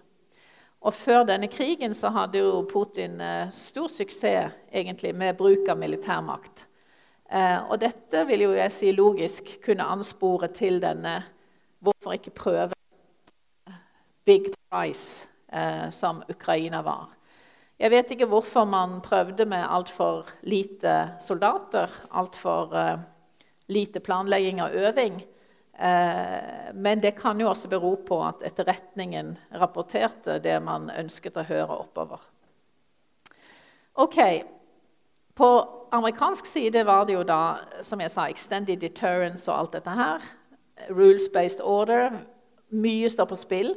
Og 0.85 0.95
Før 0.95 1.25
denne 1.27 1.49
krigen 1.51 1.95
så 1.97 2.13
hadde 2.15 2.43
jo 2.43 2.63
Putin 2.69 3.21
eh, 3.21 3.51
stor 3.55 3.89
suksess 3.91 4.53
egentlig 4.71 5.15
med 5.17 5.37
bruk 5.39 5.69
av 5.73 5.79
militærmakt. 5.81 6.67
Eh, 7.27 7.59
og 7.67 7.81
dette 7.83 8.23
vil 8.29 8.45
jo 8.45 8.53
jeg 8.55 8.75
si 8.75 8.93
logisk 8.95 9.57
kunne 9.65 9.89
anspore 9.97 10.51
til 10.55 10.81
denne 10.83 11.23
Hvorfor 11.87 12.17
ikke 12.17 12.33
prøve 12.35 12.75
big 14.27 14.49
price, 14.71 15.29
eh, 15.53 15.91
som 15.93 16.23
Ukraina 16.29 16.81
var? 16.83 17.13
Jeg 17.79 17.93
vet 17.93 18.11
ikke 18.11 18.27
hvorfor 18.31 18.65
man 18.65 19.01
prøvde 19.05 19.45
med 19.45 19.67
altfor 19.69 20.27
lite 20.49 21.19
soldater, 21.21 21.93
altfor 22.11 22.73
lite 23.69 24.01
planlegging 24.01 24.63
og 24.65 24.75
øving. 24.75 25.21
Eh, 25.79 26.75
men 26.75 27.01
det 27.01 27.11
kan 27.11 27.41
jo 27.41 27.51
også 27.51 27.69
bero 27.69 27.93
på 28.09 28.17
at 28.25 28.41
etterretningen 28.49 29.35
rapporterte 29.61 30.39
det 30.41 30.57
man 30.65 30.89
ønsket 30.89 31.37
å 31.37 31.45
høre 31.45 31.81
oppover. 31.85 32.23
Ok, 33.97 34.19
På 35.37 35.49
amerikansk 35.93 36.47
side 36.47 36.81
var 36.89 37.05
det 37.05 37.13
jo 37.13 37.23
da, 37.29 37.59
som 37.85 38.01
jeg 38.01 38.09
sa, 38.09 38.25
extended 38.33 38.81
deterrence 38.81 39.51
og 39.51 39.59
alt 39.59 39.75
dette 39.77 39.93
her. 39.93 40.23
Rules-based 40.89 41.61
order. 41.61 42.23
Mye 42.73 43.11
står 43.13 43.29
på 43.29 43.37
spill. 43.37 43.75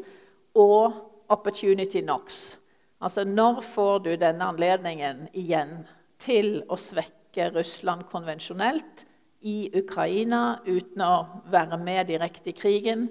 Og 0.56 0.96
opportunity 1.28 2.00
knocks. 2.00 2.56
Altså, 3.04 3.26
når 3.28 3.60
får 3.62 4.00
du 4.08 4.10
denne 4.16 4.48
anledningen 4.48 5.28
igjen 5.34 5.82
til 6.20 6.62
å 6.72 6.80
svekke 6.80 7.52
Russland 7.52 8.08
konvensjonelt 8.08 9.04
i 9.42 9.70
Ukraina 9.80 10.60
uten 10.66 11.04
å 11.04 11.14
være 11.52 11.80
med 11.82 12.10
direkte 12.10 12.52
i 12.52 12.58
krigen, 12.58 13.08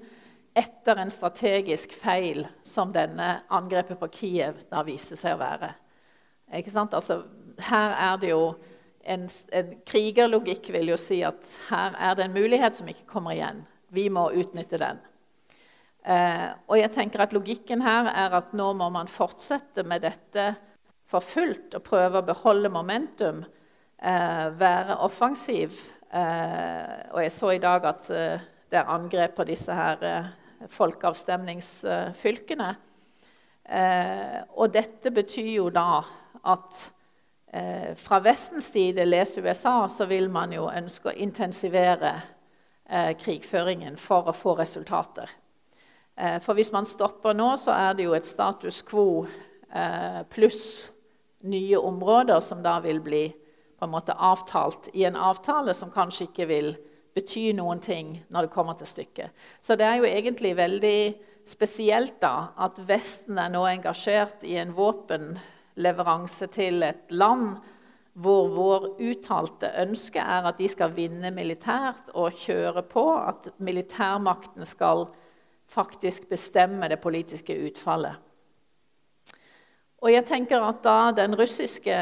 etter 0.58 0.98
en 0.98 1.12
strategisk 1.12 1.92
feil 1.94 2.42
som 2.66 2.90
denne 2.92 3.44
angrepet 3.54 4.00
på 4.00 4.08
Kiev 4.12 4.64
da 4.70 4.82
viste 4.86 5.16
seg 5.16 5.36
å 5.36 5.42
være? 5.42 5.70
Ikke 6.58 6.72
sant? 6.72 6.96
Altså, 6.96 7.22
her 7.68 7.94
er 7.94 8.20
det 8.20 8.32
jo 8.32 8.42
en, 9.08 9.26
en, 9.56 9.74
krigerlogikk 9.88 10.70
vil 10.74 10.92
jo 10.92 10.98
si 11.00 11.20
at 11.24 11.44
her 11.68 11.96
er 11.96 12.16
det 12.16 12.26
en 12.26 12.36
mulighet 12.36 12.76
som 12.76 12.88
ikke 12.90 13.08
kommer 13.08 13.36
igjen. 13.36 13.62
Vi 13.94 14.08
må 14.12 14.28
utnytte 14.36 14.80
den. 14.80 15.00
Eh, 16.08 16.48
og 16.68 16.78
jeg 16.78 16.92
tenker 16.94 17.24
at 17.24 17.34
Logikken 17.36 17.82
her 17.84 18.08
er 18.12 18.36
at 18.38 18.54
nå 18.56 18.70
må 18.76 18.88
man 18.92 19.10
fortsette 19.10 19.84
med 19.88 20.04
dette 20.04 20.50
for 21.08 21.24
fullt 21.24 21.76
og 21.76 21.84
prøve 21.86 22.20
å 22.20 22.28
beholde 22.28 22.72
momentum. 22.72 23.44
Eh, 23.98 24.46
være 24.60 24.98
offensiv. 25.04 25.76
Eh, 26.08 27.12
og 27.12 27.20
jeg 27.20 27.32
så 27.34 27.50
i 27.52 27.58
dag 27.60 27.84
at 27.84 28.06
eh, 28.16 28.40
det 28.72 28.78
er 28.80 28.88
angrep 28.88 29.34
på 29.36 29.44
disse 29.48 29.74
her 29.76 30.04
eh, 30.08 30.30
folkeavstemningsfylkene. 30.72 32.70
Og 34.56 34.72
dette 34.72 35.10
betyr 35.12 35.50
jo 35.52 35.68
da 35.70 36.02
at 36.48 36.92
fra 38.00 38.18
Vestens 38.24 38.72
side, 38.72 39.04
les 39.04 39.38
USA, 39.38 39.88
så 39.92 40.06
vil 40.08 40.30
man 40.32 40.52
jo 40.56 40.70
ønske 40.72 41.08
å 41.10 41.18
intensivere 41.20 42.22
krigføringen 43.20 43.96
for 44.00 44.28
å 44.28 44.32
få 44.32 44.54
resultater. 44.56 45.28
For 46.16 46.54
hvis 46.56 46.72
man 46.72 46.86
stopper 46.88 47.34
nå, 47.36 47.56
så 47.60 47.72
er 47.76 47.92
det 47.96 48.04
jo 48.08 48.16
et 48.16 48.28
status 48.28 48.82
quo 48.88 49.26
pluss 50.32 50.92
nye 51.44 51.76
områder 51.76 52.40
som 52.40 52.62
da 52.64 52.80
vil 52.84 53.00
bli 53.04 53.36
på 53.78 53.86
en 53.86 53.94
måte 53.94 54.14
avtalt 54.14 54.90
i 54.92 55.04
en 55.06 55.16
avtale 55.16 55.74
som 55.74 55.92
kanskje 55.94 56.28
ikke 56.28 56.48
vil 56.50 56.72
bety 57.14 57.52
noen 57.56 57.80
ting 57.82 58.16
når 58.28 58.46
det 58.46 58.54
kommer 58.54 58.78
til 58.78 58.90
stykket. 58.90 59.32
Så 59.62 59.76
det 59.78 59.86
er 59.86 60.00
jo 60.00 60.08
egentlig 60.08 60.56
veldig 60.58 61.00
spesielt 61.48 62.18
da 62.22 62.50
at 62.60 62.78
Vesten 62.88 63.38
er 63.40 63.50
nå 63.52 63.64
engasjert 63.70 64.44
i 64.44 64.58
en 64.60 64.74
våpenleveranse 64.76 66.50
til 66.52 66.84
et 66.86 67.10
land 67.14 67.56
hvor 68.18 68.48
vår 68.50 68.86
uttalte 68.98 69.70
ønske 69.78 70.18
er 70.18 70.48
at 70.50 70.58
de 70.58 70.66
skal 70.70 70.94
vinne 70.96 71.30
militært 71.30 72.10
og 72.18 72.34
kjøre 72.34 72.82
på, 72.90 73.04
at 73.14 73.52
militærmakten 73.62 74.66
skal 74.66 75.06
faktisk 75.70 76.26
bestemme 76.30 76.88
det 76.90 76.98
politiske 76.98 77.54
utfallet. 77.68 78.16
Og 80.02 80.10
jeg 80.12 80.26
tenker 80.26 80.62
at 80.62 80.82
da 80.82 80.98
den 81.14 81.34
russiske 81.38 81.94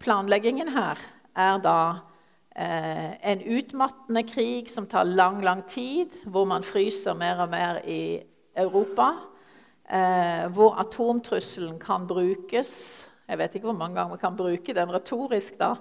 planleggingen 0.00 0.70
her 0.74 1.00
er 1.38 1.60
da 1.62 1.78
eh, 2.58 3.14
en 3.30 3.42
utmattende 3.42 4.24
krig 4.28 4.70
som 4.70 4.88
tar 4.90 5.08
lang, 5.08 5.42
lang 5.44 5.62
tid, 5.68 6.14
hvor 6.26 6.48
man 6.48 6.66
fryser 6.66 7.16
mer 7.18 7.44
og 7.44 7.52
mer 7.52 7.80
i 7.86 8.18
Europa 8.58 9.12
eh, 9.88 10.46
hvor 10.54 10.78
atomtrusselen 10.80 11.78
kan 11.80 12.06
brukes 12.08 13.06
Jeg 13.28 13.38
vet 13.38 13.54
ikke 13.54 13.68
hvor 13.68 13.76
mange 13.76 13.98
ganger 13.98 14.16
man 14.16 14.22
kan 14.22 14.36
bruke 14.36 14.74
den 14.74 14.92
retorisk 14.92 15.58
da, 15.60 15.74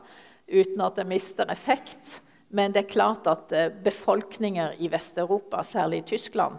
uten 0.47 0.81
at 0.83 0.97
det 0.99 1.05
mister 1.07 1.47
effekt. 1.51 2.17
Men 2.49 2.73
det 2.75 2.81
er 2.81 2.91
klart 2.91 3.27
at 3.27 3.53
eh, 3.55 3.71
befolkninger 3.71 4.75
i 4.83 4.89
Vest-Europa, 4.91 5.63
særlig 5.63 6.01
i 6.01 6.07
Tyskland, 6.11 6.57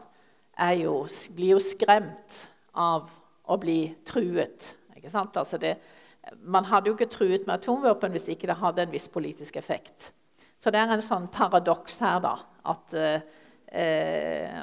jo, 0.81 1.07
blir 1.37 1.53
jo 1.55 1.61
skremt 1.63 2.39
av 2.75 3.11
å 3.45 3.57
bli 3.61 3.83
truet. 4.09 4.73
Altså 4.99 5.61
det, 5.61 5.77
man 6.43 6.69
hadde 6.69 6.91
jo 6.91 6.97
ikke 6.97 7.11
truet 7.13 7.47
med 7.47 7.59
atomvåpen 7.59 8.15
hvis 8.15 8.29
ikke 8.33 8.49
det 8.51 8.59
hadde 8.61 8.85
en 8.85 8.93
viss 8.93 9.09
politisk 9.13 9.57
effekt. 9.61 10.13
Så 10.59 10.73
det 10.75 10.81
er 10.81 10.93
en 10.93 11.05
sånn 11.05 11.29
paradoks 11.33 12.01
her, 12.03 12.19
da. 12.25 12.35
At 12.69 12.95
eh, 12.99 14.63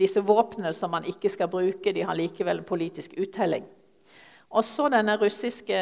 disse 0.00 0.22
våpnene 0.24 0.72
som 0.76 0.92
man 0.94 1.06
ikke 1.08 1.32
skal 1.32 1.50
bruke, 1.52 1.94
de 1.96 2.04
har 2.06 2.18
likevel 2.18 2.60
en 2.60 2.68
politisk 2.68 3.16
uttelling. 3.20 3.64
Og 4.50 4.66
så 4.66 4.88
denne 4.92 5.16
russiske 5.20 5.80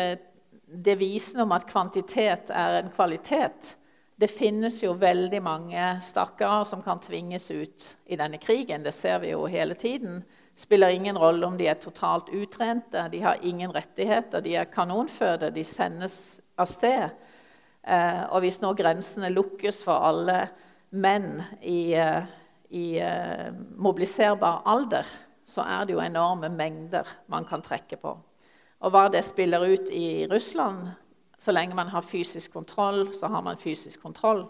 devisen 0.68 1.40
om 1.40 1.52
at 1.56 1.66
kvantitet 1.68 2.52
er 2.52 2.82
en 2.82 2.90
kvalitet. 2.92 3.74
Det 4.18 4.28
finnes 4.30 4.80
jo 4.82 4.96
veldig 4.98 5.40
mange 5.42 5.84
stakkarer 6.04 6.66
som 6.68 6.82
kan 6.82 7.00
tvinges 7.00 7.50
ut 7.50 7.86
i 8.06 8.18
denne 8.18 8.40
krigen. 8.42 8.82
Det 8.84 8.92
ser 8.94 9.22
vi 9.22 9.32
jo 9.32 9.46
hele 9.46 9.78
tiden. 9.78 10.20
Spiller 10.58 10.90
ingen 10.90 11.18
rolle 11.18 11.46
om 11.46 11.56
de 11.58 11.68
er 11.70 11.78
totalt 11.78 12.32
utrente, 12.34 13.04
de 13.12 13.20
har 13.22 13.38
ingen 13.46 13.70
rettigheter, 13.70 14.42
de 14.42 14.56
er 14.58 14.70
kanonføde, 14.72 15.52
de 15.54 15.62
sendes 15.64 16.40
av 16.58 16.66
sted. 16.66 17.04
Eh, 17.86 18.24
og 18.32 18.42
hvis 18.42 18.58
nå 18.58 18.72
grensene 18.74 19.30
lukkes 19.30 19.84
for 19.86 20.02
alle 20.08 20.40
menn 20.98 21.44
i, 21.62 21.94
eh, 21.94 22.26
i 22.74 22.86
eh, 22.98 23.52
mobiliserbar 23.78 24.64
alder, 24.66 25.06
så 25.46 25.62
er 25.62 25.86
det 25.86 25.94
jo 25.94 26.02
enorme 26.02 26.50
mengder 26.50 27.06
man 27.30 27.46
kan 27.46 27.62
trekke 27.62 27.96
på. 28.02 28.16
Og 28.82 28.92
hva 28.92 29.06
det 29.14 29.22
spiller 29.26 29.62
ut 29.62 29.90
i 29.90 30.26
Russland 30.30 30.90
Så 31.38 31.52
lenge 31.54 31.74
man 31.74 31.86
har 31.86 32.02
fysisk 32.02 32.50
kontroll, 32.52 33.14
så 33.14 33.28
har 33.30 33.42
man 33.46 33.56
fysisk 33.56 34.02
kontroll. 34.02 34.40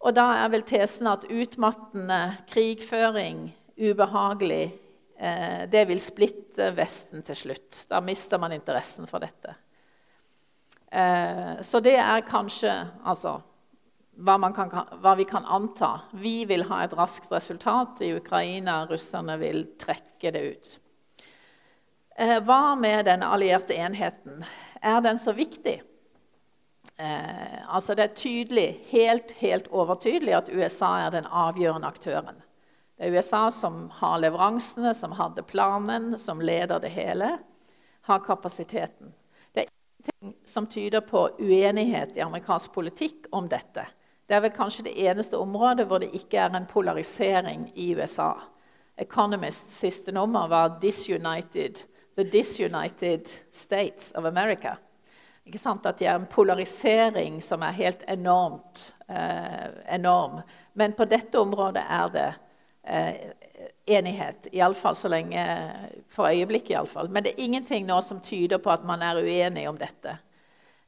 Og 0.00 0.14
da 0.16 0.24
er 0.42 0.48
vel 0.50 0.64
tesen 0.66 1.06
at 1.06 1.22
utmattende 1.30 2.32
krigføring, 2.50 3.44
ubehagelig, 3.78 4.64
eh, 4.72 4.87
det 5.18 5.80
vil 5.88 5.98
splitte 5.98 6.68
Vesten 6.76 7.24
til 7.26 7.34
slutt. 7.34 7.80
Da 7.90 7.98
mister 8.04 8.38
man 8.38 8.52
interessen 8.54 9.08
for 9.10 9.18
dette. 9.18 9.56
Eh, 10.90 11.62
så 11.62 11.80
det 11.80 11.96
er 12.00 12.24
kanskje 12.26 12.72
altså, 13.04 13.38
hva, 14.24 14.38
kan, 14.56 14.72
hva, 15.02 15.14
vi 15.18 15.26
kan 15.28 15.44
anta. 15.44 15.90
Vi 16.12 16.42
vil 16.48 16.64
ha 16.70 16.82
et 16.84 16.96
raskt 16.96 17.32
resultat 17.32 18.02
i 18.06 18.14
Ukraina. 18.16 18.84
Russerne 18.88 19.36
vil 19.40 19.64
trekke 19.80 20.32
det 20.34 20.44
ut. 20.52 20.72
Eh, 22.16 22.38
hva 22.42 22.74
med 22.78 23.04
den 23.06 23.22
allierte 23.22 23.76
enheten? 23.76 24.44
Er 24.80 25.00
den 25.04 25.20
så 25.20 25.34
viktig? 25.36 25.80
Eh, 26.96 27.58
altså 27.68 27.94
det 27.94 28.04
er 28.04 28.18
tydelig, 28.18 28.68
helt, 28.90 29.36
helt 29.38 29.68
overtydelig 29.70 30.34
at 30.40 30.50
USA 30.50 30.96
er 31.04 31.14
den 31.14 31.28
avgjørende 31.30 31.86
aktøren. 31.86 32.42
Det 32.98 33.06
er 33.06 33.14
USA 33.14 33.50
som 33.54 33.90
har 33.94 34.18
leveransene, 34.18 34.90
som 34.94 35.12
hadde 35.14 35.44
planen, 35.46 36.16
som 36.18 36.40
leder 36.42 36.80
det 36.82 36.90
hele, 36.90 37.36
har 38.02 38.24
kapasiteten 38.24 39.12
Det 39.54 39.62
er 39.62 39.68
ting 40.08 40.34
som 40.44 40.66
tyder 40.66 41.00
på 41.00 41.28
uenighet 41.38 42.16
i 42.16 42.24
amerikansk 42.24 42.72
politikk 42.72 43.28
om 43.30 43.46
dette. 43.48 43.84
Det 44.26 44.34
er 44.34 44.42
vel 44.42 44.52
kanskje 44.56 44.88
det 44.88 44.96
eneste 44.98 45.38
området 45.38 45.86
hvor 45.86 46.02
det 46.02 46.10
ikke 46.16 46.40
er 46.42 46.56
en 46.56 46.66
polarisering 46.66 47.68
i 47.74 47.92
USA. 47.94 48.32
Economists 48.96 49.78
siste 49.78 50.12
nummer 50.12 50.48
var 50.48 50.80
disunited, 50.82 51.84
'The 52.16 52.24
Disunited 52.24 53.28
States 53.52 54.12
of 54.12 54.24
America'. 54.24 54.74
Ikke 55.46 55.58
sant? 55.58 55.86
At 55.86 55.98
det 55.98 56.06
er 56.06 56.18
en 56.18 56.26
polarisering 56.26 57.42
som 57.42 57.62
er 57.62 57.78
helt 57.78 58.02
enormt 58.08 58.94
eh, 59.08 59.94
enorm. 59.94 60.40
Men 60.74 60.92
på 60.92 61.04
dette 61.04 61.38
området 61.38 61.84
er 61.88 62.08
det 62.08 62.28
eh, 62.88 63.30
enighet. 63.86 64.48
Iallfall 64.52 64.96
så 64.96 65.08
lenge 65.08 65.44
For 66.08 66.28
øyeblikket, 66.28 66.70
iallfall. 66.70 67.08
Men 67.08 67.24
det 67.24 67.34
er 67.34 67.44
ingenting 67.44 67.86
nå 67.86 68.00
som 68.02 68.20
tyder 68.24 68.58
på 68.62 68.72
at 68.72 68.84
man 68.86 69.02
er 69.04 69.20
uenig 69.22 69.68
om 69.68 69.78
dette. 69.78 70.18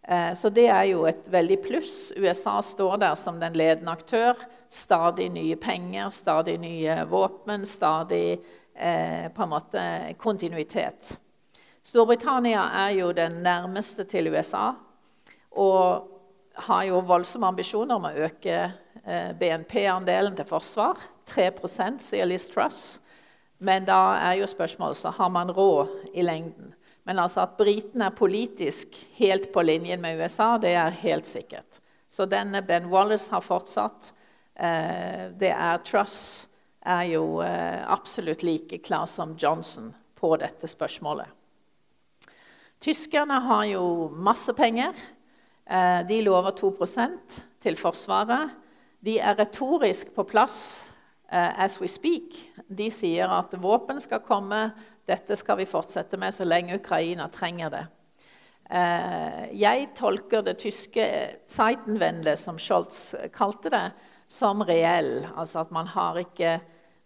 Eh, 0.03 0.33
så 0.35 0.51
det 0.51 0.67
er 0.69 0.85
jo 0.91 1.05
et 1.09 1.29
veldig 1.31 1.59
pluss. 1.63 2.13
USA 2.17 2.61
står 2.63 2.97
der 3.05 3.15
som 3.15 3.41
den 3.41 3.57
ledende 3.59 3.93
aktør. 3.93 4.39
Stadig 4.69 5.29
nye 5.35 5.57
penger, 5.57 6.11
stadig 6.11 6.59
nye 6.61 7.03
våpen, 7.11 7.67
stadig 7.67 8.41
eh, 8.75 9.29
på 9.35 9.43
en 9.43 9.53
måte 9.53 9.83
kontinuitet. 10.19 11.17
Storbritannia 11.83 12.67
er 12.87 12.97
jo 13.01 13.13
den 13.17 13.41
nærmeste 13.43 14.05
til 14.05 14.29
USA 14.29 14.73
og 15.51 16.20
har 16.55 16.85
jo 16.85 17.01
voldsomme 17.07 17.49
ambisjoner 17.51 17.97
om 17.97 18.09
å 18.09 18.17
øke 18.27 18.57
eh, 19.05 19.31
BNP-andelen 19.39 20.37
til 20.37 20.49
forsvar. 20.49 20.99
3 21.31 21.51
sier 22.03 22.27
Liz 22.27 22.49
Truss. 22.51 22.99
Men 23.59 23.85
da 23.85 24.17
er 24.17 24.41
jo 24.41 24.49
spørsmålet 24.49 24.97
så 24.97 25.13
har 25.13 25.29
man 25.29 25.53
råd 25.53 26.15
i 26.15 26.25
lengden. 26.25 26.75
Men 27.05 27.19
altså 27.19 27.45
at 27.45 27.57
britene 27.59 28.09
er 28.09 28.17
politisk 28.17 28.97
helt 29.19 29.51
på 29.53 29.63
linjen 29.63 30.01
med 30.01 30.21
USA, 30.21 30.57
det 30.59 30.75
er 30.77 31.01
helt 31.03 31.27
sikkert. 31.27 31.81
Så 32.11 32.27
denne 32.27 32.63
Ben 32.63 32.89
Wallace 32.91 33.31
har 33.33 33.45
fortsatt. 33.45 34.13
Eh, 34.55 35.29
det 35.39 35.53
er 35.53 35.85
Truss 35.87 36.47
er 36.81 37.05
jo 37.13 37.41
eh, 37.45 37.85
absolutt 37.85 38.43
like 38.43 38.81
klar 38.85 39.07
som 39.07 39.37
Johnson 39.39 39.93
på 40.17 40.35
dette 40.41 40.69
spørsmålet. 40.69 41.29
Tyskerne 42.81 43.41
har 43.45 43.65
jo 43.69 43.85
masse 44.17 44.53
penger. 44.57 44.97
Eh, 45.71 46.07
de 46.07 46.23
lover 46.23 46.51
2% 46.59 47.43
til 47.63 47.77
Forsvaret. 47.79 48.57
De 49.01 49.19
er 49.23 49.37
retorisk 49.39 50.11
på 50.17 50.25
plass 50.29 50.57
uh, 51.33 51.63
as 51.63 51.79
we 51.81 51.89
speak. 51.89 52.35
De 52.69 52.91
sier 52.93 53.31
at 53.33 53.55
våpen 53.63 54.01
skal 54.03 54.21
komme, 54.27 54.59
dette 55.09 55.39
skal 55.39 55.57
vi 55.63 55.69
fortsette 55.71 56.19
med 56.21 56.35
så 56.37 56.45
lenge 56.45 56.77
Ukraina 56.77 57.31
trenger 57.33 57.73
det. 57.73 57.85
Uh, 58.67 59.47
jeg 59.57 59.89
tolker 59.97 60.45
det 60.45 60.59
tyske 60.61 61.07
Zeitenwende, 61.49 62.35
som 62.37 62.59
Scholz 62.61 63.15
kalte 63.33 63.73
det, 63.73 63.87
som 64.29 64.61
reell. 64.67 65.23
Altså 65.33 65.63
at 65.63 65.73
man, 65.73 65.89
ikke, 66.21 66.59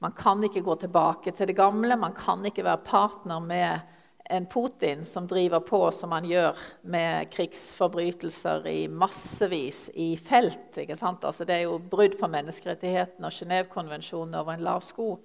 man 0.02 0.16
kan 0.18 0.42
ikke 0.48 0.64
gå 0.66 0.80
tilbake 0.82 1.36
til 1.36 1.52
det 1.52 1.60
gamle. 1.60 2.00
Man 2.00 2.16
kan 2.16 2.42
ikke 2.48 2.64
være 2.64 2.82
partner 2.88 3.44
med 3.44 3.94
en 4.30 4.46
Putin 4.46 5.04
som 5.04 5.26
driver 5.28 5.60
på 5.60 5.90
som 5.92 6.12
han 6.12 6.24
gjør 6.24 6.60
med 6.88 7.28
krigsforbrytelser 7.32 8.66
i 8.70 8.86
massevis 8.88 9.90
i 9.94 10.14
felt. 10.16 10.78
Altså, 10.78 11.44
det 11.44 11.58
er 11.58 11.66
jo 11.66 11.78
brudd 11.78 12.16
på 12.20 12.30
menneskerettighetene 12.32 13.28
og 13.28 13.36
Genévekonvensjonen 13.36 14.38
over 14.40 14.54
en 14.54 14.64
lav 14.64 14.80
sko. 14.86 15.18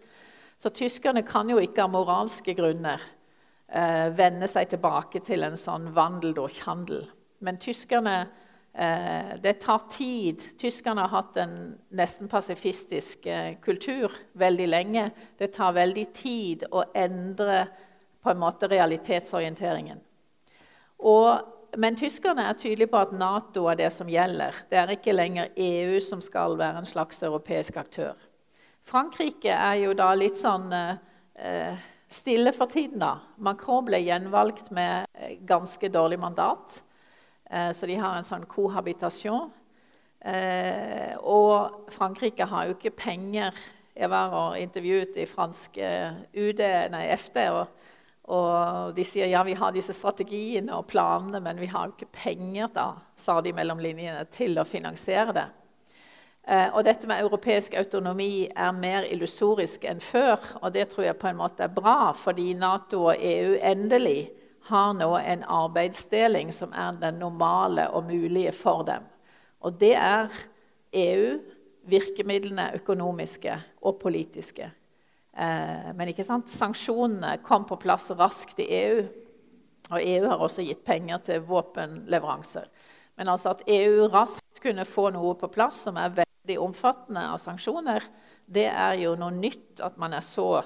Så 0.60 0.74
tyskerne 0.76 1.24
kan 1.24 1.50
jo 1.50 1.62
ikke 1.64 1.86
av 1.86 1.94
moralske 1.94 2.54
grunner 2.58 3.00
eh, 3.72 4.12
vende 4.12 4.50
seg 4.52 4.68
tilbake 4.74 5.24
til 5.24 5.48
en 5.48 5.56
sånn 5.56 5.88
vandel 5.96 6.36
durch 6.36 6.60
handel. 6.68 7.06
Men 7.40 7.62
tyskerne 7.64 8.18
eh, 8.74 9.38
Det 9.40 9.62
tar 9.64 9.88
tid. 9.90 10.44
Tyskerne 10.60 11.08
har 11.08 11.22
hatt 11.22 11.40
en 11.40 11.54
nesten 11.96 12.28
pasifistisk 12.28 13.26
eh, 13.32 13.56
kultur 13.64 14.12
veldig 14.36 14.68
lenge. 14.68 15.12
Det 15.40 15.54
tar 15.56 15.78
veldig 15.80 16.10
tid 16.12 16.68
å 16.72 16.84
endre 16.92 17.70
på 18.24 18.32
en 18.32 18.40
måte 18.42 18.68
realitetsorienteringen. 18.72 20.00
Og, 21.00 21.54
men 21.80 21.96
tyskerne 22.00 22.50
er 22.50 22.58
tydelige 22.60 22.92
på 22.92 23.00
at 23.00 23.14
Nato 23.16 23.68
er 23.72 23.80
det 23.80 23.92
som 23.96 24.10
gjelder. 24.12 24.66
Det 24.70 24.80
er 24.82 24.96
ikke 24.96 25.16
lenger 25.16 25.54
EU 25.56 26.00
som 26.04 26.22
skal 26.24 26.58
være 26.60 26.82
en 26.82 26.90
slags 26.90 27.24
europeisk 27.24 27.78
aktør. 27.80 28.18
Frankrike 28.90 29.54
er 29.54 29.84
jo 29.84 29.94
da 29.94 30.10
litt 30.18 30.38
sånn 30.40 30.72
eh, 30.74 31.80
stille 32.10 32.54
for 32.54 32.66
tiden. 32.66 33.00
da. 33.00 33.20
Macron 33.38 33.86
ble 33.86 34.02
gjenvalgt 34.02 34.72
med 34.76 35.06
eh, 35.14 35.38
ganske 35.46 35.90
dårlig 35.94 36.20
mandat. 36.20 36.82
Eh, 37.50 37.72
så 37.72 37.88
de 37.88 38.00
har 38.02 38.18
en 38.18 38.28
sånn 38.28 38.48
kohabitasjon. 38.50 39.52
Eh, 40.20 41.16
og 41.22 41.92
Frankrike 41.96 42.50
har 42.50 42.68
jo 42.68 42.76
ikke 42.76 42.98
penger. 42.98 43.56
Jeg 43.96 44.10
var 44.12 44.34
og 44.36 44.58
intervjuet 44.60 45.18
i 45.20 45.28
franske 45.28 45.88
UD, 46.34 46.64
nei, 46.92 47.06
FD. 47.16 47.38
og 47.52 47.79
og 48.30 48.94
de 48.94 49.04
sier 49.08 49.32
ja, 49.32 49.42
vi 49.44 49.56
har 49.58 49.74
disse 49.74 49.94
strategiene 49.98 50.76
og 50.78 50.86
planene, 50.92 51.42
men 51.42 51.58
vi 51.58 51.70
har 51.72 51.88
jo 51.88 51.96
ikke 51.96 52.14
penger 52.14 52.70
da, 52.76 52.92
sa 53.18 53.40
de 53.42 53.54
mellom 53.58 53.82
linjene, 53.82 54.28
til 54.30 54.60
å 54.62 54.68
finansiere 54.70 55.34
det. 55.34 55.48
Eh, 56.50 56.68
og 56.74 56.84
dette 56.86 57.10
med 57.10 57.22
europeisk 57.22 57.74
autonomi 57.78 58.48
er 58.50 58.74
mer 58.78 59.08
illusorisk 59.10 59.86
enn 59.90 60.02
før. 60.02 60.38
Og 60.62 60.74
det 60.74 60.88
tror 60.92 61.08
jeg 61.08 61.20
på 61.22 61.30
en 61.30 61.40
måte 61.42 61.66
er 61.66 61.74
bra, 61.74 62.14
fordi 62.18 62.54
Nato 62.58 63.08
og 63.10 63.18
EU 63.18 63.58
endelig 63.58 64.32
har 64.70 64.94
nå 64.94 65.10
en 65.18 65.46
arbeidsdeling 65.50 66.54
som 66.54 66.74
er 66.78 66.98
den 67.02 67.18
normale 67.22 67.90
og 67.90 68.06
mulige 68.10 68.54
for 68.54 68.86
dem. 68.86 69.06
Og 69.66 69.78
det 69.82 69.96
er 69.98 70.30
EU, 70.94 71.40
virkemidlene 71.90 72.70
økonomiske 72.78 73.56
og 73.82 73.98
politiske. 74.02 74.70
Eh, 75.40 75.92
men 75.96 76.12
ikke 76.12 76.26
sant? 76.28 76.52
sanksjonene 76.52 77.38
kom 77.46 77.64
på 77.68 77.78
plass 77.80 78.10
raskt 78.20 78.60
i 78.60 78.68
EU. 78.82 79.04
Og 79.90 80.02
EU 80.04 80.26
har 80.28 80.42
også 80.44 80.66
gitt 80.68 80.84
penger 80.86 81.22
til 81.26 81.46
våpenleveranser. 81.48 82.68
Men 83.18 83.32
altså 83.32 83.54
at 83.54 83.64
EU 83.68 84.10
raskt 84.12 84.60
kunne 84.64 84.88
få 84.88 85.10
noe 85.16 85.34
på 85.40 85.50
plass 85.52 85.86
som 85.88 85.98
er 86.00 86.18
veldig 86.18 86.58
omfattende 86.62 87.24
av 87.32 87.40
sanksjoner, 87.42 88.04
det 88.50 88.68
er 88.70 89.00
jo 89.00 89.16
noe 89.20 89.32
nytt 89.36 89.82
at 89.86 89.98
man 90.02 90.16
er 90.18 90.26
så 90.26 90.62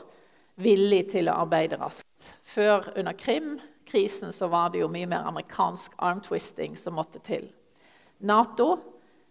villig 0.61 1.05
til 1.13 1.29
å 1.29 1.37
arbeide 1.45 1.79
raskt. 1.81 2.33
Før 2.45 2.91
under 2.97 3.15
Krim-krisen 3.17 4.33
så 4.33 4.49
var 4.51 4.73
det 4.73 4.83
jo 4.83 4.91
mye 4.91 5.09
mer 5.09 5.29
amerikansk 5.29 5.95
arm-twisting 5.97 6.77
som 6.79 6.97
måtte 6.97 7.21
til. 7.25 7.47
Nato 8.25 8.75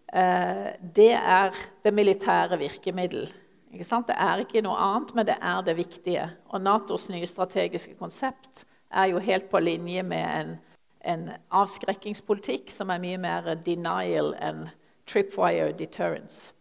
eh, 0.07 0.75
det 0.81 1.13
er 1.17 1.55
det 1.83 1.95
militære 1.95 2.59
virkemiddel 2.61 3.31
det 3.73 4.15
er 4.17 4.43
ikke 4.43 4.61
noe 4.61 4.77
annet, 4.77 5.15
men 5.15 5.25
det 5.25 5.37
er 5.41 5.61
det 5.65 5.77
viktige. 5.77 6.29
Og 6.53 6.61
Natos 6.61 7.09
nye 7.09 7.27
strategiske 7.27 7.95
konsept 7.97 8.65
er 8.93 9.09
jo 9.09 9.19
helt 9.19 9.49
på 9.49 9.59
linje 9.59 10.03
med 10.03 10.25
en, 10.39 10.57
en 11.01 11.31
avskrekkingspolitikk 11.49 12.69
som 12.71 12.89
er 12.93 13.01
mye 13.01 13.17
mer 13.17 13.55
denial 13.65 14.35
enn 14.37 14.67
tripwire 15.09 15.73
deterrence. 15.73 16.53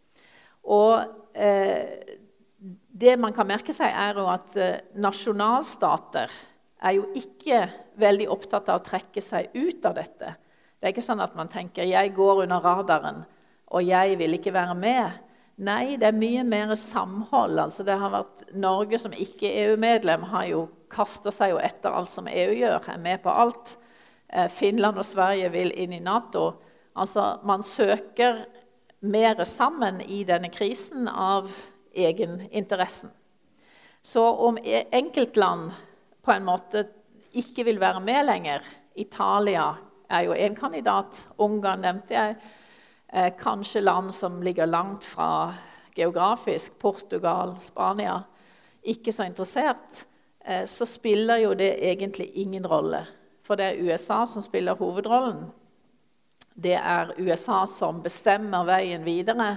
Og 0.65 1.05
eh, 1.35 2.17
det 2.93 3.17
man 3.19 3.35
kan 3.35 3.49
merke 3.49 3.75
seg, 3.75 3.91
er 3.91 4.19
jo 4.19 4.29
at 4.31 4.57
eh, 4.57 4.81
nasjonalstater 4.95 6.33
er 6.83 6.97
jo 6.97 7.09
ikke 7.19 7.67
veldig 8.01 8.29
opptatt 8.33 8.71
av 8.71 8.81
å 8.81 8.87
trekke 8.87 9.23
seg 9.23 9.53
ut 9.55 9.85
av 9.87 9.99
dette. 9.99 10.33
Det 10.79 10.89
er 10.89 10.95
ikke 10.95 11.05
sånn 11.05 11.23
at 11.23 11.37
man 11.39 11.51
tenker 11.51 11.85
'jeg 11.85 12.15
går 12.15 12.43
under 12.43 12.61
radaren', 12.61 13.25
og 13.67 13.83
'jeg 13.83 14.19
vil 14.19 14.35
ikke 14.35 14.53
være 14.53 14.75
med'. 14.75 15.13
Nei, 15.63 15.97
det 16.01 16.09
er 16.09 16.17
mye 16.19 16.43
mer 16.47 16.75
samhold. 16.79 17.61
Altså, 17.63 17.85
det 17.87 17.95
har 18.01 18.11
vært 18.11 18.43
Norge 18.59 18.99
som 18.99 19.13
ikke-EU-medlem 19.15 20.25
har 20.33 20.49
jo 20.51 20.65
kasta 20.93 21.31
seg 21.35 21.55
jo 21.55 21.61
etter 21.63 21.95
alt 21.95 22.11
som 22.11 22.27
EU 22.29 22.57
gjør, 22.57 22.89
er 22.91 23.01
med 23.03 23.23
på 23.23 23.31
alt. 23.31 23.77
Eh, 24.27 24.49
Finland 24.51 24.99
og 24.99 25.07
Sverige 25.07 25.53
vil 25.55 25.71
inn 25.79 25.95
i 25.95 26.03
Nato. 26.03 26.49
Altså, 26.99 27.37
man 27.47 27.63
søker 27.63 28.43
mer 29.03 29.45
sammen 29.49 30.01
i 30.03 30.23
denne 30.27 30.51
krisen 30.53 31.09
av 31.09 31.51
egeninteressen. 31.95 33.13
Så 34.03 34.23
om 34.23 34.59
e- 34.59 34.89
enkeltland 34.91 35.71
på 36.23 36.33
en 36.35 36.47
måte 36.47 36.87
ikke 37.39 37.65
vil 37.71 37.81
være 37.81 38.03
med 38.03 38.27
lenger 38.27 38.67
Italia 38.99 39.69
er 40.11 40.27
jo 40.27 40.35
en 40.35 40.57
kandidat. 40.59 41.27
Ungarn 41.39 41.81
nevnte 41.87 42.15
jeg. 42.15 42.37
Eh, 43.15 43.33
kanskje 43.39 43.81
land 43.81 44.15
som 44.15 44.43
ligger 44.43 44.67
langt 44.67 45.05
fra 45.05 45.55
geografisk. 45.95 46.79
Portugal, 46.79 47.57
Spania. 47.61 48.23
Ikke 48.83 49.13
så 49.13 49.25
interessert. 49.25 50.07
Eh, 50.45 50.65
så 50.67 50.87
spiller 50.87 51.37
jo 51.37 51.55
det 51.55 51.85
egentlig 51.85 52.31
ingen 52.35 52.67
rolle. 52.67 53.07
For 53.43 53.57
det 53.57 53.65
er 53.65 53.83
USA 53.85 54.27
som 54.27 54.43
spiller 54.43 54.75
hovedrollen. 54.75 55.51
Det 56.55 56.75
er 56.75 57.13
USA 57.19 57.67
som 57.67 58.01
bestemmer 58.03 58.65
veien 58.65 59.05
videre. 59.05 59.57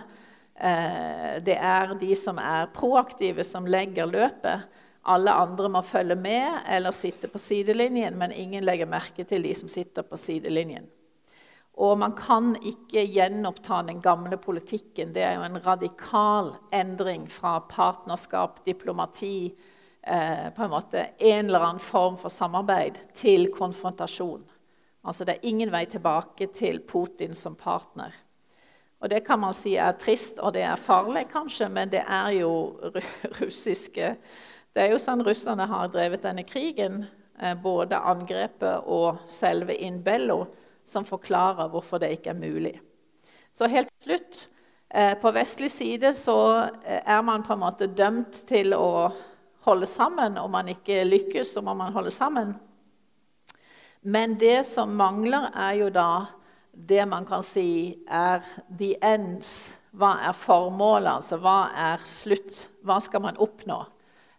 Eh, 0.55 1.39
det 1.39 1.55
er 1.55 1.95
de 1.99 2.15
som 2.15 2.37
er 2.37 2.67
proaktive, 2.75 3.43
som 3.43 3.67
legger 3.67 4.11
løpet. 4.11 4.67
Alle 5.03 5.31
andre 5.31 5.69
må 5.69 5.81
følge 5.81 6.15
med 6.15 6.59
eller 6.67 6.91
sitte 6.91 7.31
på 7.31 7.39
sidelinjen, 7.39 8.17
men 8.17 8.31
ingen 8.31 8.65
legger 8.65 8.89
merke 8.89 9.23
til 9.23 9.47
de 9.47 9.55
som 9.55 9.71
sitter 9.71 10.03
på 10.03 10.17
sidelinjen. 10.17 10.91
Og 11.75 11.97
man 11.99 12.13
kan 12.15 12.53
ikke 12.63 13.03
gjenoppta 13.11 13.81
den 13.83 13.99
gamle 14.01 14.37
politikken. 14.39 15.11
Det 15.13 15.23
er 15.27 15.35
jo 15.35 15.43
en 15.43 15.59
radikal 15.59 16.53
endring 16.71 17.27
fra 17.31 17.57
partnerskap, 17.67 18.61
diplomati, 18.65 19.55
eh, 20.01 20.49
på 20.55 20.63
en 20.63 20.71
måte 20.71 21.07
en 21.17 21.45
eller 21.45 21.59
annen 21.59 21.83
form 21.83 22.15
for 22.17 22.31
samarbeid, 22.31 23.01
til 23.13 23.49
konfrontasjon. 23.51 24.45
Altså 25.03 25.25
Det 25.25 25.35
er 25.35 25.49
ingen 25.49 25.71
vei 25.71 25.85
tilbake 25.85 26.47
til 26.53 26.79
Putin 26.79 27.35
som 27.35 27.55
partner. 27.55 28.13
Og 29.01 29.09
Det 29.09 29.25
kan 29.25 29.39
man 29.39 29.53
si 29.53 29.75
er 29.75 29.91
trist, 29.91 30.39
og 30.39 30.53
det 30.53 30.63
er 30.63 30.75
farlig, 30.75 31.27
kanskje, 31.29 31.69
men 31.69 31.89
det 31.89 32.03
er 32.07 32.29
jo 32.39 32.79
russiske 33.41 34.15
Det 34.75 34.83
er 34.83 34.91
jo 34.91 34.97
sånn 34.99 35.23
russerne 35.23 35.67
har 35.67 35.87
drevet 35.87 36.23
denne 36.23 36.43
krigen, 36.43 37.05
eh, 37.39 37.53
både 37.55 37.95
angrepet 37.95 38.83
og 38.87 39.21
selve 39.27 39.75
innbello, 39.75 40.47
som 40.85 41.05
forklarer 41.07 41.69
hvorfor 41.71 42.01
det 42.01 42.13
ikke 42.15 42.33
er 42.33 42.39
mulig. 42.39 42.75
Så 43.55 43.69
helt 43.71 43.89
til 43.89 44.11
slutt 44.11 44.41
eh, 44.89 45.13
På 45.19 45.31
vestlig 45.35 45.71
side 45.71 46.11
så 46.13 46.37
eh, 46.83 47.01
er 47.01 47.21
man 47.25 47.43
på 47.45 47.55
en 47.55 47.63
måte 47.63 47.87
dømt 47.87 48.43
til 48.49 48.75
å 48.77 49.11
holde 49.65 49.89
sammen. 49.89 50.37
Om 50.37 50.51
man 50.51 50.69
ikke 50.71 51.03
lykkes, 51.07 51.55
så 51.55 51.63
må 51.65 51.73
man 51.77 51.93
holde 51.95 52.13
sammen. 52.13 52.53
Men 54.05 54.35
det 54.37 54.65
som 54.69 54.93
mangler, 54.93 55.49
er 55.55 55.79
jo 55.79 55.89
da 55.89 56.09
det 56.75 57.05
man 57.07 57.25
kan 57.25 57.43
si 57.43 57.95
er 58.05 58.43
the 58.69 58.93
ends. 59.01 59.73
Hva 59.95 60.17
er 60.27 60.35
formålet? 60.35 61.21
Altså, 61.21 61.39
hva 61.41 61.71
er 61.71 62.03
slutt? 62.05 62.65
Hva 62.85 62.99
skal 63.01 63.23
man 63.23 63.39
oppnå? 63.41 63.79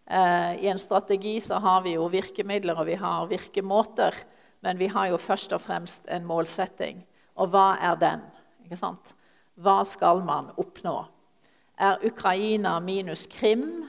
Eh, 0.06 0.64
I 0.64 0.68
en 0.70 0.78
strategi 0.78 1.40
så 1.40 1.58
har 1.64 1.82
vi 1.82 1.96
jo 1.96 2.06
virkemidler 2.12 2.78
og 2.78 2.86
vi 2.86 2.98
har 3.00 3.26
virkemåter, 3.30 4.14
men 4.66 4.78
vi 4.78 4.86
har 4.90 5.12
jo 5.12 5.16
først 5.22 5.52
og 5.54 5.60
fremst 5.62 6.08
en 6.10 6.24
målsetting. 6.26 7.04
Og 7.38 7.52
hva 7.52 7.76
er 7.78 7.94
den? 8.00 8.24
Ikke 8.64 8.78
sant? 8.80 9.12
Hva 9.54 9.84
skal 9.86 10.24
man 10.26 10.48
oppnå? 10.58 11.04
Er 11.78 12.02
Ukraina 12.02 12.80
minus 12.82 13.28
Krim 13.30 13.84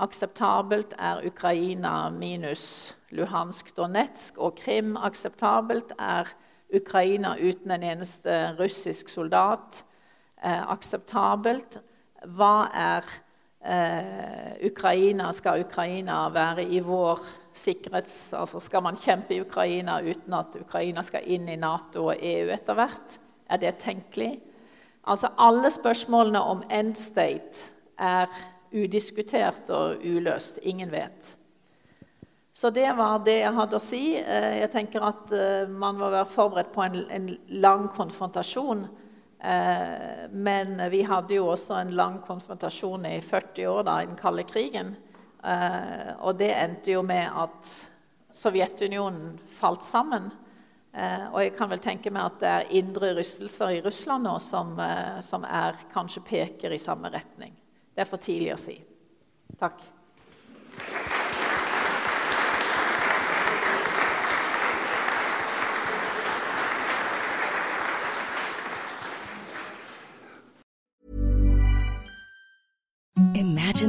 akseptabelt? 0.00 0.94
Er 0.96 1.20
Ukraina 1.26 2.08
minus 2.10 2.94
Luhansk, 3.10 3.74
Donetsk 3.76 4.38
og 4.38 4.56
Krim 4.56 4.96
akseptabelt? 4.96 5.92
Er 5.98 6.32
Ukraina 6.72 7.34
uten 7.36 7.76
en 7.76 7.82
eneste 7.82 8.56
russisk 8.56 9.12
soldat 9.12 9.84
eh, 10.40 10.64
akseptabelt? 10.72 11.82
Hva 12.24 12.56
er 12.72 13.12
eh, 13.60 14.66
Ukraina? 14.70 15.28
Skal 15.36 15.66
Ukraina 15.68 16.24
være 16.32 16.64
i 16.64 16.80
vår 16.80 17.20
sikkerhets... 17.52 18.32
Altså 18.36 18.60
skal 18.60 18.84
man 18.84 18.98
kjempe 19.00 19.36
i 19.36 19.42
Ukraina 19.42 20.00
uten 20.02 20.34
at 20.36 20.56
Ukraina 20.60 21.04
skal 21.06 21.26
inn 21.26 21.48
i 21.48 21.58
Nato 21.60 22.08
og 22.10 22.16
EU 22.22 22.48
etter 22.54 22.78
hvert? 22.78 23.18
Er 23.50 23.60
det 23.62 23.76
tenkelig? 23.82 24.34
Altså 25.02 25.32
Alle 25.38 25.70
spørsmålene 25.70 26.40
om 26.40 26.64
end 26.70 26.96
state 26.96 27.72
er 27.98 28.30
udiskutert 28.72 29.70
og 29.70 30.02
uløst. 30.04 30.58
Ingen 30.62 30.92
vet. 30.92 31.36
Så 32.52 32.70
det 32.70 32.88
var 32.96 33.22
det 33.24 33.38
jeg 33.40 33.54
hadde 33.56 33.78
å 33.78 33.82
si. 33.82 34.02
Eh, 34.20 34.58
jeg 34.60 34.72
tenker 34.72 35.04
at 35.08 35.30
eh, 35.32 35.68
man 35.68 35.96
må 35.96 36.10
være 36.12 36.28
forberedt 36.28 36.72
på 36.74 36.84
en, 36.84 36.98
en 37.08 37.30
lang 37.64 37.86
konfrontasjon. 37.96 38.84
Eh, 39.40 40.28
men 40.30 40.76
vi 40.92 41.00
hadde 41.08 41.38
jo 41.38 41.48
også 41.54 41.80
en 41.80 41.94
lang 41.96 42.20
konfrontasjon 42.26 43.08
i 43.08 43.16
40 43.24 43.70
år 43.72 43.88
da, 43.88 43.96
i 43.98 44.10
den 44.10 44.20
kalde 44.20 44.44
krigen. 44.46 44.92
Og 45.42 46.36
det 46.38 46.52
endte 46.54 46.92
jo 46.94 47.00
med 47.02 47.26
at 47.26 47.70
Sovjetunionen 48.32 49.34
falt 49.58 49.82
sammen. 49.84 50.28
Og 50.94 51.38
jeg 51.42 51.54
kan 51.56 51.72
vel 51.72 51.82
tenke 51.82 52.12
meg 52.14 52.28
at 52.28 52.38
det 52.38 52.52
er 52.52 52.70
indre 52.78 53.10
rystelser 53.16 53.74
i 53.74 53.80
Russland 53.84 54.28
nå 54.28 54.36
som, 54.44 54.74
som 55.24 55.46
er, 55.48 55.82
kanskje 55.92 56.22
peker 56.28 56.76
i 56.76 56.80
samme 56.80 57.10
retning. 57.10 57.56
Det 57.90 58.04
er 58.04 58.10
for 58.12 58.22
tidlig 58.22 58.54
å 58.54 58.60
si. 58.60 58.76
Takk. 59.58 59.82